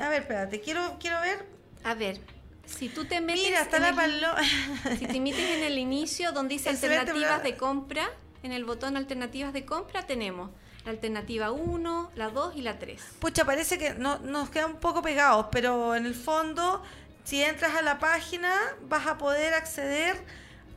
A 0.00 0.08
ver, 0.08 0.22
espérate, 0.22 0.60
quiero, 0.60 0.96
quiero 0.98 1.20
ver. 1.20 1.44
A 1.82 1.94
ver, 1.94 2.18
si 2.66 2.88
tú 2.88 3.04
te 3.04 3.20
metes 3.20 3.44
Mira, 3.44 3.60
está 3.60 3.76
en 3.76 3.96
la 3.96 4.04
el-. 4.04 4.24
Si 4.98 5.06
te 5.06 5.20
metes 5.20 5.58
en 5.58 5.64
el 5.64 5.78
inicio 5.78 6.32
donde 6.32 6.54
dice 6.54 6.68
alternativas 6.70 7.42
de 7.42 7.56
compra, 7.56 8.10
en 8.42 8.52
el 8.52 8.64
botón 8.64 8.96
alternativas 8.96 9.52
de 9.52 9.64
compra 9.64 10.06
tenemos 10.06 10.50
la 10.84 10.90
alternativa 10.90 11.50
1, 11.52 12.10
la 12.14 12.28
2 12.30 12.56
y 12.56 12.62
la 12.62 12.78
3. 12.78 13.00
Pucha, 13.18 13.44
parece 13.44 13.78
que 13.78 13.94
no, 13.94 14.18
nos 14.18 14.50
quedan 14.50 14.72
un 14.72 14.76
poco 14.80 15.02
pegados, 15.02 15.46
pero 15.50 15.94
en 15.94 16.06
el 16.06 16.14
fondo, 16.14 16.82
si 17.24 17.42
entras 17.42 17.74
a 17.74 17.82
la 17.82 17.98
página, 17.98 18.52
vas 18.82 19.06
a 19.06 19.16
poder 19.18 19.54
acceder 19.54 20.16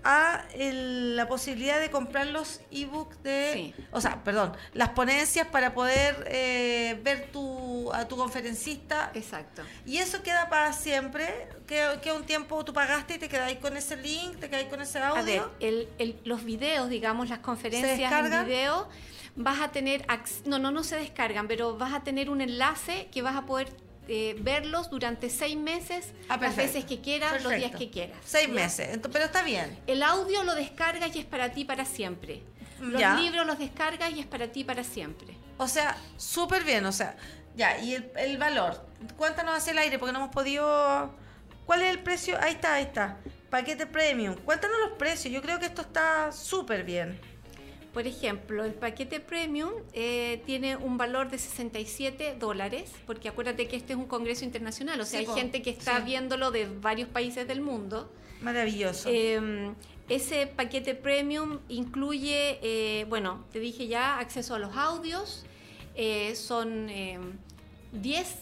a 0.03 0.45
el- 0.53 1.17
la 1.17 1.27
posibilidad 1.27 1.79
de 1.81 1.89
comprar 1.91 2.27
los 2.27 2.61
ebooks 2.71 3.21
de, 3.23 3.51
Sí. 3.75 3.85
o 3.91 3.99
sea, 3.99 4.23
perdón, 4.23 4.55
las 4.73 4.89
ponencias 4.89 5.47
para 5.47 5.73
poder 5.73 6.23
eh, 6.29 6.97
ver 7.03 7.29
tu, 7.33 7.91
a 7.91 8.07
tu 8.07 8.15
conferencista. 8.15 9.11
Exacto. 9.15 9.63
Y 9.85 9.97
eso 9.97 10.21
queda 10.23 10.47
para 10.47 10.71
siempre, 10.71 11.49
que, 11.65 11.99
que 12.01 12.13
un 12.13 12.23
tiempo 12.25 12.63
tú 12.63 12.71
pagaste 12.71 13.15
y 13.15 13.17
te 13.17 13.27
quedáis 13.27 13.57
con 13.57 13.75
ese 13.75 13.97
link, 13.97 14.39
te 14.39 14.49
quedáis 14.49 14.69
con 14.69 14.81
ese 14.81 14.99
audio. 14.99 15.19
A 15.19 15.23
ver, 15.23 15.43
el- 15.59 15.89
el- 15.97 16.21
los 16.23 16.45
videos, 16.45 16.87
digamos, 16.89 17.27
las 17.27 17.39
conferencias 17.39 17.99
en 17.99 18.45
video, 18.45 18.87
vas 19.37 19.61
a 19.61 19.71
tener, 19.71 20.05
no, 20.45 20.59
no, 20.59 20.71
no 20.71 20.83
se 20.83 20.97
descargan, 20.97 21.47
pero 21.47 21.77
vas 21.77 21.93
a 21.93 22.03
tener 22.03 22.29
un 22.29 22.41
enlace 22.41 23.07
que 23.11 23.21
vas 23.21 23.35
a 23.35 23.45
poder 23.45 23.69
eh, 24.09 24.35
verlos 24.39 24.89
durante 24.89 25.29
seis 25.29 25.55
meses, 25.57 26.13
Ah, 26.29 26.37
las 26.41 26.55
veces 26.55 26.85
que 26.85 26.99
quieras, 27.01 27.43
los 27.43 27.53
días 27.53 27.71
que 27.75 27.89
quieras. 27.89 28.17
Seis 28.25 28.47
¿ya? 28.47 28.53
meses, 28.53 28.97
Ento- 28.97 29.09
pero 29.11 29.25
está 29.25 29.43
bien. 29.43 29.77
El 29.87 30.01
audio 30.03 30.43
lo 30.43 30.55
descargas 30.55 31.15
y 31.15 31.19
es 31.19 31.25
para 31.25 31.51
ti 31.51 31.65
para 31.65 31.85
siempre. 31.85 32.41
Los 32.79 32.99
Ya. 33.01 33.15
libros 33.15 33.45
los 33.45 33.57
descargas 33.59 34.11
y 34.11 34.19
es 34.19 34.25
para 34.25 34.47
ti 34.51 34.63
para 34.63 34.83
siempre. 34.83 35.35
O 35.57 35.67
sea, 35.67 35.97
súper 36.17 36.63
bien, 36.63 36.85
o 36.85 36.91
sea, 36.91 37.15
ya, 37.55 37.79
y 37.79 37.95
el, 37.95 38.11
el 38.17 38.37
valor. 38.37 38.85
Cuéntanos 39.17 39.55
hacia 39.57 39.71
el 39.71 39.77
aire 39.79 39.97
porque 39.99 40.13
no 40.13 40.19
hemos 40.19 40.31
podido... 40.33 41.13
¿Cuál 41.65 41.81
es 41.81 41.89
el 41.91 41.99
precio? 41.99 42.37
Ahí 42.41 42.53
está, 42.53 42.75
ahí 42.75 42.83
está. 42.83 43.17
Paquete 43.49 43.87
premium. 43.87 44.35
Cuéntanos 44.35 44.77
los 44.79 44.91
precios, 44.97 45.33
yo 45.33 45.41
creo 45.41 45.59
que 45.59 45.65
esto 45.65 45.81
está 45.81 46.31
súper 46.31 46.83
bien. 46.85 47.19
Por 47.97 48.05
ejemplo, 48.05 48.63
el 48.63 48.75
paquete 48.75 49.19
premium 49.19 49.71
eh, 49.91 50.43
tiene 50.45 50.77
un 50.77 50.99
valor 50.99 51.31
de 51.31 51.39
67 51.39 52.35
dólares, 52.39 52.91
porque 53.07 53.27
acuérdate 53.27 53.67
que 53.67 53.75
este 53.75 53.93
es 53.93 53.97
un 53.97 54.05
congreso 54.05 54.45
internacional, 54.45 55.01
o 55.01 55.03
sea, 55.03 55.21
Sí, 55.21 55.25
hay 55.25 55.25
po, 55.25 55.33
gente 55.33 55.63
que 55.63 55.71
está 55.71 55.97
sí. 55.97 56.03
viéndolo 56.05 56.51
de 56.51 56.67
varios 56.67 57.09
países 57.09 57.47
del 57.47 57.61
mundo. 57.61 58.13
Maravilloso. 58.39 59.09
Eh, 59.11 59.73
ese 60.09 60.45
paquete 60.45 60.93
premium 60.93 61.57
incluye, 61.69 62.59
eh, 62.61 63.05
bueno, 63.09 63.45
te 63.51 63.59
dije 63.59 63.87
ya, 63.87 64.19
acceso 64.19 64.53
a 64.53 64.59
los 64.59 64.77
audios, 64.77 65.43
eh, 65.95 66.35
son 66.35 66.91
eh, 66.91 67.17
10 67.93 68.35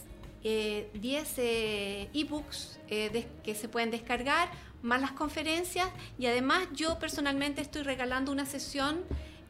eh, 0.44 0.90
10 0.94 1.34
eh, 1.38 2.10
ebooks 2.14 2.78
que 2.90 3.56
se 3.56 3.70
pueden 3.70 3.90
descargar, 3.90 4.52
más 4.82 5.00
las 5.00 5.14
conferencias, 5.14 5.88
y 6.20 6.26
además 6.26 6.68
yo 6.74 7.00
personalmente 7.00 7.62
estoy 7.62 7.84
regalando 7.84 8.34
una 8.34 8.46
sesión 8.46 9.00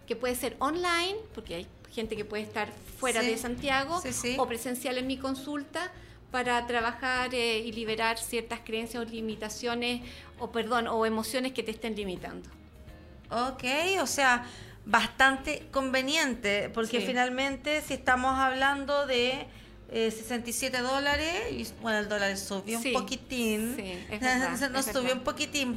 que 0.08 0.16
puede 0.16 0.36
ser 0.36 0.56
online, 0.60 1.16
porque 1.34 1.56
hay 1.56 1.68
gente 1.92 2.16
que 2.16 2.26
puede 2.26 2.44
estar 2.44 2.70
fuera 3.00 3.22
Sí, 3.22 3.28
de 3.28 3.38
Santiago, 3.38 4.02
sí, 4.02 4.14
sí. 4.14 4.36
o 4.38 4.48
presencial 4.48 4.98
en 4.98 5.08
mi 5.08 5.18
consulta, 5.18 5.92
para 6.32 6.68
trabajar 6.68 7.34
eh, 7.34 7.60
y 7.60 7.72
liberar 7.72 8.18
ciertas 8.18 8.60
creencias 8.66 9.02
o 9.02 9.06
limitaciones, 9.06 10.02
o 10.38 10.52
perdón, 10.52 10.88
o 10.88 11.06
emociones 11.06 11.54
que 11.54 11.64
te 11.64 11.72
estén 11.72 11.96
limitando. 11.96 12.50
Ok, 13.30 13.64
o 14.02 14.08
sea, 14.08 14.46
bastante 14.86 15.68
conveniente, 15.72 16.70
porque 16.70 17.00
finalmente 17.02 17.82
si 17.82 17.94
estamos 17.94 18.38
hablando 18.38 19.08
de 19.08 19.48
eh, 19.92 20.12
67 20.12 20.80
dólares, 20.82 21.52
y 21.52 21.68
bueno, 21.82 22.00
el 22.00 22.10
dólar 22.10 22.36
subió 22.38 22.80
Sí, 22.82 22.88
un 22.94 23.02
poquitín, 23.02 23.76
sí, 23.76 24.06
es 24.10 24.20
verdad, 24.22 24.70
nos 24.70 24.88
es 24.88 24.92
subió 24.94 25.02
verdad. 25.04 25.18
un 25.18 25.24
poquitín, 25.24 25.76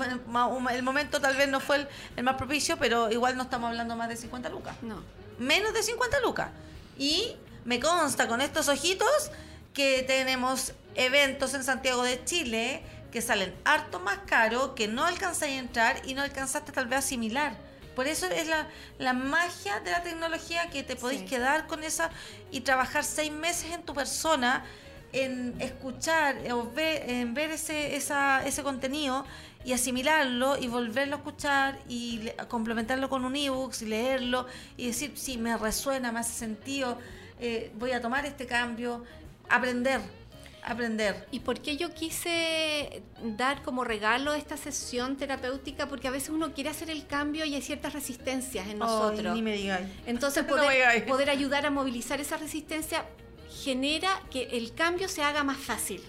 el 0.72 0.82
momento 0.82 1.20
tal 1.20 1.36
vez 1.36 1.48
no 1.48 1.60
fue 1.60 1.76
el, 1.76 1.88
el 2.16 2.24
más 2.24 2.36
propicio, 2.36 2.76
pero 2.78 3.10
igual 3.10 3.36
no 3.36 3.42
estamos 3.44 3.68
hablando 3.68 3.96
más 3.96 4.08
de 4.08 4.16
50 4.16 4.48
lucas, 4.48 4.76
No. 4.82 5.02
menos 5.38 5.72
de 5.74 5.82
50 5.82 6.20
lucas. 6.20 6.50
Y 6.98 7.36
me 7.64 7.78
consta 7.80 8.26
con 8.26 8.40
estos 8.40 8.68
ojitos 8.68 9.30
que 9.74 10.02
tenemos 10.04 10.72
eventos 10.94 11.54
en 11.54 11.62
Santiago 11.62 12.02
de 12.02 12.24
Chile 12.24 12.82
que 13.12 13.22
salen 13.22 13.54
harto 13.64 14.00
más 14.00 14.18
caro, 14.26 14.74
que 14.74 14.88
no 14.88 15.04
alcanzáis 15.04 15.54
a 15.56 15.58
entrar 15.60 16.02
y 16.06 16.14
no 16.14 16.22
alcanzaste 16.22 16.72
tal 16.72 16.86
vez 16.86 16.96
a 16.96 16.98
asimilar. 16.98 17.56
Por 17.98 18.06
eso 18.06 18.26
es 18.26 18.46
la, 18.46 18.68
la 19.00 19.12
magia 19.12 19.80
de 19.80 19.90
la 19.90 20.04
tecnología 20.04 20.70
que 20.70 20.84
te 20.84 20.94
podéis 20.94 21.22
Sí. 21.22 21.26
quedar 21.26 21.66
con 21.66 21.82
esa 21.82 22.10
y 22.52 22.60
trabajar 22.60 23.02
seis 23.02 23.32
meses 23.32 23.72
en 23.72 23.82
tu 23.82 23.92
persona, 23.92 24.64
en 25.12 25.60
escuchar 25.60 26.36
o 26.52 26.70
ver, 26.70 27.10
en 27.10 27.34
ver 27.34 27.50
ese, 27.50 27.96
esa, 27.96 28.46
ese 28.46 28.62
contenido 28.62 29.26
y 29.64 29.72
asimilarlo 29.72 30.56
y 30.56 30.68
volverlo 30.68 31.16
a 31.16 31.18
escuchar 31.18 31.76
y 31.88 32.18
le- 32.18 32.36
complementarlo 32.46 33.08
con 33.10 33.24
un 33.24 33.34
ebook 33.34 33.74
y 33.80 33.86
leerlo 33.86 34.46
y 34.76 34.86
decir, 34.86 35.14
sí, 35.16 35.36
me 35.36 35.56
resuena, 35.56 36.12
me 36.12 36.20
hace 36.20 36.34
sentido, 36.38 36.98
eh, 37.40 37.72
voy 37.80 37.90
a 37.90 38.00
tomar 38.00 38.24
este 38.26 38.46
cambio, 38.46 39.04
aprender, 39.50 40.00
aprender. 40.72 41.26
¿Y 41.30 41.40
por 41.40 41.60
qué 41.60 41.76
yo 41.76 41.92
quise 41.92 43.02
dar 43.22 43.62
como 43.62 43.84
regalo 43.84 44.34
esta 44.34 44.56
sesión 44.56 45.16
terapéutica? 45.16 45.86
Porque 45.88 46.08
a 46.08 46.10
veces 46.10 46.30
uno 46.30 46.52
quiere 46.52 46.70
hacer 46.70 46.90
el 46.90 47.06
cambio 47.06 47.44
y 47.44 47.54
hay 47.54 47.62
ciertas 47.62 47.92
resistencias 47.92 48.68
en 48.68 48.78
nosotros. 48.78 49.26
Ay, 49.26 49.32
ni 49.34 49.42
me 49.42 49.56
digáis. 49.56 49.88
Entonces 50.06 50.44
poder, 50.44 51.06
poder 51.06 51.30
ayudar 51.30 51.66
a 51.66 51.70
movilizar 51.70 52.20
esa 52.20 52.36
resistencia 52.36 53.04
genera 53.50 54.08
que 54.30 54.44
el 54.52 54.74
cambio 54.74 55.08
se 55.08 55.22
haga 55.22 55.42
más 55.44 55.58
fácil. 55.58 56.02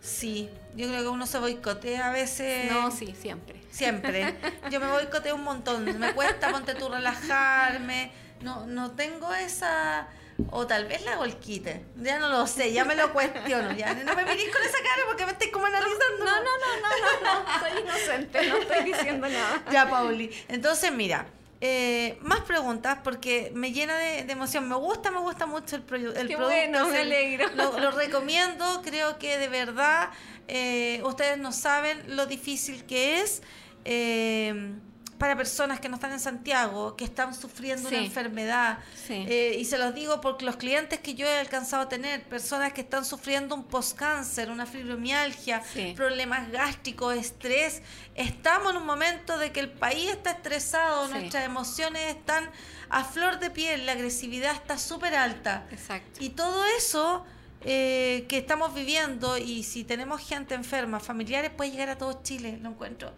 Sí, 0.00 0.50
yo 0.74 0.88
creo 0.88 1.02
que 1.02 1.08
uno 1.08 1.26
se 1.26 1.38
boicotea 1.38 2.08
a 2.08 2.12
veces. 2.12 2.70
No, 2.70 2.90
sí, 2.90 3.14
siempre. 3.18 3.60
Siempre. 3.70 4.34
Yo 4.70 4.80
me 4.80 4.88
boicoteo 4.88 5.36
un 5.36 5.44
montón. 5.44 5.98
Me 5.98 6.12
cuesta, 6.12 6.50
ponte 6.50 6.74
tú, 6.74 6.88
relajarme. 6.88 8.10
No, 8.42 8.66
no 8.66 8.90
tengo 8.90 9.32
esa... 9.32 10.08
O 10.50 10.66
tal 10.66 10.86
vez 10.86 11.02
la 11.04 11.18
quite. 11.40 11.84
Ya 11.96 12.18
no 12.18 12.28
lo 12.28 12.46
sé, 12.46 12.72
ya 12.72 12.84
me 12.84 12.94
lo 12.94 13.12
cuestiono. 13.12 13.72
Ya. 13.72 13.94
No 13.94 14.14
me 14.14 14.24
mirís 14.24 14.50
con 14.50 14.62
esa 14.62 14.78
cara 14.78 15.02
porque 15.06 15.24
me 15.26 15.32
estáis 15.32 15.50
como 15.52 15.66
analizando. 15.66 16.24
No, 16.24 16.36
no, 16.36 16.42
no, 16.42 16.80
no, 16.82 17.22
no, 17.22 17.44
no, 17.44 17.58
soy 17.60 17.80
inocente, 17.82 18.46
no 18.48 18.56
estoy 18.58 18.84
diciendo 18.84 19.28
nada. 19.28 19.64
Ya, 19.70 19.88
Pauli. 19.88 20.30
Entonces, 20.48 20.92
mira, 20.92 21.26
eh, 21.60 22.18
más 22.22 22.40
preguntas 22.40 22.98
porque 23.04 23.52
me 23.54 23.72
llena 23.72 23.96
de, 23.96 24.24
de 24.24 24.32
emoción. 24.32 24.68
Me 24.68 24.74
gusta, 24.76 25.10
me 25.10 25.20
gusta 25.20 25.46
mucho 25.46 25.76
el, 25.76 25.86
proyu- 25.86 26.16
el 26.16 26.26
Qué 26.28 26.36
producto. 26.36 26.44
bueno, 26.46 26.88
me 26.88 26.98
alegro. 26.98 27.48
Lo, 27.54 27.78
lo 27.78 27.90
recomiendo, 27.92 28.82
creo 28.84 29.18
que 29.18 29.38
de 29.38 29.48
verdad 29.48 30.10
eh, 30.48 31.00
ustedes 31.04 31.38
no 31.38 31.52
saben 31.52 32.16
lo 32.16 32.26
difícil 32.26 32.84
que 32.84 33.20
es. 33.20 33.42
eh, 33.84 34.74
para 35.22 35.36
personas 35.36 35.78
que 35.78 35.88
no 35.88 35.94
están 35.94 36.10
en 36.10 36.18
Santiago, 36.18 36.96
que 36.96 37.04
están 37.04 37.32
sufriendo 37.32 37.88
una 37.88 37.98
enfermedad. 37.98 38.80
Sí. 39.06 39.24
Eh, 39.28 39.56
y 39.56 39.64
se 39.66 39.78
los 39.78 39.94
digo 39.94 40.20
porque 40.20 40.44
los 40.44 40.56
clientes 40.56 40.98
que 40.98 41.14
yo 41.14 41.28
he 41.28 41.38
alcanzado 41.38 41.84
a 41.84 41.88
tener, 41.88 42.24
personas 42.24 42.72
que 42.72 42.80
están 42.80 43.04
sufriendo 43.04 43.54
un 43.54 43.62
postcáncer, 43.62 44.50
una 44.50 44.66
fibromialgia, 44.66 45.62
Sí. 45.72 45.92
problemas 45.96 46.50
gástricos, 46.50 47.14
estrés. 47.14 47.82
Estamos 48.16 48.72
en 48.72 48.78
un 48.78 48.84
momento 48.86 49.38
de 49.38 49.52
que 49.52 49.60
el 49.60 49.70
país 49.70 50.10
está 50.10 50.32
estresado, 50.32 51.06
nuestras 51.06 51.44
emociones 51.44 52.16
están 52.16 52.50
a 52.90 53.04
flor 53.04 53.38
de 53.38 53.50
piel, 53.50 53.86
la 53.86 53.92
agresividad 53.92 54.52
está 54.56 54.76
súper 54.76 55.14
alta. 55.14 55.68
Exacto. 55.70 56.18
Y 56.18 56.30
todo 56.30 56.64
eso 56.76 57.24
eh, 57.64 58.26
que 58.28 58.38
estamos 58.38 58.74
viviendo, 58.74 59.38
y 59.38 59.62
si 59.62 59.84
tenemos 59.84 60.20
gente 60.20 60.56
enferma, 60.56 60.98
familiares, 60.98 61.52
puede 61.56 61.70
llegar 61.70 61.90
a 61.90 61.96
todo 61.96 62.20
Chile, 62.24 62.58
lo 62.60 62.70
encuentro. 62.70 63.12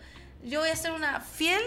Yo 0.44 0.60
voy 0.60 0.68
a 0.68 0.76
ser 0.76 0.92
una 0.92 1.20
fiel 1.20 1.60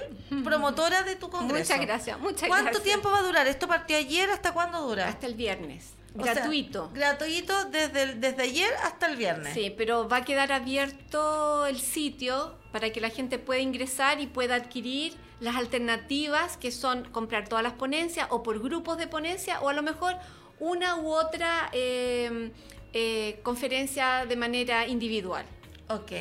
promotora 0.43 1.03
de 1.03 1.15
tu 1.15 1.29
congreso. 1.29 1.73
Muchas 1.73 1.85
gracias, 1.85 2.19
muchas 2.19 2.47
¿Cuánto 2.47 2.65
gracias. 2.65 2.83
tiempo 2.83 3.09
va 3.09 3.19
a 3.19 3.23
durar? 3.23 3.47
¿Esto 3.47 3.67
partió 3.67 3.97
ayer? 3.97 4.29
¿Hasta 4.29 4.53
cuándo 4.53 4.81
dura? 4.87 5.07
Hasta 5.07 5.25
el 5.27 5.33
viernes. 5.33 5.93
O 6.17 6.23
sea, 6.23 6.33
Gratuito. 6.33 6.89
gratuito 6.93 7.65
desde, 7.65 8.03
el- 8.03 8.21
desde 8.21 8.41
ayer 8.43 8.69
hasta 8.83 9.07
el 9.07 9.17
viernes. 9.17 9.53
Sí, 9.53 9.73
pero 9.75 10.07
va 10.07 10.17
a 10.17 10.25
quedar 10.25 10.51
abierto 10.51 11.65
el 11.67 11.79
sitio 11.79 12.57
para 12.71 12.89
que 12.91 13.01
la 13.01 13.09
gente 13.09 13.37
pueda 13.39 13.59
ingresar 13.61 14.19
y 14.21 14.27
pueda 14.27 14.55
adquirir 14.55 15.15
las 15.39 15.55
alternativas 15.55 16.57
que 16.57 16.71
son 16.71 17.03
comprar 17.11 17.47
todas 17.47 17.63
las 17.63 17.73
ponencias 17.73 18.27
o 18.31 18.41
por 18.41 18.59
grupos 18.61 18.97
de 18.97 19.07
ponencia 19.07 19.59
o 19.61 19.69
a 19.69 19.73
lo 19.73 19.83
mejor 19.83 20.15
una 20.59 20.95
u 20.95 21.07
otra 21.11 21.69
eh, 21.73 22.51
eh, 22.93 23.39
conferencia 23.43 24.25
de 24.27 24.35
manera 24.35 24.87
individual. 24.87 25.45
Ok. 25.89 26.11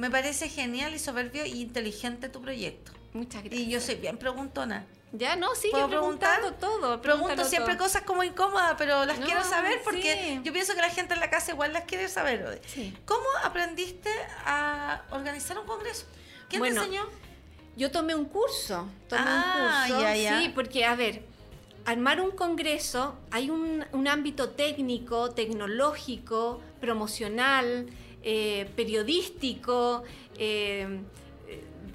Me 0.00 0.10
parece 0.10 0.48
genial 0.48 0.94
y 0.94 0.98
soberbio 0.98 1.44
y 1.44 1.60
inteligente 1.60 2.30
tu 2.30 2.40
proyecto. 2.40 2.90
Muchas 3.12 3.42
gracias. 3.44 3.60
Y 3.60 3.68
yo 3.70 3.80
soy 3.80 3.96
bien 3.96 4.16
preguntona. 4.16 4.86
Ya, 5.12 5.36
no, 5.36 5.54
sigue 5.54 5.72
¿Puedo 5.72 5.88
preguntando 5.88 6.54
todo. 6.54 7.02
Pregunto 7.02 7.44
siempre 7.44 7.74
todo. 7.74 7.84
cosas 7.84 8.02
como 8.02 8.22
incómodas, 8.24 8.76
pero 8.78 9.04
las 9.04 9.18
No, 9.18 9.26
quiero 9.26 9.44
saber 9.44 9.82
porque 9.84 10.14
sí. 10.38 10.40
yo 10.42 10.52
pienso 10.54 10.74
que 10.74 10.80
la 10.80 10.88
gente 10.88 11.12
en 11.12 11.20
la 11.20 11.28
casa 11.28 11.50
igual 11.52 11.74
las 11.74 11.84
quiere 11.84 12.08
saber. 12.08 12.62
Sí. 12.66 12.96
¿Cómo 13.04 13.26
aprendiste 13.44 14.08
a 14.46 15.02
organizar 15.10 15.58
un 15.58 15.66
congreso? 15.66 16.06
¿Quién 16.48 16.60
Bueno, 16.60 16.80
te 16.80 16.86
enseñó? 16.86 17.04
Yo 17.76 17.90
tomé 17.90 18.14
un 18.14 18.24
curso, 18.24 18.88
tomé 19.08 19.22
Ah, 19.26 19.84
un 19.86 19.88
curso, 19.90 20.02
ya, 20.02 20.16
ya. 20.16 20.38
sí, 20.40 20.48
porque 20.54 20.84
a 20.86 20.94
ver, 20.94 21.22
armar 21.84 22.22
un 22.22 22.30
congreso 22.30 23.18
hay 23.32 23.50
un, 23.50 23.84
un 23.92 24.08
ámbito 24.08 24.50
técnico, 24.50 25.30
tecnológico, 25.32 26.60
promocional, 26.80 27.86
eh, 28.22 28.70
periodístico, 28.76 30.02
eh, 30.36 31.00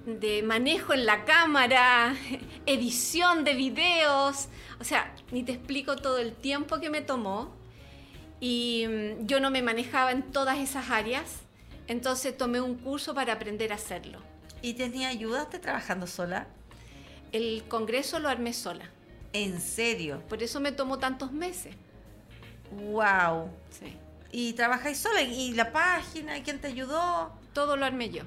de 0.05 0.43
manejo 0.43 0.93
en 0.93 1.05
la 1.05 1.25
cámara, 1.25 2.15
edición 2.65 3.43
de 3.43 3.55
videos, 3.55 4.47
o 4.79 4.83
sea, 4.83 5.13
ni 5.31 5.43
te 5.43 5.53
explico 5.53 5.95
todo 5.95 6.19
el 6.19 6.33
tiempo 6.33 6.79
que 6.79 6.89
me 6.89 7.01
tomó 7.01 7.53
y 8.39 8.85
mm, 8.87 9.25
yo 9.25 9.39
no 9.39 9.49
me 9.49 9.61
manejaba 9.61 10.11
en 10.11 10.23
todas 10.23 10.59
esas 10.59 10.89
áreas, 10.91 11.39
entonces 11.87 12.37
tomé 12.37 12.61
un 12.61 12.75
curso 12.75 13.13
para 13.13 13.33
aprender 13.33 13.71
a 13.71 13.75
hacerlo. 13.75 14.19
¿Y 14.61 14.73
tenía 14.73 15.09
ayuda? 15.09 15.49
¿Te 15.49 15.59
trabajando 15.59 16.07
sola? 16.07 16.47
El 17.31 17.63
congreso 17.67 18.19
lo 18.19 18.29
armé 18.29 18.53
sola. 18.53 18.89
¿En 19.33 19.59
serio? 19.59 20.21
Por 20.29 20.41
eso 20.41 20.59
me 20.59 20.71
tomó 20.71 20.97
tantos 20.97 21.31
meses. 21.31 21.75
¡Wow! 22.71 23.49
¿Y 24.37 24.51
trabajáis 24.51 24.97
sola? 24.97 25.21
¿Y 25.21 25.53
la 25.53 25.71
página? 25.71 26.37
¿Y 26.37 26.41
quién 26.41 26.59
te 26.59 26.67
ayudó? 26.67 27.31
Todo 27.53 27.77
lo 27.77 27.85
armé 27.85 28.09
yo. 28.09 28.23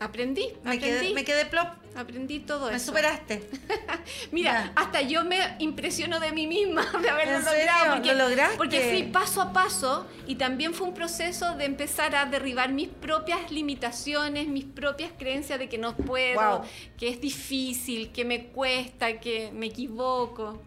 Aprendí, 0.00 0.48
Me 0.64 0.72
aprendí. 0.74 0.80
quedé, 0.80 1.14
me 1.14 1.24
quedé 1.24 1.46
plop. 1.46 1.68
Aprendí 1.94 2.40
todo 2.40 2.68
Me 2.68 2.76
eso. 2.78 2.86
superaste. 2.86 3.48
Mira, 4.32 4.72
hasta 4.74 5.02
yo 5.02 5.24
me 5.24 5.38
impresiono 5.60 6.18
de 6.18 6.32
mí 6.32 6.48
misma 6.48 6.84
de 7.00 7.08
haberlo 7.08 7.38
logrado. 7.48 7.94
Porque, 7.94 8.12
¿Lo 8.14 8.28
lograste? 8.28 8.56
Porque 8.56 8.90
fui 8.90 9.04
paso 9.04 9.40
a 9.40 9.52
paso 9.52 10.04
y 10.26 10.34
también 10.34 10.74
fue 10.74 10.88
un 10.88 10.94
proceso 10.94 11.54
de 11.54 11.64
empezar 11.66 12.16
a 12.16 12.26
derribar 12.26 12.72
mis 12.72 12.88
propias 12.88 13.52
limitaciones, 13.52 14.48
mis 14.48 14.64
propias 14.64 15.12
creencias 15.16 15.60
de 15.60 15.68
que 15.68 15.78
no 15.78 15.94
puedo, 15.96 16.40
Wow. 16.58 16.62
que 16.98 17.08
es 17.08 17.20
difícil, 17.20 18.10
que 18.10 18.24
me 18.24 18.46
cuesta, 18.48 19.20
que 19.20 19.52
me 19.52 19.66
equivoco. 19.66 20.60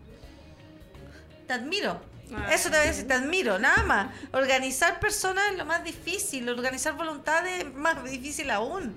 Te 1.47 1.51
admiro. 1.51 1.99
Ay. 2.35 2.53
Eso 2.55 2.69
te 2.69 2.77
voy 2.77 2.85
a 2.85 2.89
decir, 2.89 3.07
te 3.07 3.13
admiro, 3.13 3.57
nada 3.59 3.83
más. 3.83 4.13
Organizar 4.33 4.99
personas 4.99 5.51
es 5.51 5.57
lo 5.57 5.65
más 5.65 5.83
difícil, 5.83 6.47
organizar 6.49 6.93
voluntades 6.93 7.63
es 7.65 7.73
más 7.73 8.03
difícil 8.03 8.51
aún. 8.51 8.95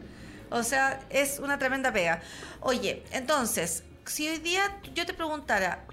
O 0.51 0.63
sea, 0.63 1.01
es 1.11 1.39
una 1.39 1.59
tremenda 1.59 1.93
pega. 1.93 2.23
Oye, 2.61 3.05
entonces, 3.13 3.85
si 4.05 4.29
hoy 4.29 4.39
día 4.39 4.77
yo 4.95 5.07
te 5.07 5.15
preguntara, 5.15 5.85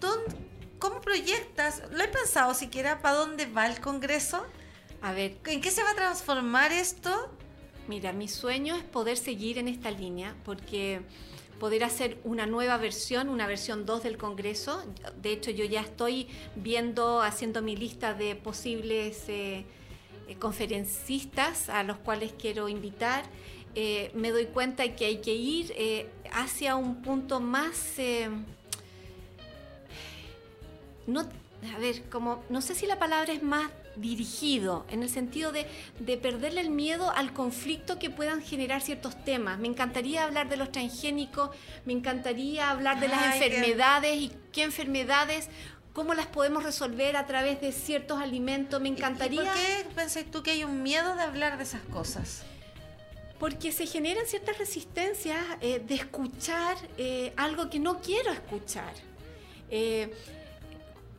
¿dónde- 0.00 0.36
¿cómo 0.78 1.00
proyectas? 1.00 1.82
¿Lo 1.90 2.04
he 2.04 2.08
pensado 2.08 2.54
siquiera 2.54 3.00
para 3.02 3.16
dónde 3.16 3.46
va 3.46 3.66
el 3.66 3.80
Congreso? 3.80 4.46
A 5.02 5.12
ver, 5.12 5.36
¿En 5.46 5.60
qué 5.60 5.70
se 5.70 5.82
va 5.82 5.90
a 5.90 5.94
transformar 5.94 6.70
esto? 6.72 7.36
Mira, 7.88 8.12
mi 8.12 8.28
sueño 8.28 8.76
es 8.76 8.84
poder 8.84 9.18
seguir 9.18 9.58
en 9.58 9.68
esta 9.68 9.90
línea 9.90 10.34
porque 10.44 11.02
poder 11.58 11.84
hacer 11.84 12.18
una 12.24 12.46
nueva 12.46 12.76
versión, 12.76 13.28
una 13.28 13.46
versión 13.46 13.86
2 13.86 14.02
del 14.02 14.16
Congreso. 14.16 14.82
De 15.20 15.32
hecho, 15.32 15.50
yo 15.50 15.64
ya 15.64 15.80
estoy 15.80 16.28
viendo, 16.56 17.22
haciendo 17.22 17.62
mi 17.62 17.76
lista 17.76 18.14
de 18.14 18.36
posibles 18.36 19.28
eh, 19.28 19.64
eh, 20.28 20.36
conferencistas 20.38 21.68
a 21.68 21.82
los 21.82 21.96
cuales 21.98 22.32
quiero 22.38 22.68
invitar. 22.68 23.24
Eh, 23.74 24.10
me 24.14 24.30
doy 24.30 24.46
cuenta 24.46 24.94
que 24.94 25.06
hay 25.06 25.16
que 25.18 25.34
ir 25.34 25.74
hacia 26.32 26.76
un 26.76 27.02
punto 27.02 27.40
más... 27.40 27.96
no, 31.06 31.20
a 31.20 31.78
ver, 31.78 32.02
como, 32.10 32.44
no 32.48 32.60
sé 32.60 32.74
si 32.74 32.86
la 32.86 32.98
palabra 32.98 33.32
es 33.32 33.42
más 33.42 33.70
dirigido, 33.96 34.84
en 34.90 35.02
el 35.02 35.08
sentido 35.10 35.52
de, 35.52 35.66
de 36.00 36.16
perderle 36.16 36.60
el 36.60 36.70
miedo 36.70 37.10
al 37.10 37.32
conflicto 37.32 37.98
que 37.98 38.10
puedan 38.10 38.42
generar 38.42 38.80
ciertos 38.82 39.22
temas. 39.24 39.58
Me 39.58 39.68
encantaría 39.68 40.24
hablar 40.24 40.48
de 40.48 40.56
los 40.56 40.72
transgénicos, 40.72 41.50
me 41.84 41.92
encantaría 41.92 42.70
hablar 42.70 43.00
de 43.00 43.08
las 43.08 43.22
Ay, 43.22 43.38
qué- 43.38 43.46
enfermedades 43.46 44.16
y 44.16 44.32
qué 44.52 44.62
enfermedades, 44.64 45.48
cómo 45.92 46.14
las 46.14 46.26
podemos 46.26 46.64
resolver 46.64 47.16
a 47.16 47.26
través 47.26 47.60
de 47.60 47.70
ciertos 47.72 48.20
alimentos. 48.20 48.80
Me 48.80 48.88
¿Y 48.88 48.92
encantaría... 48.92 49.42
por 49.44 49.52
qué 49.54 49.86
pensás 49.94 50.24
tú 50.30 50.42
que 50.42 50.50
hay 50.50 50.64
un 50.64 50.82
miedo 50.82 51.14
de 51.14 51.22
hablar 51.22 51.56
de 51.56 51.62
esas 51.64 51.82
cosas? 51.82 52.42
Porque 53.38 53.72
se 53.72 53.86
generan 53.86 54.26
ciertas 54.26 54.58
resistencias 54.58 55.36
eh, 55.60 55.82
de 55.86 55.94
escuchar 55.96 56.76
eh, 56.98 57.32
algo 57.36 57.68
que 57.68 57.78
no 57.78 58.00
quiero 58.00 58.30
escuchar. 58.32 58.92
Eh, 59.70 60.12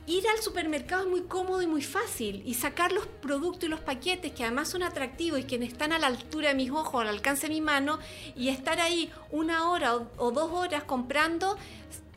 ir 0.08 0.28
al 0.28 0.42
supermercado 0.42 1.04
es 1.04 1.10
muy 1.10 1.22
cómodo 1.22 1.62
y 1.62 1.68
muy 1.68 1.82
fácil 1.82 2.44
y 2.46 2.54
sacar 2.54 2.92
los 2.92 3.08
productos 3.08 3.64
y 3.64 3.68
los 3.68 3.80
paquetes 3.80 4.32
que 4.34 4.44
además 4.44 4.70
son 4.70 4.84
atractivos 4.84 5.40
y 5.40 5.44
que 5.44 5.56
están 5.64 5.94
a 5.94 6.00
la 6.00 6.08
altura 6.08 6.50
de 6.50 6.56
mis 6.56 6.70
ojos, 6.70 7.02
al 7.02 7.08
alcance 7.08 7.48
de 7.48 7.54
mi 7.54 7.62
mano 7.62 8.00
y 8.36 8.50
estar 8.50 8.80
ahí 8.80 9.12
una 9.32 9.70
hora 9.70 9.96
o, 9.96 10.32
dos 10.32 10.52
horas 10.52 10.84
comprando 10.84 11.58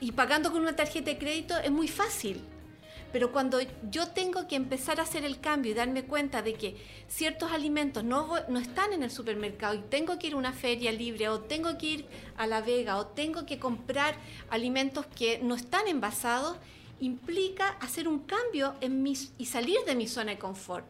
y 0.01 0.13
pagando 0.13 0.53
con 0.53 0.61
una 0.61 0.77
tarjeta 0.77 1.11
de 1.11 1.19
crédito 1.19 1.57
es 1.59 1.71
muy 1.71 1.89
fácil. 1.89 2.43
Pero 3.11 3.33
cuando 3.33 3.59
yo 3.91 4.09
tengo 4.09 4.47
que 4.47 4.55
empezar 4.55 5.01
a 5.01 5.05
hacer 5.05 5.25
el 5.25 5.41
cambio 5.41 5.73
y 5.73 5.75
darme 5.75 6.05
cuenta 6.05 6.43
de 6.43 6.53
que 6.53 6.77
ciertos 7.09 7.51
alimentos 7.53 8.05
no, 8.05 8.35
no 8.51 8.59
están 8.59 8.93
en 8.93 9.03
el 9.03 9.11
supermercado 9.11 9.77
y 9.77 9.79
tengo 9.79 10.19
que 10.19 10.27
ir 10.27 10.35
a 10.35 10.37
una 10.37 10.53
feria 10.53 10.93
libre 10.93 11.31
o 11.31 11.41
tengo 11.41 11.79
que 11.79 11.87
ir 11.87 12.07
a 12.37 12.47
La 12.47 12.61
Vega 12.61 12.99
o 12.99 13.07
tengo 13.07 13.47
que 13.47 13.59
comprar 13.59 14.15
alimentos 14.51 15.07
que 15.07 15.39
no 15.43 15.55
están 15.55 15.89
envasados, 15.89 16.59
implica 17.01 17.69
hacer 17.81 18.09
un 18.09 18.21
cambio 18.21 18.75
en 18.81 19.03
mis, 19.03 19.33
y 19.39 19.47
salir 19.47 19.79
de 19.87 19.95
mi 19.95 20.09
zona 20.09 20.33
de 20.33 20.39
confort. 20.39 20.85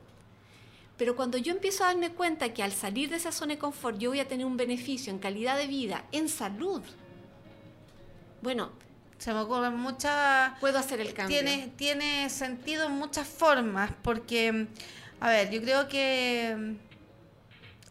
Pero 0.96 1.14
cuando 1.14 1.38
yo 1.38 1.52
empiezo 1.52 1.84
a 1.84 1.88
darme 1.88 2.10
cuenta 2.10 2.52
que 2.52 2.62
al 2.62 2.72
salir 2.72 3.08
de 3.10 3.16
esa 3.16 3.30
zona 3.30 3.54
de 3.54 3.58
confort 3.58 3.98
yo 3.98 4.10
voy 4.10 4.20
a 4.20 4.26
tener 4.26 4.44
un 4.46 4.56
beneficio 4.56 5.12
en 5.12 5.18
calidad 5.18 5.56
de 5.56 5.66
vida, 5.66 6.04
en 6.12 6.28
salud, 6.28 6.82
bueno, 8.42 8.70
Se 9.18 9.32
me 9.32 9.40
ocurren 9.40 9.76
muchas... 9.76 10.58
puedo 10.60 10.78
hacer 10.78 11.00
el 11.00 11.12
cambio. 11.12 11.40
Tiene, 11.40 11.72
tiene 11.76 12.30
sentido 12.30 12.86
en 12.86 12.92
muchas 12.92 13.26
formas, 13.26 13.90
porque, 14.02 14.68
a 15.20 15.28
ver, 15.28 15.50
yo 15.50 15.60
creo 15.60 15.88
que, 15.88 16.76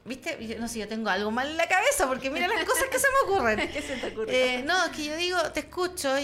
viste, 0.07 0.37
Yo 0.47 0.57
no 0.59 0.67
sé, 0.67 0.79
yo 0.79 0.87
tengo 0.87 1.09
algo 1.09 1.29
mal 1.31 1.49
en 1.49 1.57
la 1.57 1.67
cabeza, 1.67 2.07
porque 2.07 2.29
mira 2.29 2.47
las 2.47 2.63
cosas 2.65 2.85
que 2.91 2.97
se 2.97 3.07
me 3.07 3.31
ocurren. 3.33 3.69
¿Qué 3.73 3.81
se 3.81 3.95
te 3.97 4.07
ocurre? 4.07 4.55
Eh, 4.55 4.63
no, 4.63 4.85
es 4.85 4.91
que 4.91 5.05
yo 5.05 5.15
digo, 5.17 5.39
te 5.53 5.59
escucho 5.61 6.17
y, 6.17 6.23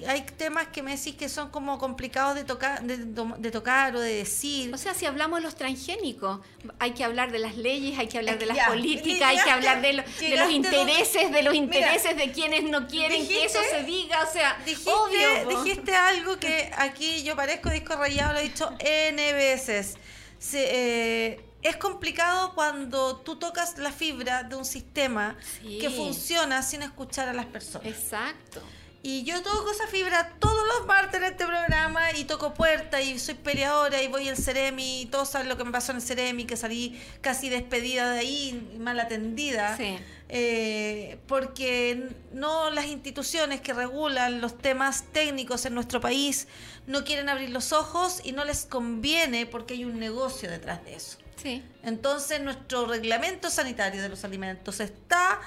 y 0.00 0.04
hay 0.06 0.22
temas 0.36 0.68
que 0.68 0.82
me 0.82 0.96
decís 0.96 1.14
que 1.16 1.28
son 1.28 1.50
como 1.50 1.78
complicados 1.78 2.34
de 2.34 2.44
tocar, 2.44 2.82
de, 2.82 2.96
de 2.98 3.50
tocar 3.50 3.96
o 3.96 4.00
de 4.00 4.14
decir. 4.14 4.72
O 4.74 4.78
sea, 4.78 4.94
si 4.94 5.06
hablamos 5.06 5.38
de 5.40 5.44
los 5.44 5.56
transgénicos, 5.56 6.40
hay 6.78 6.92
que 6.92 7.04
hablar 7.04 7.32
de 7.32 7.38
las 7.38 7.56
leyes, 7.56 7.98
hay 7.98 8.06
que 8.08 8.18
hablar 8.18 8.38
de 8.38 8.46
las 8.46 8.56
Ya, 8.56 8.66
políticas, 8.68 9.28
hay 9.28 9.38
que 9.38 9.50
hablar 9.50 9.80
de, 9.80 9.92
lo- 9.94 10.02
de 10.02 10.28
los 10.36 10.38
donde- 10.40 10.52
intereses, 10.54 11.32
de 11.32 11.42
los 11.42 11.52
Mira, 11.52 11.64
intereses 11.64 12.16
de 12.16 12.32
quienes 12.32 12.62
no 12.64 12.86
quieren 12.86 13.26
que 13.26 13.44
eso 13.44 13.58
se 13.70 13.82
diga. 13.84 14.22
O 14.22 14.32
sea, 14.32 14.58
Dijiste, 14.64 14.90
obvio. 14.90 15.62
dijiste 15.62 15.94
algo 15.94 16.38
que 16.38 16.70
aquí 16.76 17.22
yo 17.22 17.36
parezco 17.36 17.70
disco 17.70 17.96
rayado, 17.96 18.34
lo 18.34 18.40
he 18.40 18.42
dicho 18.44 18.70
N 18.78 19.32
veces. 19.32 19.94
Se- 20.38 20.68
eh, 20.70 21.40
es 21.68 21.76
complicado 21.76 22.54
cuando 22.54 23.16
tú 23.18 23.36
tocas 23.36 23.78
la 23.78 23.90
fibra 23.92 24.42
de 24.42 24.56
un 24.56 24.64
sistema 24.64 25.36
Sí. 25.60 25.78
que 25.78 25.90
funciona 25.90 26.62
sin 26.62 26.82
escuchar 26.82 27.28
a 27.28 27.32
las 27.32 27.46
personas. 27.46 27.86
Exacto. 27.86 28.62
Y 29.02 29.22
yo 29.22 29.40
toco 29.40 29.70
esa 29.70 29.86
fibra 29.86 30.32
todos 30.40 30.66
los 30.66 30.86
martes 30.88 31.14
en 31.20 31.24
este 31.24 31.46
programa 31.46 32.10
y 32.16 32.24
toco 32.24 32.54
puerta 32.54 33.00
y 33.00 33.20
soy 33.20 33.34
peleadora 33.34 34.02
y 34.02 34.08
voy 34.08 34.28
al 34.28 34.36
Ceremi 34.36 35.02
y 35.02 35.06
todos 35.06 35.28
saben 35.28 35.48
lo 35.48 35.56
que 35.56 35.62
me 35.62 35.70
pasó 35.70 35.92
en 35.92 35.98
el 35.98 36.02
Ceremi, 36.02 36.44
que 36.44 36.56
salí 36.56 37.00
casi 37.20 37.48
despedida 37.48 38.10
de 38.10 38.18
ahí 38.18 38.76
mal 38.80 38.98
atendida. 38.98 39.76
Sí. 39.76 39.96
Eh, 40.28 41.20
porque 41.28 42.08
no 42.32 42.70
las 42.70 42.86
instituciones 42.86 43.60
que 43.60 43.72
regulan 43.72 44.40
los 44.40 44.58
temas 44.58 45.04
técnicos 45.12 45.64
en 45.66 45.74
nuestro 45.74 46.00
país 46.00 46.48
no 46.88 47.04
quieren 47.04 47.28
abrir 47.28 47.50
los 47.50 47.72
ojos 47.72 48.20
y 48.24 48.32
no 48.32 48.44
les 48.44 48.64
conviene 48.66 49.46
porque 49.46 49.74
hay 49.74 49.84
un 49.84 50.00
negocio 50.00 50.50
detrás 50.50 50.84
de 50.84 50.96
eso. 50.96 51.18
Sí. 51.36 51.62
Entonces 51.82 52.40
nuestro 52.40 52.86
reglamento 52.86 53.50
sanitario 53.50 54.02
de 54.02 54.08
los 54.08 54.24
alimentos 54.24 54.80
está 54.80 55.40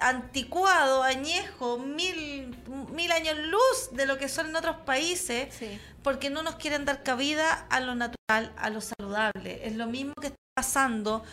anticuado, 0.00 1.02
añejo, 1.02 1.78
mil, 1.78 2.56
mil 2.92 3.12
años 3.12 3.36
luz 3.38 3.90
de 3.92 4.06
lo 4.06 4.18
que 4.18 4.28
son 4.28 4.46
en 4.48 4.56
otros 4.56 4.76
países, 4.78 5.54
Sí. 5.54 5.78
porque 6.02 6.30
no 6.30 6.42
nos 6.42 6.56
quieren 6.56 6.84
dar 6.84 7.02
cabida 7.02 7.66
a 7.70 7.80
lo 7.80 7.94
natural, 7.94 8.52
a 8.56 8.70
lo 8.70 8.80
saludable. 8.80 9.66
Es 9.66 9.76
lo 9.76 9.86
mismo 9.86 10.14
que 10.20 10.28
está 10.28 10.38
pasando 10.56 11.24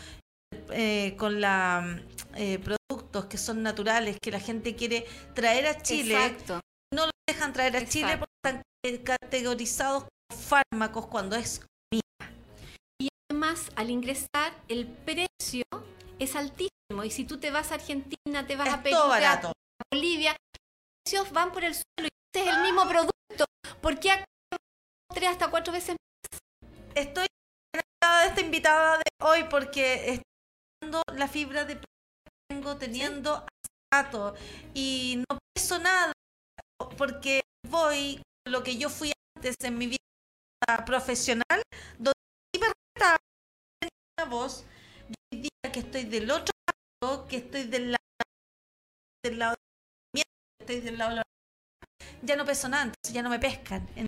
eh, 0.71 1.15
con 1.17 1.41
los 1.41 2.01
productos 2.63 3.25
que 3.25 3.37
son 3.37 3.63
naturales, 3.63 4.17
que 4.21 4.31
la 4.31 4.39
gente 4.39 4.75
quiere 4.75 5.05
traer 5.33 5.65
a 5.67 5.81
Chile, 5.81 6.15
Exacto. 6.15 6.59
no 6.93 7.05
los 7.05 7.13
dejan 7.27 7.53
traer 7.53 7.75
a 7.77 7.85
Chile 7.87 8.17
porque 8.17 8.33
están 8.43 8.61
eh, 8.85 9.01
categorizados 9.01 10.03
como 10.03 10.41
fármacos 10.41 11.07
cuando 11.07 11.35
es 11.35 11.61
Además, 13.43 13.71
al 13.75 13.89
ingresar, 13.89 14.53
el 14.69 14.87
precio 14.87 15.65
es 16.17 16.33
altísimo. 16.37 17.03
Y 17.03 17.11
si 17.11 17.25
tú 17.25 17.41
te 17.41 17.51
vas 17.51 17.71
a 17.71 17.75
Argentina, 17.75 18.47
te 18.47 18.55
vas 18.55 18.69
a 18.69 18.81
Perú, 18.81 18.95
a 18.95 19.51
Bolivia, 19.91 20.31
los 20.31 20.61
precios 21.03 21.31
van 21.33 21.51
por 21.51 21.65
el 21.65 21.73
suelo. 21.73 22.03
Y 22.03 22.07
este 22.07 22.49
es 22.49 22.55
el 22.55 22.61
mismo 22.61 22.87
producto. 22.87 23.45
¿Por 23.81 23.99
qué 23.99 24.11
acá 24.11 24.25
tres 25.13 25.29
hasta 25.29 25.49
cuatro 25.49 25.73
veces 25.73 25.97
Estoy 26.95 27.27
enamorada 27.73 28.21
de 28.21 28.27
esta 28.29 28.41
invitada 28.41 28.97
de 28.97 29.03
hoy 29.19 29.43
porque 29.49 29.93
estoy 30.09 30.23
dando 30.81 31.01
la 31.13 31.27
fibra 31.27 31.65
de 31.65 31.81
tengo 32.47 32.77
teniendo 32.77 33.33
hace 33.33 33.73
rato 33.91 34.35
y 34.73 35.21
no 35.29 35.37
peso 35.53 35.79
nada 35.79 36.13
porque 36.97 37.41
voy 37.67 38.21
con 38.45 38.53
lo 38.53 38.63
que 38.63 38.77
yo 38.77 38.89
fui 38.89 39.11
antes 39.35 39.55
en 39.63 39.77
mi 39.77 39.87
vida 39.87 40.85
profesional 40.85 41.61
donde 41.97 42.13
sí 42.53 42.61
me 42.61 42.67
retaba, 42.67 43.17
tenía 43.79 44.02
una 44.17 44.29
voz 44.29 44.65
y 45.09 45.35
hoy 45.35 45.41
día 45.41 45.71
que 45.71 45.79
estoy 45.79 46.03
del 46.05 46.29
otro 46.29 46.53
lado 47.01 47.27
que 47.27 47.37
estoy 47.37 47.63
del 47.63 47.91
lado 47.91 48.03
del 49.23 49.39
lado 49.39 49.55
de 50.13 50.23
estoy 50.61 50.81
del 50.81 50.97
lado 50.97 51.11
de 51.11 51.15
la 51.17 51.23
ya 52.21 52.35
no 52.35 52.45
peso 52.45 52.69
nada 52.69 52.83
entonces 52.83 53.13
ya 53.13 53.23
no 53.23 53.29
me 53.29 53.39
pescan 53.39 53.87
en 53.95 54.05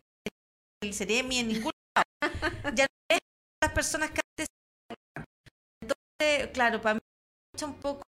el 0.82 0.93
Ceremi 0.93 1.39
en 1.39 1.47
ningún 1.47 1.72
lado. 1.95 2.76
Ya 2.76 2.84
no 2.84 2.95
pescan 3.08 3.30
las 3.62 3.72
personas 3.74 4.12
que 4.12 4.22
antes 4.30 4.47
entonces 5.82 6.51
claro 6.53 6.82
para 6.82 6.95
mí 6.95 7.01
me 7.60 7.66
un 7.66 7.74
poco 7.76 8.03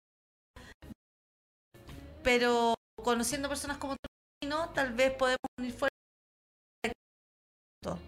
pero 2.23 2.75
conociendo 3.03 3.49
personas 3.49 3.77
como 3.77 3.95
tú 3.95 4.47
no 4.47 4.69
tal 4.69 4.93
vez 4.93 5.13
podemos 5.13 5.39
unir 5.57 5.73
fuerzas. 5.73 5.97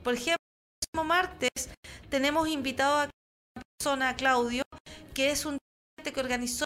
Por 0.03 0.13
ejemplo 0.13 0.35
el 0.35 0.89
próximo 0.91 1.03
martes 1.05 1.69
tenemos 2.09 2.47
invitado 2.47 2.97
a 2.97 3.09
persona 3.79 4.15
Claudio 4.15 4.63
que 5.13 5.31
es 5.31 5.45
un 5.45 5.57
que 6.03 6.19
organizó 6.19 6.65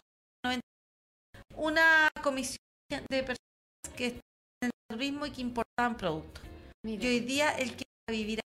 una 1.55 2.09
comisión 2.23 2.57
de 3.09 3.23
personas 3.23 3.97
que 3.97 4.05
están 4.07 4.21
en 4.61 4.69
el 4.69 4.71
turismo 4.89 5.25
y 5.25 5.31
que 5.31 5.41
importaban 5.41 5.97
productos 5.97 6.43
y 6.83 7.07
hoy 7.07 7.19
día 7.21 7.51
él 7.51 7.71
quiere 7.71 7.87
vivir 8.09 8.39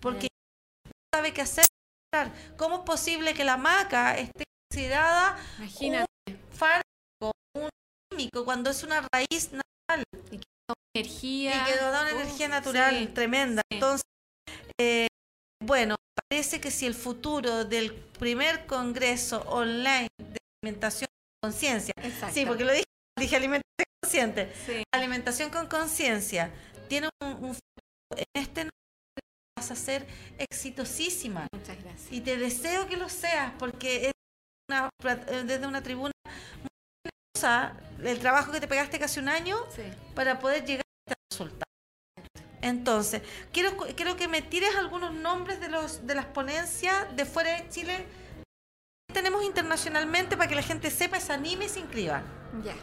porque 0.00 0.28
no 0.84 0.92
sabe 1.14 1.32
qué 1.32 1.42
hacer. 1.42 1.64
¿Cómo 2.56 2.76
es 2.76 2.82
posible 2.82 3.34
que 3.34 3.44
la 3.44 3.56
maca 3.56 4.16
esté 4.18 4.44
considerada 4.70 5.38
imagínate, 5.58 6.06
fármaco, 6.52 7.32
un 7.56 7.68
químico, 8.10 8.44
cuando 8.44 8.70
es 8.70 8.82
una 8.84 9.06
raíz 9.12 9.50
natural 9.50 10.04
energía. 10.94 11.62
y 11.62 11.72
que 11.72 11.76
da 11.76 12.02
una 12.02 12.10
energía 12.10 12.48
natural 12.48 12.98
sí. 12.98 13.06
tremenda? 13.08 13.62
sí. 13.62 13.74
Entonces, 13.74 14.04
eh, 14.78 15.08
bueno, 15.64 15.96
parece 16.34 16.60
que 16.60 16.72
si 16.72 16.84
el 16.84 16.94
futuro 16.96 17.64
del 17.64 17.92
primer 17.94 18.66
congreso 18.66 19.42
online 19.46 20.08
de 20.18 20.38
alimentación 20.64 21.06
con 21.40 21.52
conciencia, 21.52 21.94
sí, 22.32 22.44
porque 22.44 22.64
lo 22.64 22.72
dije, 22.72 22.84
dije 23.16 23.36
alimentación 23.36 23.86
consciente, 24.02 24.52
Sí. 24.66 24.82
alimentación 24.92 25.50
con 25.50 25.68
conciencia 25.68 26.50
tiene 26.88 27.08
un, 27.22 27.28
un 27.28 27.54
futuro 27.54 28.16
en 28.16 28.24
este 28.42 28.68
vas 29.56 29.70
a 29.70 29.76
ser 29.76 30.08
exitosísima 30.38 31.46
Muchas 31.54 31.80
gracias. 31.84 32.12
y 32.12 32.20
te 32.20 32.36
deseo 32.36 32.88
que 32.88 32.96
lo 32.96 33.08
seas 33.08 33.52
porque 33.56 34.06
es 34.08 34.12
una, 34.68 34.90
desde 35.44 35.66
una 35.68 35.84
tribuna 35.84 36.10
muy 36.62 37.12
generosa 37.36 37.76
el 38.02 38.18
trabajo 38.18 38.50
que 38.50 38.58
te 38.58 38.66
pegaste 38.66 38.98
casi 38.98 39.20
un 39.20 39.28
año 39.28 39.56
Sí. 39.76 39.82
para 40.16 40.40
poder 40.40 40.64
llegar 40.64 40.82
a 41.06 41.12
este 41.12 41.22
resultado 41.30 41.70
entonces 42.68 43.22
quiero 43.52 43.76
quiero 43.94 44.16
que 44.16 44.26
me 44.26 44.42
tires 44.42 44.74
algunos 44.76 45.12
nombres 45.12 45.60
de 45.60 45.68
los 45.68 46.06
de 46.06 46.14
las 46.14 46.26
ponencias 46.26 47.14
de 47.14 47.24
fuera 47.24 47.60
de 47.60 47.68
Chile 47.68 48.06
que 49.08 49.14
tenemos 49.14 49.44
internacionalmente 49.44 50.36
para 50.36 50.48
que 50.48 50.54
la 50.54 50.62
gente 50.62 50.90
sepa 50.90 51.20
se 51.20 51.32
anime 51.32 51.66
y 51.66 51.68
se 51.68 51.80
inscriba 51.80 52.22
Ya, 52.64 52.74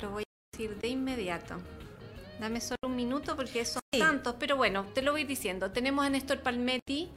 lo 0.00 0.10
voy 0.10 0.22
a 0.22 0.56
decir 0.56 0.76
de 0.78 0.88
inmediato. 0.88 1.56
Dame 2.38 2.60
solo 2.60 2.78
un 2.86 2.96
minuto 2.96 3.36
porque 3.36 3.64
son 3.64 3.80
Sí. 3.92 4.00
tantos, 4.00 4.34
pero 4.40 4.56
bueno, 4.56 4.84
te 4.92 5.02
lo 5.02 5.12
voy 5.12 5.22
diciendo. 5.24 5.70
Tenemos 5.70 6.04
a 6.04 6.10
Néstor 6.10 6.40
Palmetti, 6.40 7.08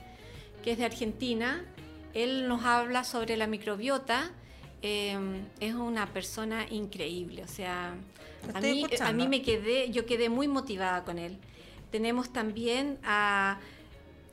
que 0.63 0.71
es 0.73 0.77
de 0.77 0.85
Argentina. 0.85 1.65
Él 2.13 2.47
nos 2.47 2.63
habla 2.63 3.03
sobre 3.03 3.35
la 3.35 3.47
microbiota. 3.47 4.31
Eh, 4.83 5.17
es 5.59 5.73
una 5.73 6.05
persona 6.13 6.67
increíble, 6.69 7.43
o 7.43 7.47
sea, 7.47 7.95
a 8.53 8.61
mí, 8.61 8.85
a 9.01 9.11
mí 9.11 9.27
me 9.27 9.41
quedé, 9.41 9.89
yo 9.89 10.05
quedé 10.05 10.29
muy 10.29 10.47
motivada 10.47 11.03
con 11.03 11.17
él. 11.17 11.39
Tenemos 11.91 12.31
también 12.33 12.97
a 13.03 13.59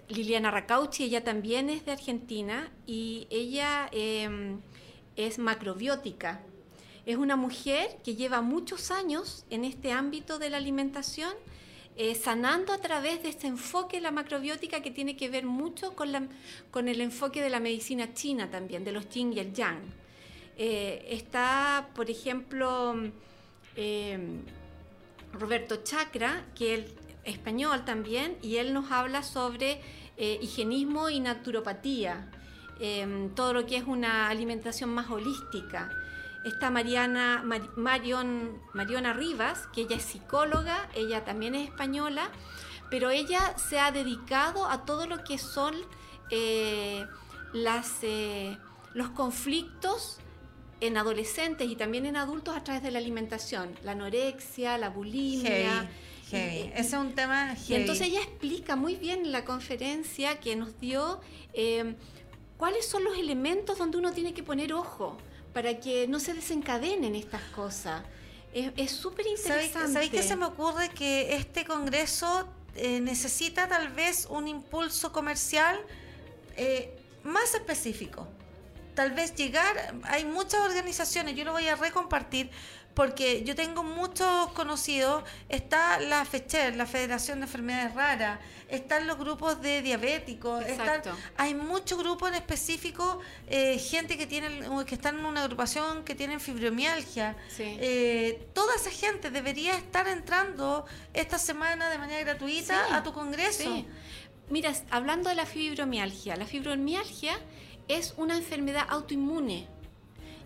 Liliana 0.09 0.51
Racauchi, 0.51 1.05
ella 1.05 1.25
también 1.25 1.71
es 1.71 1.85
de 1.87 1.93
Argentina 1.93 2.71
y 2.87 3.27
ella 3.31 3.89
eh, 3.93 4.57
es 5.17 5.39
macrobiótica. 5.39 6.41
Es 7.07 7.17
una 7.17 7.37
mujer 7.37 7.99
que 8.05 8.17
lleva 8.17 8.41
muchos 8.41 8.91
años 8.91 9.45
en 9.51 9.65
este 9.65 9.93
ámbito 9.93 10.39
de 10.39 10.51
la 10.51 10.57
alimentación, 10.57 11.33
eh, 11.97 12.15
sanando 12.17 12.73
a 12.73 12.79
través 12.79 13.23
de 13.23 13.29
este 13.29 13.47
enfoque 13.47 13.99
de 13.99 14.03
la 14.03 14.11
macrobiótica 14.11 14.81
que 14.83 14.91
tiene 14.91 15.17
que 15.17 15.29
ver 15.29 15.45
mucho 15.47 15.95
con, 15.95 16.11
la- 16.13 16.27
con 16.73 16.89
el 16.89 17.01
enfoque 17.01 17.41
de 17.41 17.51
la 17.51 17.61
medicina 17.61 18.13
china 18.15 18.51
también, 18.51 18.85
de 18.85 18.91
los 18.93 19.09
yin 19.11 19.33
y 19.33 19.39
el 19.39 19.53
yang. 19.53 19.81
Eh, 20.57 21.07
está, 21.11 21.91
por 21.95 22.11
ejemplo, 22.11 22.97
eh, 23.77 24.19
Roberto 25.33 25.83
Chacra, 25.85 26.45
que 26.57 26.75
él 26.75 26.95
español 27.25 27.85
también, 27.85 28.37
y 28.43 28.57
él 28.57 28.73
nos 28.73 28.91
habla 28.91 29.23
sobre 29.23 29.81
eh, 30.17 30.39
higienismo 30.43 31.11
y 31.11 31.21
naturopatía, 31.21 32.31
eh, 32.81 33.31
todo 33.35 33.53
lo 33.53 33.67
que 33.67 33.77
es 33.77 33.85
una 33.85 34.29
alimentación 34.29 34.91
más 34.91 35.11
holística. 35.11 35.91
Está 36.45 36.71
Mariana, 36.71 37.43
Mar- 37.45 37.71
Marion, 37.77 38.61
Mariona 38.75 39.13
Rivas, 39.15 39.67
que 39.73 39.83
ella 39.83 39.97
es 39.97 40.03
psicóloga, 40.03 40.89
ella 40.95 41.25
también 41.25 41.55
es 41.55 41.69
española, 41.69 42.31
pero 42.91 43.11
ella 43.11 43.57
se 43.57 43.81
ha 43.81 43.91
dedicado 43.91 44.67
a 44.67 44.85
todo 44.85 45.07
lo 45.07 45.25
que 45.25 45.39
son 45.39 45.75
eh, 46.31 47.07
las, 47.55 47.99
eh, 48.03 48.59
los 48.93 49.09
conflictos 49.11 50.19
en 50.81 50.99
adolescentes 50.99 51.67
y 51.71 51.77
también 51.77 52.05
en 52.05 52.17
adultos 52.17 52.55
a 52.55 52.63
través 52.63 52.83
de 52.83 52.91
la 52.91 52.99
alimentación, 52.99 53.75
la 53.83 53.93
anorexia, 53.93 54.77
la 54.77 54.91
bulimia. 54.91 55.51
Heavy, 55.51 55.89
heavy. 56.37 56.57
Y- 56.69 56.73
Ese 56.75 56.81
es 56.81 56.93
un 56.95 57.15
tema 57.15 57.53
y 57.53 57.57
heavy. 57.57 57.81
entonces 57.81 58.07
ella 58.09 58.21
explica 58.21 58.77
muy 58.77 58.97
bien 58.97 59.21
en 59.27 59.33
la 59.33 59.45
conferencia 59.45 60.41
que 60.41 60.57
nos 60.57 60.79
dio 60.81 61.21
eh, 61.53 61.95
cuáles 62.57 62.87
son 62.87 63.05
los 63.05 63.17
elementos 63.19 63.79
donde 63.79 63.99
uno 63.99 64.13
tiene 64.13 64.35
que 64.35 64.43
poner 64.43 64.73
ojo 64.73 65.17
para 65.53 65.79
que 65.81 66.07
no 66.09 66.19
se 66.21 66.35
desencadenen 66.35 67.15
estas 67.15 67.43
cosas. 67.55 68.03
Es 68.53 68.93
súper 68.93 69.25
¿Sabéis 69.25 69.45
interesante. 69.47 69.93
sabéis 69.93 70.11
qué 70.13 70.23
se 70.23 70.37
me 70.37 70.47
ocurre? 70.47 70.89
Que 70.91 71.35
este 71.35 71.65
congreso 71.65 72.49
eh, 72.77 73.01
necesita 73.01 73.67
tal 73.69 73.89
vez 73.89 74.27
un 74.31 74.47
impulso 74.49 75.13
comercial 75.13 75.77
eh, 76.57 76.97
más 77.25 77.55
específico. 77.55 78.29
Tal 78.95 79.11
vez 79.11 79.35
llegar, 79.35 79.95
hay 80.05 80.25
muchas 80.25 80.61
organizaciones, 80.61 81.35
yo 81.35 81.45
lo 81.45 81.51
voy 81.53 81.67
a 81.67 81.75
recompartir 81.75 82.49
porque 82.95 83.43
yo 83.45 83.55
tengo 83.57 83.83
muchos 83.83 84.51
conocidos, 84.53 85.25
está 85.49 85.99
la 86.01 86.25
FECHER, 86.25 86.77
la 86.77 86.87
Federación 86.87 87.41
de 87.41 87.47
Enfermedades 87.47 87.95
Raras, 87.95 88.39
están 88.69 89.07
los 89.07 89.19
grupos 89.19 89.61
de 89.61 89.83
diabéticos, 89.83 90.63
están- 90.65 90.87
Exacto. 91.01 91.11
hay 91.37 91.55
muchos 91.55 91.99
grupos 91.99 92.29
en 92.31 92.37
específico, 92.37 93.21
eh, 93.49 93.79
gente 93.79 94.17
que 94.17 94.27
tiene, 94.27 94.61
que 94.87 94.95
están 94.95 95.19
en 95.19 95.25
una 95.27 95.43
agrupación 95.43 96.05
que 96.05 96.15
tienen 96.15 96.41
fibromialgia, 96.41 97.37
Sí. 97.49 97.77
eh, 97.81 98.47
toda 98.55 98.75
esa 98.77 98.91
gente 98.91 99.31
debería 99.31 99.77
estar 99.77 100.07
entrando 100.09 100.87
esta 101.13 101.39
semana 101.39 101.91
de 101.91 101.99
manera 101.99 102.21
gratuita 102.21 102.87
Sí, 102.89 102.95
a 102.95 103.03
tu 103.03 103.13
congreso. 103.13 103.63
Sí. 103.63 103.87
Mira, 104.51 104.73
hablando 104.91 105.31
de 105.31 105.35
la 105.37 105.47
fibromialgia, 105.47 106.37
la 106.37 106.47
fibromialgia 106.47 107.39
es 107.89 108.15
una 108.17 108.37
enfermedad 108.37 108.87
autoinmune. 108.89 109.69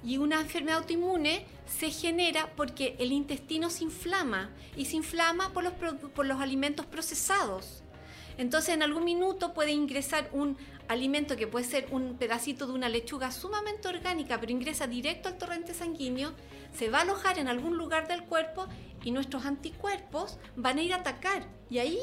Y 0.04 0.18
una 0.18 0.40
enfermedad 0.40 0.78
autoinmune 0.78 1.44
se 1.66 1.90
genera 1.90 2.52
porque 2.56 2.96
el 2.98 3.12
intestino 3.12 3.70
se 3.70 3.84
inflama 3.84 4.50
y 4.76 4.86
se 4.86 4.96
inflama 4.96 5.52
por 5.52 5.64
los, 5.64 5.72
por 6.14 6.26
los 6.26 6.40
alimentos 6.40 6.86
procesados. 6.86 7.82
Entonces 8.38 8.74
en 8.74 8.82
algún 8.82 9.04
minuto 9.04 9.52
puede 9.52 9.72
ingresar 9.72 10.30
un 10.32 10.56
alimento 10.86 11.36
que 11.36 11.48
puede 11.48 11.64
ser 11.64 11.88
un 11.90 12.16
pedacito 12.16 12.66
de 12.66 12.72
una 12.72 12.88
lechuga 12.88 13.32
sumamente 13.32 13.88
orgánica, 13.88 14.38
pero 14.40 14.52
ingresa 14.52 14.86
directo 14.86 15.28
al 15.28 15.36
torrente 15.36 15.74
sanguíneo, 15.74 16.32
se 16.72 16.88
va 16.88 16.98
a 16.98 17.02
alojar 17.02 17.38
en 17.38 17.48
algún 17.48 17.76
lugar 17.76 18.06
del 18.06 18.24
cuerpo 18.24 18.66
y 19.04 19.10
nuestros 19.10 19.44
anticuerpos 19.44 20.38
van 20.56 20.78
a 20.78 20.82
ir 20.82 20.92
a 20.92 20.98
atacar. 20.98 21.46
Y 21.68 21.78
ahí 21.78 21.98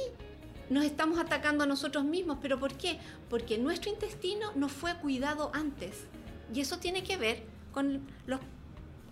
nos 0.69 0.83
estamos 0.83 1.19
atacando 1.19 1.63
a 1.63 1.67
nosotros 1.67 2.03
mismos. 2.03 2.39
¿Pero 2.41 2.59
por 2.59 2.73
qué? 2.75 2.99
Porque 3.29 3.57
nuestro 3.57 3.91
intestino 3.91 4.51
no 4.55 4.69
fue 4.69 4.95
cuidado 4.95 5.51
antes. 5.53 6.05
Y 6.53 6.61
eso 6.61 6.79
tiene 6.79 7.03
que 7.03 7.17
ver 7.17 7.43
con 7.75 8.07
los 8.25 8.39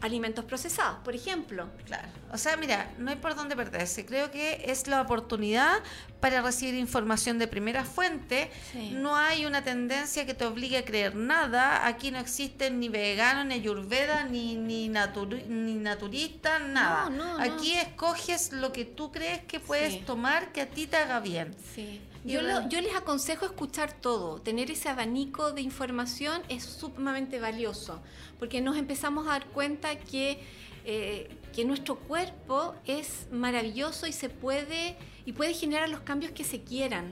alimentos 0.02 0.44
procesados, 0.46 1.00
por 1.04 1.16
ejemplo. 1.16 1.70
Claro. 1.86 2.08
O 2.34 2.38
sea, 2.38 2.58
mira, 2.58 2.92
no 2.98 3.10
hay 3.12 3.16
por 3.18 3.36
dónde 3.36 3.56
perderse. 3.56 4.06
Creo 4.06 4.32
que 4.32 4.64
es 4.68 4.88
la 4.88 5.00
oportunidad 5.02 5.76
para 6.20 6.42
recibir 6.42 6.74
información 6.76 7.40
de 7.40 7.48
primera 7.48 7.86
fuente. 7.86 8.52
Sí. 8.74 8.90
No 8.92 9.16
hay 9.16 9.46
una 9.46 9.64
tendencia 9.64 10.26
que 10.26 10.34
te 10.34 10.44
obligue 10.46 10.78
a 10.78 10.84
creer 10.84 11.16
nada. 11.16 11.88
Aquí 11.88 12.12
no 12.12 12.20
existen 12.20 12.82
ni 12.82 12.90
veganos, 12.90 13.46
ni 13.46 13.54
ayurveda, 13.54 14.26
ni, 14.26 14.56
ni, 14.56 14.90
naturi- 14.90 15.46
ni 15.46 15.76
naturistas, 15.76 16.62
nada. 16.64 17.10
No, 17.10 17.38
no, 17.38 17.44
Aquí 17.44 17.74
escoges 17.74 18.52
lo 18.52 18.74
que 18.74 18.84
tú 18.84 19.10
crees 19.12 19.42
que 19.46 19.62
puedes 19.62 19.94
Sí. 19.94 20.04
tomar 20.06 20.52
que 20.52 20.62
a 20.62 20.70
ti 20.70 20.86
te 20.88 20.98
haga 20.98 21.22
bien. 21.22 21.56
Sí. 21.76 22.02
Yo, 22.26 22.42
lo- 22.42 22.70
yo 22.70 22.80
les 22.82 22.96
aconsejo 22.96 23.46
escuchar 23.46 23.92
todo, 23.94 24.40
tener 24.42 24.72
ese 24.72 24.88
abanico 24.90 25.52
de 25.52 25.62
información 25.62 26.42
es 26.48 26.64
sumamente 26.64 27.40
valioso, 27.40 28.02
porque 28.40 28.62
nos 28.62 28.78
empezamos 28.78 29.28
a 29.28 29.32
dar 29.32 29.46
cuenta 29.48 29.98
que, 30.00 30.40
eh, 30.86 31.36
que 31.54 31.66
nuestro 31.66 31.98
cuerpo 31.98 32.76
es 32.86 33.28
maravilloso 33.32 34.08
y 34.08 34.14
se 34.14 34.30
puede, 34.30 34.96
y 35.26 35.34
puede 35.34 35.54
generar 35.54 35.90
los 35.90 36.00
cambios 36.02 36.32
que 36.32 36.44
se 36.46 36.62
quieran. 36.64 37.12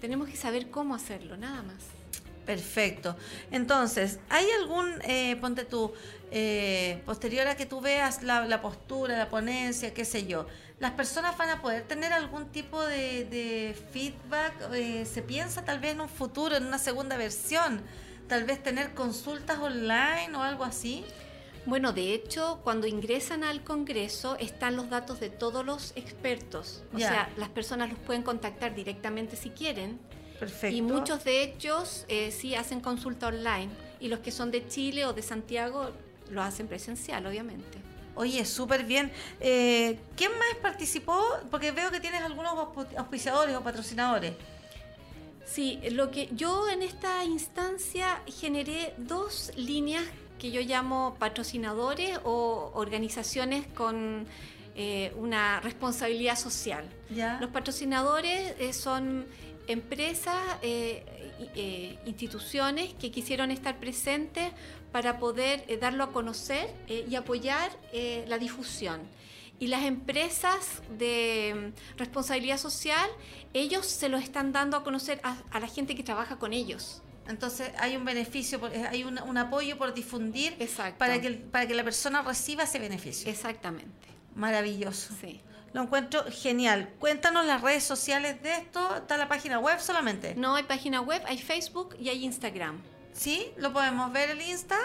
Tenemos 0.00 0.28
que 0.28 0.36
saber 0.36 0.70
cómo 0.70 0.94
hacerlo, 0.94 1.36
nada 1.36 1.62
más. 1.62 1.84
Perfecto. 2.48 3.14
Entonces, 3.50 4.20
¿hay 4.30 4.46
algún, 4.62 4.94
eh, 5.02 5.36
ponte 5.38 5.66
tú, 5.66 5.92
eh, 6.30 7.02
posterior 7.04 7.46
a 7.46 7.58
que 7.58 7.66
tú 7.66 7.82
veas 7.82 8.22
la, 8.22 8.46
la 8.46 8.62
postura, 8.62 9.18
la 9.18 9.28
ponencia, 9.28 9.92
qué 9.92 10.06
sé 10.06 10.26
yo, 10.26 10.46
las 10.80 10.92
personas 10.92 11.36
van 11.36 11.50
a 11.50 11.60
poder 11.60 11.82
tener 11.82 12.10
algún 12.14 12.46
tipo 12.46 12.82
de, 12.82 13.26
de 13.26 13.76
feedback? 13.92 14.54
Eh, 14.72 15.04
¿Se 15.04 15.20
piensa 15.20 15.66
tal 15.66 15.78
vez 15.78 15.92
en 15.92 16.00
un 16.00 16.08
futuro, 16.08 16.56
en 16.56 16.64
una 16.64 16.78
segunda 16.78 17.18
versión? 17.18 17.82
Tal 18.28 18.44
vez 18.44 18.62
tener 18.62 18.94
consultas 18.94 19.58
online 19.58 20.34
o 20.34 20.40
algo 20.40 20.64
así. 20.64 21.04
Bueno, 21.66 21.92
de 21.92 22.14
hecho, 22.14 22.60
cuando 22.64 22.86
ingresan 22.86 23.44
al 23.44 23.62
Congreso 23.62 24.38
están 24.40 24.74
los 24.74 24.88
datos 24.88 25.20
de 25.20 25.28
todos 25.28 25.66
los 25.66 25.92
expertos. 25.96 26.82
O 26.94 26.98
sea, 26.98 27.28
las 27.36 27.50
personas 27.50 27.90
los 27.90 27.98
pueden 27.98 28.22
contactar 28.22 28.74
directamente 28.74 29.36
si 29.36 29.50
quieren. 29.50 30.00
Perfecto. 30.38 30.76
Y 30.76 30.82
muchos 30.82 31.24
de 31.24 31.42
ellos 31.42 32.04
eh, 32.08 32.30
sí 32.30 32.54
hacen 32.54 32.80
consulta 32.80 33.28
online. 33.28 33.68
Y 34.00 34.08
los 34.08 34.20
que 34.20 34.30
son 34.30 34.50
de 34.50 34.66
Chile 34.68 35.04
o 35.04 35.12
de 35.12 35.22
Santiago 35.22 35.90
lo 36.30 36.42
hacen 36.42 36.68
presencial, 36.68 37.26
obviamente. 37.26 37.78
Oye, 38.14 38.44
súper 38.44 38.84
bien. 38.84 39.12
Eh, 39.40 39.98
¿Quién 40.16 40.32
más 40.32 40.48
participó? 40.60 41.22
Porque 41.50 41.72
veo 41.72 41.90
que 41.90 42.00
tienes 42.00 42.22
algunos 42.22 42.52
auspiciadores 42.96 43.54
o 43.56 43.62
patrocinadores. 43.62 44.34
Sí, 45.44 45.80
lo 45.92 46.10
que 46.10 46.28
yo 46.32 46.68
en 46.68 46.82
esta 46.82 47.24
instancia 47.24 48.20
generé 48.26 48.92
dos 48.98 49.52
líneas 49.56 50.04
que 50.38 50.50
yo 50.50 50.60
llamo 50.60 51.16
patrocinadores 51.18 52.18
o 52.24 52.70
organizaciones 52.74 53.66
con 53.68 54.26
eh, 54.74 55.12
una 55.16 55.60
responsabilidad 55.60 56.36
social. 56.36 56.84
¿Ya? 57.10 57.38
Los 57.40 57.50
patrocinadores 57.50 58.54
eh, 58.58 58.72
son 58.72 59.26
empresas, 59.68 60.36
eh, 60.62 61.04
eh, 61.54 61.98
instituciones 62.04 62.94
que 62.94 63.10
quisieron 63.10 63.50
estar 63.50 63.78
presentes 63.78 64.50
para 64.90 65.18
poder 65.18 65.64
eh, 65.68 65.76
darlo 65.76 66.02
a 66.02 66.12
conocer 66.12 66.74
eh, 66.88 67.06
y 67.08 67.14
apoyar 67.14 67.70
la 68.26 68.38
difusión. 68.38 69.00
Y 69.60 69.68
las 69.68 69.84
empresas 69.84 70.82
de 70.98 71.72
mm, 71.76 71.98
responsabilidad 71.98 72.58
social, 72.58 73.08
ellos 73.54 73.86
se 73.86 74.08
lo 74.08 74.16
están 74.16 74.52
dando 74.52 74.76
a 74.76 74.84
conocer 74.84 75.20
a, 75.22 75.36
a 75.50 75.60
la 75.60 75.68
gente 75.68 75.94
que 75.94 76.02
trabaja 76.02 76.38
con 76.38 76.52
ellos. 76.52 77.02
Entonces 77.28 77.70
hay 77.78 77.94
un 77.94 78.04
beneficio, 78.04 78.60
hay 78.90 79.04
un, 79.04 79.20
un 79.20 79.36
apoyo 79.36 79.76
por 79.76 79.94
difundir 79.94 80.56
Exacto. 80.58 80.98
para 80.98 81.20
que, 81.20 81.30
para 81.30 81.66
que 81.68 81.74
la 81.74 81.84
persona 81.84 82.22
reciba 82.22 82.64
ese 82.64 82.78
beneficio. 82.78 83.30
Exactamente. 83.30 84.08
Maravilloso. 84.34 85.14
Sí. 85.20 85.40
Lo 85.72 85.82
encuentro 85.82 86.24
genial. 86.30 86.90
Cuéntanos 86.98 87.44
las 87.44 87.60
redes 87.60 87.84
sociales 87.84 88.42
de 88.42 88.56
esto. 88.56 88.96
¿Está 88.96 89.16
la 89.16 89.28
página 89.28 89.58
web 89.58 89.80
solamente? 89.80 90.34
No 90.34 90.54
hay 90.54 90.64
página 90.64 91.00
web, 91.00 91.22
hay 91.26 91.38
Facebook 91.38 91.96
y 91.98 92.08
hay 92.08 92.24
Instagram. 92.24 92.80
¿Sí? 93.12 93.52
¿Lo 93.56 93.72
podemos 93.72 94.12
ver 94.12 94.30
el 94.30 94.40
Insta? 94.40 94.78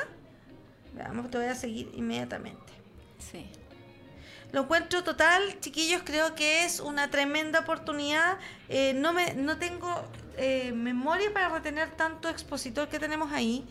Veamos, 0.94 1.30
te 1.30 1.38
voy 1.38 1.48
a 1.48 1.56
seguir 1.56 1.92
inmediatamente. 1.94 2.74
Sí. 3.18 3.50
Lo 4.52 4.62
encuentro 4.62 5.04
total, 5.04 5.60
chiquillos, 5.62 6.04
creo 6.06 6.36
que 6.36 6.64
es 6.64 6.80
una 6.80 7.10
tremenda 7.10 7.62
oportunidad. 7.62 8.38
Eh, 8.70 8.94
no, 8.94 9.12
me, 9.14 9.34
no 9.34 9.58
tengo 9.58 10.04
eh, 10.38 10.72
memoria 10.74 11.34
para 11.34 11.50
retener 11.50 11.90
tanto 11.92 12.30
expositor 12.30 12.88
que 12.88 13.00
tenemos 13.00 13.32
ahí. 13.32 13.66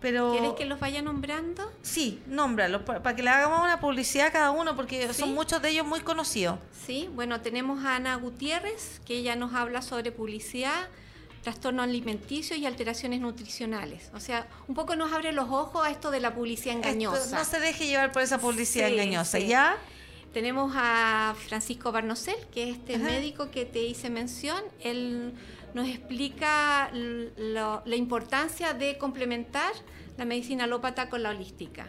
Pero 0.00 0.30
¿Quieres 0.30 0.52
que 0.52 0.64
los 0.64 0.78
vaya 0.78 1.02
nombrando? 1.02 1.72
sí, 1.82 2.22
nómbralo, 2.26 2.84
pa- 2.84 3.02
para 3.02 3.16
que 3.16 3.22
le 3.22 3.30
hagamos 3.30 3.60
una 3.64 3.80
publicidad 3.80 4.28
a 4.28 4.30
cada 4.32 4.50
uno, 4.52 4.76
porque 4.76 5.08
Sí. 5.12 5.20
son 5.20 5.34
muchos 5.34 5.60
de 5.60 5.70
ellos 5.70 5.86
muy 5.86 6.00
conocidos. 6.00 6.58
Sí, 6.86 7.08
bueno, 7.14 7.40
tenemos 7.40 7.84
a 7.84 7.96
Ana 7.96 8.14
Gutiérrez, 8.16 9.00
que 9.04 9.16
ella 9.16 9.34
nos 9.34 9.54
habla 9.54 9.82
sobre 9.82 10.12
publicidad, 10.12 10.86
trastornos 11.42 11.84
alimenticios 11.84 12.58
y 12.58 12.66
alteraciones 12.66 13.20
nutricionales. 13.20 14.10
O 14.14 14.20
sea, 14.20 14.46
un 14.68 14.74
poco 14.74 14.94
nos 14.96 15.12
abre 15.12 15.32
los 15.32 15.48
ojos 15.50 15.84
a 15.86 15.90
esto 15.90 16.10
de 16.10 16.20
la 16.20 16.34
publicidad 16.34 16.76
Esto, 16.76 16.88
engañosa. 16.88 17.36
no 17.38 17.44
se 17.44 17.58
deje 17.58 17.86
llevar 17.86 18.12
por 18.12 18.22
esa 18.22 18.38
publicidad 18.38 18.86
Sí, 18.88 18.92
engañosa, 18.94 19.38
sí. 19.38 19.46
¿ya? 19.48 19.76
Tenemos 20.32 20.72
a 20.76 21.34
Francisco 21.48 21.90
Barnosel, 21.90 22.36
que 22.52 22.70
es 22.70 22.76
este 22.76 22.96
Ajá. 22.96 23.04
médico 23.04 23.50
que 23.50 23.64
te 23.64 23.80
hice 23.82 24.10
mención. 24.10 24.62
Él 24.80 25.32
nos 25.74 25.88
explica 25.88 26.90
lo- 26.92 27.82
la 27.84 27.96
importancia 27.96 28.72
de 28.74 28.98
complementar 28.98 29.72
la 30.16 30.24
medicina 30.24 30.64
alópata 30.64 31.08
con 31.08 31.22
la 31.22 31.30
holística. 31.30 31.86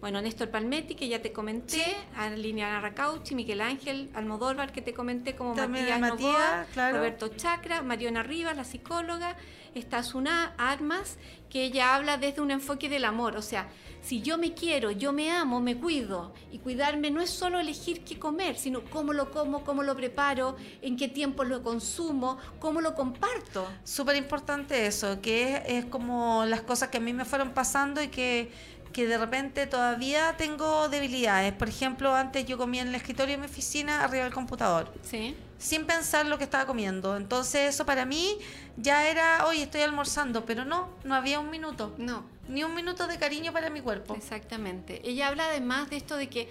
Bueno, 0.00 0.20
Néstor 0.20 0.50
Palmetti, 0.50 0.94
que 0.96 1.08
ya 1.08 1.22
te 1.22 1.32
comenté, 1.32 1.82
a 2.14 2.28
Liliana 2.28 2.78
Racauchi, 2.80 3.34
Miguel 3.34 3.62
Ángel 3.62 4.10
Almodóvar, 4.14 4.70
que 4.70 4.82
te 4.82 4.92
comenté 4.92 5.34
como 5.34 5.54
También 5.54 5.86
Matías, 5.86 6.00
Matías, 6.00 6.20
Novoa, 6.32 6.66
claro. 6.74 6.96
Roberto 6.98 7.28
Chacra, 7.28 7.80
Mariona 7.82 8.22
Rivas, 8.22 8.54
la 8.54 8.64
psicóloga, 8.64 9.34
está 9.74 10.02
Suna 10.02 10.54
Armas, 10.58 11.16
que 11.50 11.64
ella 11.64 11.94
habla 11.94 12.16
desde 12.16 12.40
un 12.40 12.50
enfoque 12.50 12.88
del 12.88 13.04
amor, 13.04 13.36
o 13.36 13.42
sea, 13.42 13.68
si 14.04 14.20
yo 14.20 14.36
me 14.36 14.52
quiero, 14.52 14.90
yo 14.90 15.12
me 15.12 15.30
amo, 15.30 15.60
me 15.60 15.78
cuido, 15.78 16.34
y 16.52 16.58
cuidarme 16.58 17.10
no 17.10 17.22
es 17.22 17.30
solo 17.30 17.58
elegir 17.58 18.04
qué 18.04 18.18
comer, 18.18 18.56
sino 18.56 18.84
cómo 18.84 19.14
lo 19.14 19.30
como, 19.30 19.64
cómo 19.64 19.82
lo 19.82 19.96
preparo, 19.96 20.56
en 20.82 20.96
qué 20.96 21.08
tiempo 21.08 21.42
lo 21.42 21.62
consumo, 21.62 22.36
cómo 22.58 22.82
lo 22.82 22.94
comparto. 22.94 23.66
Súper 23.82 24.16
importante 24.16 24.86
eso, 24.86 25.22
que 25.22 25.54
es, 25.54 25.62
es 25.66 25.84
como 25.86 26.44
las 26.44 26.60
cosas 26.60 26.90
que 26.90 26.98
a 26.98 27.00
mí 27.00 27.14
me 27.14 27.24
fueron 27.24 27.52
pasando 27.54 28.02
y 28.02 28.08
que, 28.08 28.52
que 28.92 29.06
de 29.06 29.16
repente 29.16 29.66
todavía 29.66 30.36
tengo 30.36 30.88
debilidades. 30.88 31.54
Por 31.54 31.68
ejemplo, 31.68 32.14
antes 32.14 32.44
yo 32.44 32.58
comía 32.58 32.82
en 32.82 32.88
el 32.88 32.94
escritorio 32.94 33.36
de 33.36 33.38
mi 33.38 33.46
oficina 33.46 34.04
arriba 34.04 34.24
del 34.24 34.34
computador, 34.34 34.92
¿Sí? 35.02 35.34
Sin 35.64 35.86
pensar 35.86 36.26
lo 36.26 36.36
que 36.36 36.44
estaba 36.44 36.66
comiendo. 36.66 37.16
Entonces 37.16 37.74
eso 37.74 37.86
para 37.86 38.04
mí 38.04 38.36
ya 38.76 39.08
era, 39.08 39.46
hoy 39.46 39.62
estoy 39.62 39.80
almorzando, 39.80 40.44
pero 40.44 40.66
no, 40.66 40.90
no 41.04 41.14
había 41.14 41.40
un 41.40 41.48
minuto, 41.50 41.94
No, 41.96 42.26
ni 42.48 42.62
un 42.64 42.74
minuto 42.74 43.06
de 43.06 43.18
cariño 43.18 43.50
para 43.52 43.70
mi 43.70 43.80
cuerpo. 43.80 44.14
Exactamente. 44.14 45.00
Ella 45.08 45.28
habla 45.28 45.46
además 45.46 45.88
de 45.88 45.96
esto 45.96 46.16
de 46.18 46.28
que 46.28 46.50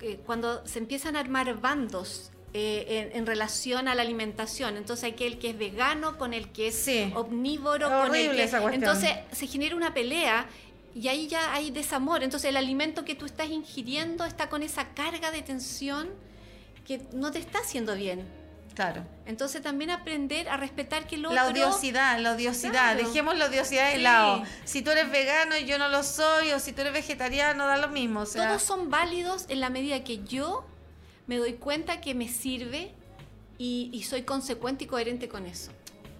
eh, 0.00 0.20
cuando 0.24 0.64
se 0.66 0.78
empiezan 0.78 1.16
a 1.16 1.20
armar 1.20 1.52
bandos 1.60 2.30
eh, 2.52 3.10
en, 3.10 3.18
en 3.18 3.26
relación 3.26 3.88
a 3.88 3.96
la 3.96 4.02
alimentación, 4.02 4.76
entonces 4.76 5.12
aquel 5.12 5.40
que 5.40 5.50
es 5.50 5.58
vegano 5.58 6.16
con 6.16 6.32
el 6.32 6.52
que 6.52 6.68
es 6.68 6.76
Sí. 6.76 7.10
omnívoro, 7.16 7.88
con 7.88 7.96
el 8.04 8.10
Horrible 8.10 8.36
que... 8.36 8.44
esa 8.44 8.60
cuestión. 8.60 8.84
Entonces 8.84 9.10
se 9.32 9.48
genera 9.48 9.74
una 9.74 9.92
pelea 9.92 10.46
y 10.94 11.08
ahí 11.08 11.26
ya 11.26 11.52
hay 11.52 11.72
desamor. 11.72 12.22
Entonces 12.22 12.50
el 12.50 12.56
alimento 12.56 13.04
que 13.04 13.16
tú 13.16 13.26
estás 13.26 13.50
ingiriendo 13.50 14.24
está 14.24 14.48
con 14.48 14.62
esa 14.62 14.90
carga 14.94 15.32
de 15.32 15.42
tensión 15.42 16.08
que 16.86 17.00
no 17.12 17.32
te 17.32 17.40
está 17.40 17.58
haciendo 17.58 17.96
bien. 17.96 18.24
Claro. 18.74 19.06
Entonces 19.26 19.62
también 19.62 19.90
aprender 19.90 20.48
a 20.48 20.56
respetar 20.56 21.06
que 21.06 21.14
el 21.14 21.26
otro... 21.26 21.36
La 21.36 21.46
odiosidad, 21.46 22.18
la 22.18 22.32
odiosidad. 22.32 22.72
Claro. 22.72 23.06
Dejemos 23.06 23.38
la 23.38 23.46
odiosidad 23.46 23.88
de 23.90 23.96
Sí. 23.96 24.02
lado. 24.02 24.42
Si 24.64 24.82
tú 24.82 24.90
eres 24.90 25.10
vegano 25.10 25.56
y 25.56 25.64
yo 25.64 25.78
no 25.78 25.88
lo 25.88 26.02
soy, 26.02 26.50
o 26.50 26.58
si 26.58 26.72
tú 26.72 26.80
eres 26.80 26.92
vegetariano, 26.92 27.66
da 27.66 27.76
lo 27.76 27.88
mismo. 27.88 28.20
O 28.20 28.26
sea, 28.26 28.48
Todos 28.48 28.62
son 28.62 28.90
válidos 28.90 29.46
en 29.48 29.60
la 29.60 29.70
medida 29.70 30.02
que 30.02 30.24
yo 30.24 30.64
me 31.28 31.36
doy 31.36 31.54
cuenta 31.54 32.00
que 32.00 32.14
me 32.14 32.28
sirve 32.28 32.92
y, 33.58 33.90
y 33.92 34.02
soy 34.02 34.22
consecuente 34.22 34.84
y 34.84 34.86
coherente 34.88 35.28
con 35.28 35.46
eso. 35.46 35.70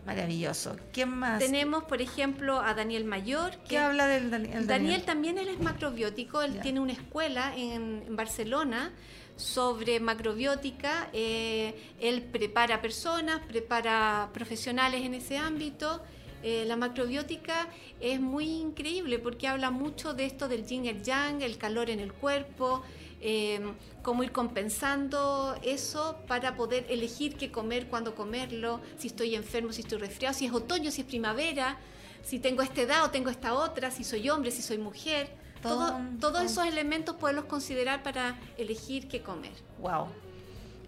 maravilloso. 0.06 0.76
¿Quién 0.92 1.08
más? 1.10 1.38
Tenemos, 1.38 1.84
por 1.84 2.02
ejemplo, 2.02 2.60
a 2.60 2.74
Daniel 2.74 3.04
Mayor. 3.04 3.52
¿Qué 3.62 3.70
que 3.70 3.78
habla 3.78 4.06
del 4.06 4.30
Dani- 4.30 4.34
el 4.52 4.66
Daniel, 4.66 4.66
Daniel? 4.66 5.04
también 5.04 5.38
él 5.38 5.48
es 5.48 5.60
macrobiótico, 5.60 6.42
él 6.42 6.54
Ya. 6.54 6.60
tiene 6.62 6.80
una 6.80 6.92
escuela 6.92 7.52
en, 7.56 8.04
en 8.06 8.14
Barcelona 8.14 8.92
sobre 9.36 10.00
macrobiótica, 10.00 11.08
eh, 11.12 11.74
él 12.00 12.22
prepara 12.22 12.80
personas, 12.80 13.40
prepara 13.46 14.30
profesionales 14.32 15.02
en 15.02 15.14
ese 15.14 15.38
ámbito. 15.38 16.02
Eh, 16.42 16.64
la 16.66 16.76
macrobiótica 16.76 17.68
es 18.00 18.20
muy 18.20 18.44
increíble 18.44 19.18
porque 19.18 19.48
habla 19.48 19.70
mucho 19.70 20.12
de 20.12 20.26
esto 20.26 20.46
del 20.46 20.66
yin 20.66 20.84
y 20.84 20.88
el 20.88 21.02
yang, 21.02 21.42
el 21.42 21.56
calor 21.56 21.88
en 21.88 22.00
el 22.00 22.12
cuerpo, 22.12 22.82
eh, 23.20 23.60
cómo 24.02 24.22
ir 24.22 24.32
compensando 24.32 25.56
eso 25.62 26.18
para 26.28 26.54
poder 26.54 26.84
elegir 26.90 27.36
qué 27.36 27.50
comer, 27.50 27.86
cuándo 27.86 28.14
comerlo, 28.14 28.80
si 28.98 29.06
estoy 29.06 29.34
enfermo, 29.34 29.72
si 29.72 29.80
estoy 29.80 29.98
resfriado, 29.98 30.34
si 30.34 30.44
es 30.44 30.52
otoño, 30.52 30.90
si 30.90 31.00
es 31.00 31.06
primavera, 31.06 31.78
si 32.22 32.38
tengo 32.38 32.60
esta 32.60 32.82
edad 32.82 33.04
o 33.04 33.10
tengo 33.10 33.30
esta 33.30 33.54
otra, 33.54 33.90
si 33.90 34.04
soy 34.04 34.28
hombre, 34.28 34.50
si 34.50 34.60
soy 34.60 34.76
mujer. 34.76 35.43
Todo 35.68 36.00
todos 36.20 36.42
esos 36.44 36.66
elementos 36.66 37.16
poderlos 37.16 37.46
considerar 37.46 38.02
para 38.02 38.36
elegir 38.56 39.08
qué 39.08 39.20
comer. 39.22 39.52
Wow. 39.78 40.08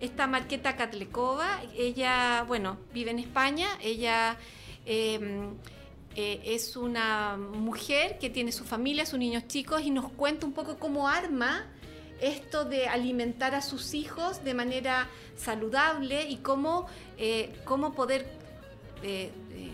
Esta 0.01 0.27
Marqueta 0.27 0.77
Katlekova, 0.77 1.61
ella, 1.77 2.45
bueno, 2.47 2.77
vive 2.93 3.11
en 3.11 3.19
España, 3.19 3.67
ella 3.81 4.37
eh, 4.85 5.49
eh, 6.15 6.43
es 6.45 6.77
una 6.77 7.37
mujer 7.37 8.19
que 8.19 8.31
tiene 8.31 8.53
su 8.53 8.65
familia, 8.65 9.07
sus 9.07 9.19
niños 9.19 9.47
chicos 9.49 9.83
y 9.83 9.91
nos 9.91 10.11
cuenta 10.13 10.47
un 10.47 10.53
poco 10.53 10.79
cómo 10.79 11.09
arma 11.09 11.67
esto 12.21 12.65
de 12.65 12.89
alimentar 12.89 13.55
a 13.55 13.63
sus 13.63 13.95
hijos 13.95 14.45
de 14.45 14.55
manera 14.55 15.09
saludable 15.37 16.29
y 16.29 16.37
cómo, 16.37 16.87
eh, 17.19 17.55
cómo 17.65 17.95
poder... 17.95 18.27
eh, 19.03 19.31
eh, 19.53 19.71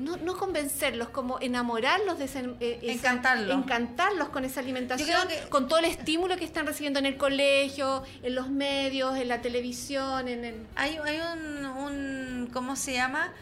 no, 0.00 0.16
no 0.16 0.36
convencerlos, 0.36 1.10
como 1.10 1.38
enamorarlos 1.40 2.18
de 2.18 2.24
ese, 2.24 2.44
eh, 2.60 2.78
Encantarlos. 2.82 3.56
encantarlos 3.56 4.28
con 4.30 4.44
esa 4.44 4.60
alimentación, 4.60 5.28
que- 5.28 5.48
con 5.48 5.68
todo 5.68 5.78
el 5.78 5.84
estímulo 5.84 6.36
que 6.36 6.44
están 6.44 6.66
recibiendo 6.66 6.98
en 6.98 7.06
el 7.06 7.16
colegio, 7.16 8.02
en 8.22 8.34
los 8.34 8.48
medios, 8.50 9.16
en 9.16 9.28
la 9.28 9.40
televisión, 9.42 10.26
en 10.28 10.44
el... 10.44 10.66
Hay, 10.76 10.96
hay 11.04 11.20
un, 11.20 11.64
un, 11.66 12.50
¿cómo 12.52 12.76
se 12.76 12.94
llama? 12.94 13.32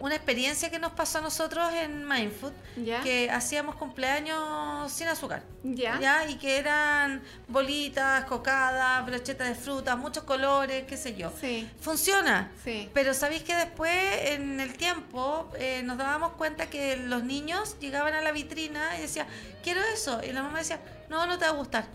Una 0.00 0.14
experiencia 0.14 0.70
que 0.70 0.78
nos 0.78 0.92
pasó 0.92 1.18
a 1.18 1.20
nosotros 1.22 1.72
en 1.74 2.06
Mindfood, 2.06 2.52
¿Ya? 2.76 3.00
que 3.02 3.28
hacíamos 3.30 3.74
cumpleaños 3.74 4.92
sin 4.92 5.08
azúcar. 5.08 5.42
¿Ya? 5.64 6.24
Y 6.28 6.36
que 6.36 6.58
eran 6.58 7.20
bolitas, 7.48 8.24
cocadas, 8.26 9.04
brochetas 9.04 9.48
de 9.48 9.54
frutas, 9.56 9.98
muchos 9.98 10.22
colores, 10.22 10.84
qué 10.86 10.96
sé 10.96 11.16
yo. 11.16 11.32
Sí, 11.40 11.68
Funciona. 11.80 12.50
sí. 12.64 12.88
Pero 12.94 13.12
sabéis 13.12 13.42
que 13.42 13.56
después, 13.56 13.90
en 14.26 14.60
el 14.60 14.74
tiempo, 14.76 15.50
eh, 15.58 15.82
nos 15.84 15.98
dábamos 15.98 16.32
cuenta 16.34 16.66
que 16.70 16.96
los 16.96 17.24
niños 17.24 17.76
llegaban 17.80 18.14
a 18.14 18.22
la 18.22 18.30
vitrina 18.32 18.96
y 18.98 19.02
decían, 19.02 19.26
quiero 19.62 19.80
eso. 19.92 20.20
Y 20.22 20.32
la 20.32 20.42
mamá 20.42 20.58
decía, 20.58 20.80
no, 21.08 21.26
no 21.26 21.38
te 21.38 21.44
va 21.44 21.50
a 21.50 21.54
gustar. 21.54 21.86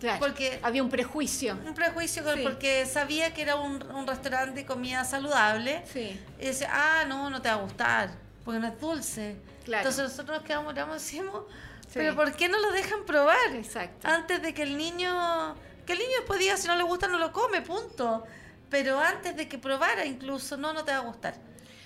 Claro, 0.00 0.20
Porque- 0.20 0.60
había 0.62 0.82
un 0.82 0.90
prejuicio. 0.90 1.58
Un 1.66 1.74
prejuicio 1.74 2.22
Sí. 2.34 2.40
porque 2.44 2.86
sabía 2.86 3.34
que 3.34 3.42
era 3.42 3.56
un, 3.56 3.82
un 3.90 4.06
restaurante 4.06 4.60
de 4.60 4.66
comida 4.66 5.04
saludable. 5.04 5.82
Sí, 5.92 6.18
Y 6.40 6.44
decía, 6.46 6.68
ah, 6.72 7.04
no, 7.08 7.30
no 7.30 7.42
te 7.42 7.48
va 7.48 7.54
a 7.56 7.58
gustar, 7.58 8.10
porque 8.44 8.60
no 8.60 8.68
es 8.68 8.80
dulce. 8.80 9.36
Claro. 9.64 9.80
Entonces 9.88 10.04
nosotros 10.10 10.38
nos 10.38 10.46
quedamos 10.46 10.74
decimos, 10.94 11.42
Sí. 11.82 11.94
pero 11.94 12.14
¿por 12.14 12.32
qué 12.34 12.48
no 12.48 12.58
lo 12.60 12.70
dejan 12.70 13.04
probar? 13.06 13.36
exacto. 13.54 14.06
Antes 14.08 14.40
de 14.40 14.54
que 14.54 14.62
el 14.62 14.76
niño, 14.76 15.54
que 15.84 15.94
el 15.94 15.98
niño 15.98 16.10
después 16.18 16.38
diga, 16.38 16.56
si 16.56 16.68
no 16.68 16.76
le 16.76 16.84
gusta, 16.84 17.08
no 17.08 17.18
lo 17.18 17.32
come, 17.32 17.60
punto. 17.62 18.24
Pero 18.70 19.00
antes 19.00 19.34
de 19.36 19.48
que 19.48 19.58
probara 19.58 20.04
incluso, 20.04 20.56
no, 20.58 20.72
no 20.74 20.84
te 20.84 20.92
va 20.92 20.98
a 20.98 21.00
gustar. 21.00 21.34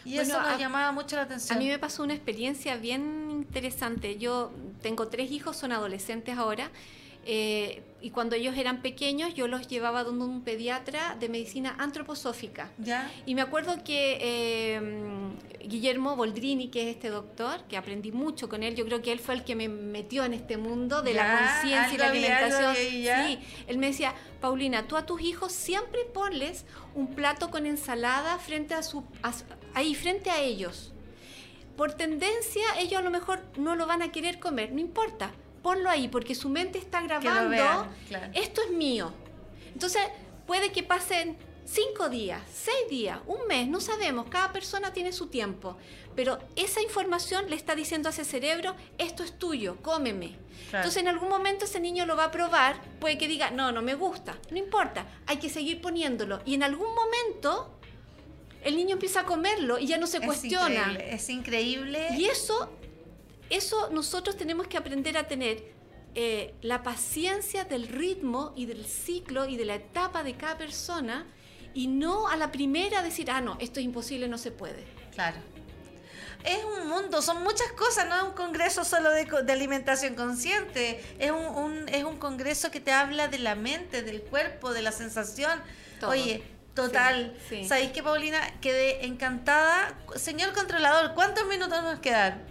Y 0.04 0.16
Bueno, 0.16 0.30
eso 0.34 0.42
nos 0.42 0.48
a- 0.54 0.58
llamaba 0.58 0.90
mucho 0.92 1.14
la 1.16 1.22
A 1.22 1.24
atención. 1.26 1.58
mí 1.58 1.68
me 1.68 1.78
pasó 1.78 2.02
una 2.02 2.12
experiencia 2.12 2.76
bien 2.76 3.28
interesante. 3.30 4.18
Yo 4.18 4.52
tengo 4.82 5.06
tres 5.08 5.30
hijos, 5.30 5.56
son 5.56 5.70
adolescentes 5.72 6.36
ahora, 6.36 6.70
eh, 7.24 7.82
y 8.00 8.10
cuando 8.10 8.34
ellos 8.34 8.56
eran 8.56 8.82
pequeños 8.82 9.32
yo 9.34 9.46
los 9.46 9.68
llevaba 9.68 10.02
donde 10.02 10.24
un 10.24 10.42
pediatra 10.42 11.16
de 11.20 11.28
medicina 11.28 11.76
antroposófica. 11.78 12.70
¿Ya? 12.78 13.08
Y 13.26 13.34
me 13.36 13.42
acuerdo 13.42 13.84
que 13.84 14.18
eh, 14.20 14.80
Guillermo 15.64 16.16
Boldrini, 16.16 16.68
que 16.68 16.82
es 16.90 16.96
este 16.96 17.10
doctor, 17.10 17.60
que 17.68 17.76
aprendí 17.76 18.10
mucho 18.10 18.48
con 18.48 18.64
él, 18.64 18.74
yo 18.74 18.84
creo 18.86 19.02
que 19.02 19.12
él 19.12 19.20
fue 19.20 19.34
el 19.34 19.44
que 19.44 19.54
me 19.54 19.68
metió 19.68 20.24
en 20.24 20.34
este 20.34 20.56
mundo 20.56 21.02
de 21.02 21.14
Ya, 21.14 21.24
la 21.24 21.38
conciencia 21.38 21.94
y 21.94 21.98
la 21.98 22.06
alimentación. 22.08 22.74
Sí, 23.28 23.38
él 23.68 23.78
me 23.78 23.86
decía, 23.86 24.14
Paulina, 24.40 24.88
tú 24.88 24.96
a 24.96 25.06
tus 25.06 25.20
hijos 25.22 25.52
siempre 25.52 26.00
ponles 26.12 26.64
un 26.96 27.14
plato 27.14 27.50
con 27.52 27.66
ensalada 27.66 28.36
frente 28.38 28.74
a 28.74 28.82
su, 28.82 29.04
a 29.22 29.32
su- 29.32 29.44
ahí 29.74 29.94
frente 29.94 30.28
a 30.30 30.40
ellos. 30.40 30.92
Por 31.76 31.92
tendencia, 31.94 32.62
ellos 32.78 32.98
a 32.98 33.02
lo 33.02 33.10
mejor 33.10 33.40
no 33.56 33.76
lo 33.76 33.86
van 33.86 34.02
a 34.02 34.10
querer 34.12 34.40
comer, 34.40 34.72
no 34.72 34.80
importa, 34.80 35.30
ponlo 35.62 35.88
ahí 35.88 36.08
porque 36.08 36.34
su 36.34 36.48
mente 36.48 36.78
está 36.78 37.02
grabando, 37.02 37.50
vean, 37.50 37.88
claro. 38.08 38.32
esto 38.34 38.60
es 38.62 38.70
mío. 38.72 39.12
Entonces, 39.72 40.02
puede 40.46 40.72
que 40.72 40.82
pasen 40.82 41.36
cinco 41.64 42.08
días, 42.08 42.42
seis 42.52 42.88
días, 42.90 43.18
un 43.26 43.46
mes, 43.46 43.68
no 43.68 43.80
sabemos, 43.80 44.26
cada 44.28 44.52
persona 44.52 44.92
tiene 44.92 45.12
su 45.12 45.28
tiempo, 45.28 45.76
pero 46.14 46.38
esa 46.56 46.82
información 46.82 47.48
le 47.48 47.56
está 47.56 47.74
diciendo 47.74 48.08
a 48.08 48.12
ese 48.12 48.24
cerebro, 48.24 48.74
esto 48.98 49.22
es 49.22 49.38
tuyo, 49.38 49.76
cómeme. 49.80 50.36
Claro. 50.70 50.84
Entonces 50.84 51.02
en 51.02 51.08
algún 51.08 51.28
momento 51.28 51.64
ese 51.64 51.80
niño 51.80 52.04
lo 52.04 52.16
va 52.16 52.24
a 52.24 52.30
probar, 52.30 52.80
puede 53.00 53.16
que 53.16 53.28
diga, 53.28 53.50
no, 53.50 53.72
no 53.72 53.80
me 53.82 53.94
gusta, 53.94 54.36
no 54.50 54.58
importa, 54.58 55.06
hay 55.26 55.36
que 55.38 55.48
seguir 55.48 55.80
poniéndolo. 55.80 56.40
Y 56.44 56.54
en 56.54 56.62
algún 56.64 56.88
momento 56.94 57.78
el 58.64 58.76
niño 58.76 58.92
empieza 58.94 59.20
a 59.20 59.24
comerlo 59.24 59.78
y 59.78 59.86
ya 59.86 59.98
no 59.98 60.06
se 60.06 60.18
Es 60.18 60.24
cuestiona. 60.24 60.74
increíble, 60.74 61.14
Es 61.14 61.28
increíble. 61.30 62.08
Y 62.18 62.24
eso, 62.26 62.70
eso 63.56 63.90
nosotros 63.90 64.36
tenemos 64.36 64.66
que 64.66 64.76
aprender 64.76 65.16
a 65.16 65.26
tener 65.28 65.72
eh, 66.14 66.54
la 66.62 66.82
paciencia 66.82 67.64
del 67.64 67.88
ritmo 67.88 68.52
y 68.56 68.66
del 68.66 68.84
ciclo 68.84 69.46
y 69.46 69.56
de 69.56 69.64
la 69.64 69.76
etapa 69.76 70.22
de 70.22 70.34
cada 70.36 70.58
persona 70.58 71.26
y 71.74 71.86
no 71.86 72.28
a 72.28 72.36
la 72.36 72.52
primera 72.52 73.02
decir, 73.02 73.30
ah, 73.30 73.40
no, 73.40 73.56
esto 73.60 73.80
es 73.80 73.86
imposible, 73.86 74.28
no 74.28 74.36
se 74.38 74.50
puede. 74.50 74.84
Claro. 75.12 75.38
Es 76.44 76.58
un 76.64 76.88
mundo, 76.88 77.22
son 77.22 77.42
muchas 77.44 77.70
cosas, 77.72 78.08
no 78.08 78.16
es 78.16 78.22
un 78.24 78.32
congreso 78.32 78.84
solo 78.84 79.10
de, 79.10 79.52
alimentación 79.52 80.14
consciente, 80.16 81.00
es 81.18 81.30
un, 81.30 81.38
un- 81.46 81.88
es 81.88 82.02
un 82.04 82.18
congreso 82.18 82.70
que 82.70 82.80
te 82.80 82.90
habla 82.92 83.28
de 83.28 83.38
la 83.38 83.54
mente, 83.54 84.02
del 84.02 84.22
cuerpo, 84.22 84.72
de 84.72 84.82
la 84.82 84.90
sensación. 84.92 85.62
Todo. 86.00 86.10
Oye, 86.10 86.42
total. 86.74 87.36
Sí, 87.48 87.62
sí. 87.62 87.68
¿Sabéis 87.68 87.92
que 87.92 88.02
Paulina? 88.02 88.40
Quedé 88.60 89.06
encantada. 89.06 89.96
Señor 90.16 90.52
controlador, 90.52 91.14
¿cuántos 91.14 91.46
minutos 91.46 91.80
nos 91.82 92.00
quedan? 92.00 92.42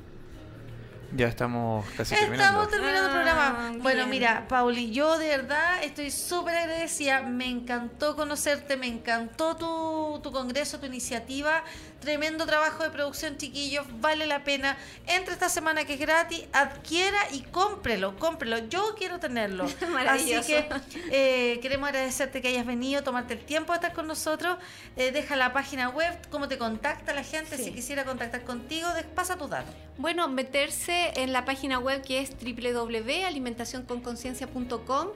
Ya 1.13 1.27
estamos 1.27 1.85
casi 1.97 2.13
Estamos 2.13 2.29
terminando. 2.37 2.67
terminando 2.67 3.09
el 3.09 3.09
Ah, 3.09 3.11
programa. 3.13 3.71
Bueno, 3.83 3.97
bien. 4.05 4.09
mira, 4.09 4.47
Pauli, 4.47 4.91
yo 4.91 5.17
de 5.17 5.27
verdad 5.27 5.83
estoy 5.83 6.09
súper 6.09 6.55
agradecida. 6.55 7.21
Me 7.21 7.47
encantó 7.49 8.15
conocerte, 8.15 8.77
me 8.77 8.87
encantó 8.87 9.55
tu, 9.57 10.19
tu 10.23 10.31
congreso, 10.31 10.79
tu 10.79 10.85
iniciativa. 10.85 11.63
Tremendo 12.01 12.45
trabajo 12.47 12.83
de 12.83 12.89
producción, 12.89 13.37
chiquillos. 13.37 13.85
Vale 14.01 14.25
la 14.25 14.43
pena. 14.43 14.75
Entre 15.05 15.33
esta 15.33 15.49
semana 15.49 15.85
que 15.85 15.93
es 15.93 15.99
gratis, 15.99 16.45
adquiera 16.51 17.19
y 17.31 17.41
cómprelo, 17.41 18.17
cómprelo. 18.17 18.57
Yo 18.69 18.95
quiero 18.97 19.19
tenerlo. 19.19 19.65
Así 19.69 19.85
Maravilloso. 19.85 20.47
que 20.47 20.67
eh, 21.11 21.59
queremos 21.61 21.89
agradecerte 21.89 22.41
que 22.41 22.47
hayas 22.47 22.65
venido, 22.65 23.03
tomarte 23.03 23.35
el 23.35 23.45
tiempo 23.45 23.73
de 23.73 23.77
estar 23.77 23.93
con 23.93 24.07
nosotros. 24.07 24.57
Eh, 24.97 25.11
deja 25.11 25.35
la 25.35 25.53
página 25.53 25.89
web, 25.89 26.17
cómo 26.31 26.47
te 26.47 26.57
contacta 26.57 27.13
la 27.13 27.23
gente. 27.23 27.55
Sí. 27.55 27.65
Si 27.65 27.71
quisiera 27.71 28.03
contactar 28.03 28.45
contigo, 28.45 28.89
pasa 29.13 29.37
tus 29.37 29.51
datos. 29.51 29.75
Bueno, 29.99 30.27
meterse 30.27 31.11
en 31.15 31.31
la 31.31 31.45
página 31.45 31.77
web 31.77 32.01
que 32.01 32.21
es 32.21 32.31
www.alimentacionconconciencia.com 32.31 35.07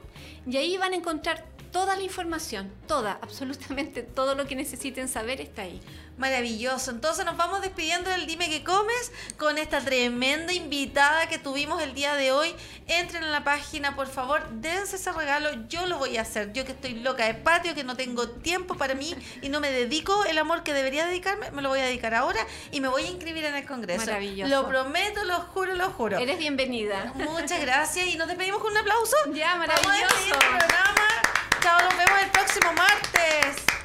y 0.46 0.58
ahí 0.58 0.78
van 0.78 0.94
a 0.94 0.98
encontrar 0.98 1.56
toda 1.76 1.98
la 1.98 2.04
información, 2.04 2.72
toda, 2.88 3.20
absolutamente 3.22 4.02
todo 4.02 4.34
lo 4.36 4.46
que 4.46 4.56
necesiten 4.56 5.10
saber 5.10 5.42
está 5.42 5.64
ahí. 5.64 5.82
Maravilloso. 6.18 6.92
Entonces 6.92 7.26
nos 7.26 7.36
vamos 7.36 7.62
despidiendo 7.62 8.10
del 8.10 8.26
Dime 8.26 8.50
que 8.50 8.64
comes 8.64 9.12
con 9.38 9.58
esta 9.58 9.82
tremenda 9.82 10.54
invitada 10.54 11.28
que 11.28 11.38
tuvimos 11.38 11.82
el 11.82 11.94
día 11.94 12.16
de 12.16 12.32
hoy. 12.32 12.56
Entren 12.88 13.24
en 13.24 13.32
la 13.32 13.44
página, 13.44 13.96
por 13.96 14.08
favor, 14.08 14.48
dense 14.50 14.96
ese 14.96 15.12
regalo. 15.12 15.50
Yo 15.68 15.86
lo 15.88 15.98
voy 15.98 16.18
a 16.18 16.22
hacer. 16.22 16.54
Yo 16.54 16.64
que 16.66 16.72
estoy 16.72 16.96
loca 16.96 17.26
de 17.26 17.34
patio, 17.34 17.76
que 17.76 17.84
no 17.84 17.98
tengo 17.98 18.30
tiempo 18.30 18.76
para 18.76 18.96
mí 18.96 19.14
y 19.42 19.50
no 19.50 19.60
me 19.60 19.72
dedico 19.72 20.24
el 20.26 20.38
amor 20.38 20.64
que 20.64 20.74
debería 20.74 21.06
dedicarme, 21.06 21.52
me 21.52 21.62
lo 21.62 21.70
voy 21.70 21.82
a 21.82 21.86
dedicar 21.86 22.14
ahora 22.14 22.40
y 22.72 22.80
me 22.80 22.88
voy 22.88 23.04
a 23.04 23.08
inscribir 23.10 23.44
en 23.46 23.56
el 23.56 23.66
Congreso. 23.66 24.06
Maravilloso. 24.06 24.50
Lo 24.50 24.68
prometo, 24.70 25.24
lo 25.26 25.42
juro, 25.42 25.76
lo 25.76 25.90
juro. 25.92 26.18
Eres 26.18 26.38
bienvenida. 26.38 27.12
Muchas 27.16 27.60
gracias 27.60 28.08
y 28.08 28.16
nos 28.16 28.28
despedimos 28.28 28.62
con 28.62 28.72
un 28.72 28.78
aplauso. 28.78 29.16
Ya, 29.34 29.56
Vamos 29.58 29.70
a 29.70 29.82
maravilloso. 29.82 30.16
el 30.26 30.32
programa. 30.58 31.08
Chao, 31.62 31.82
nos 31.82 31.98
vemos 31.98 32.22
el 32.22 32.30
próximo 32.32 32.72
martes. 32.74 33.85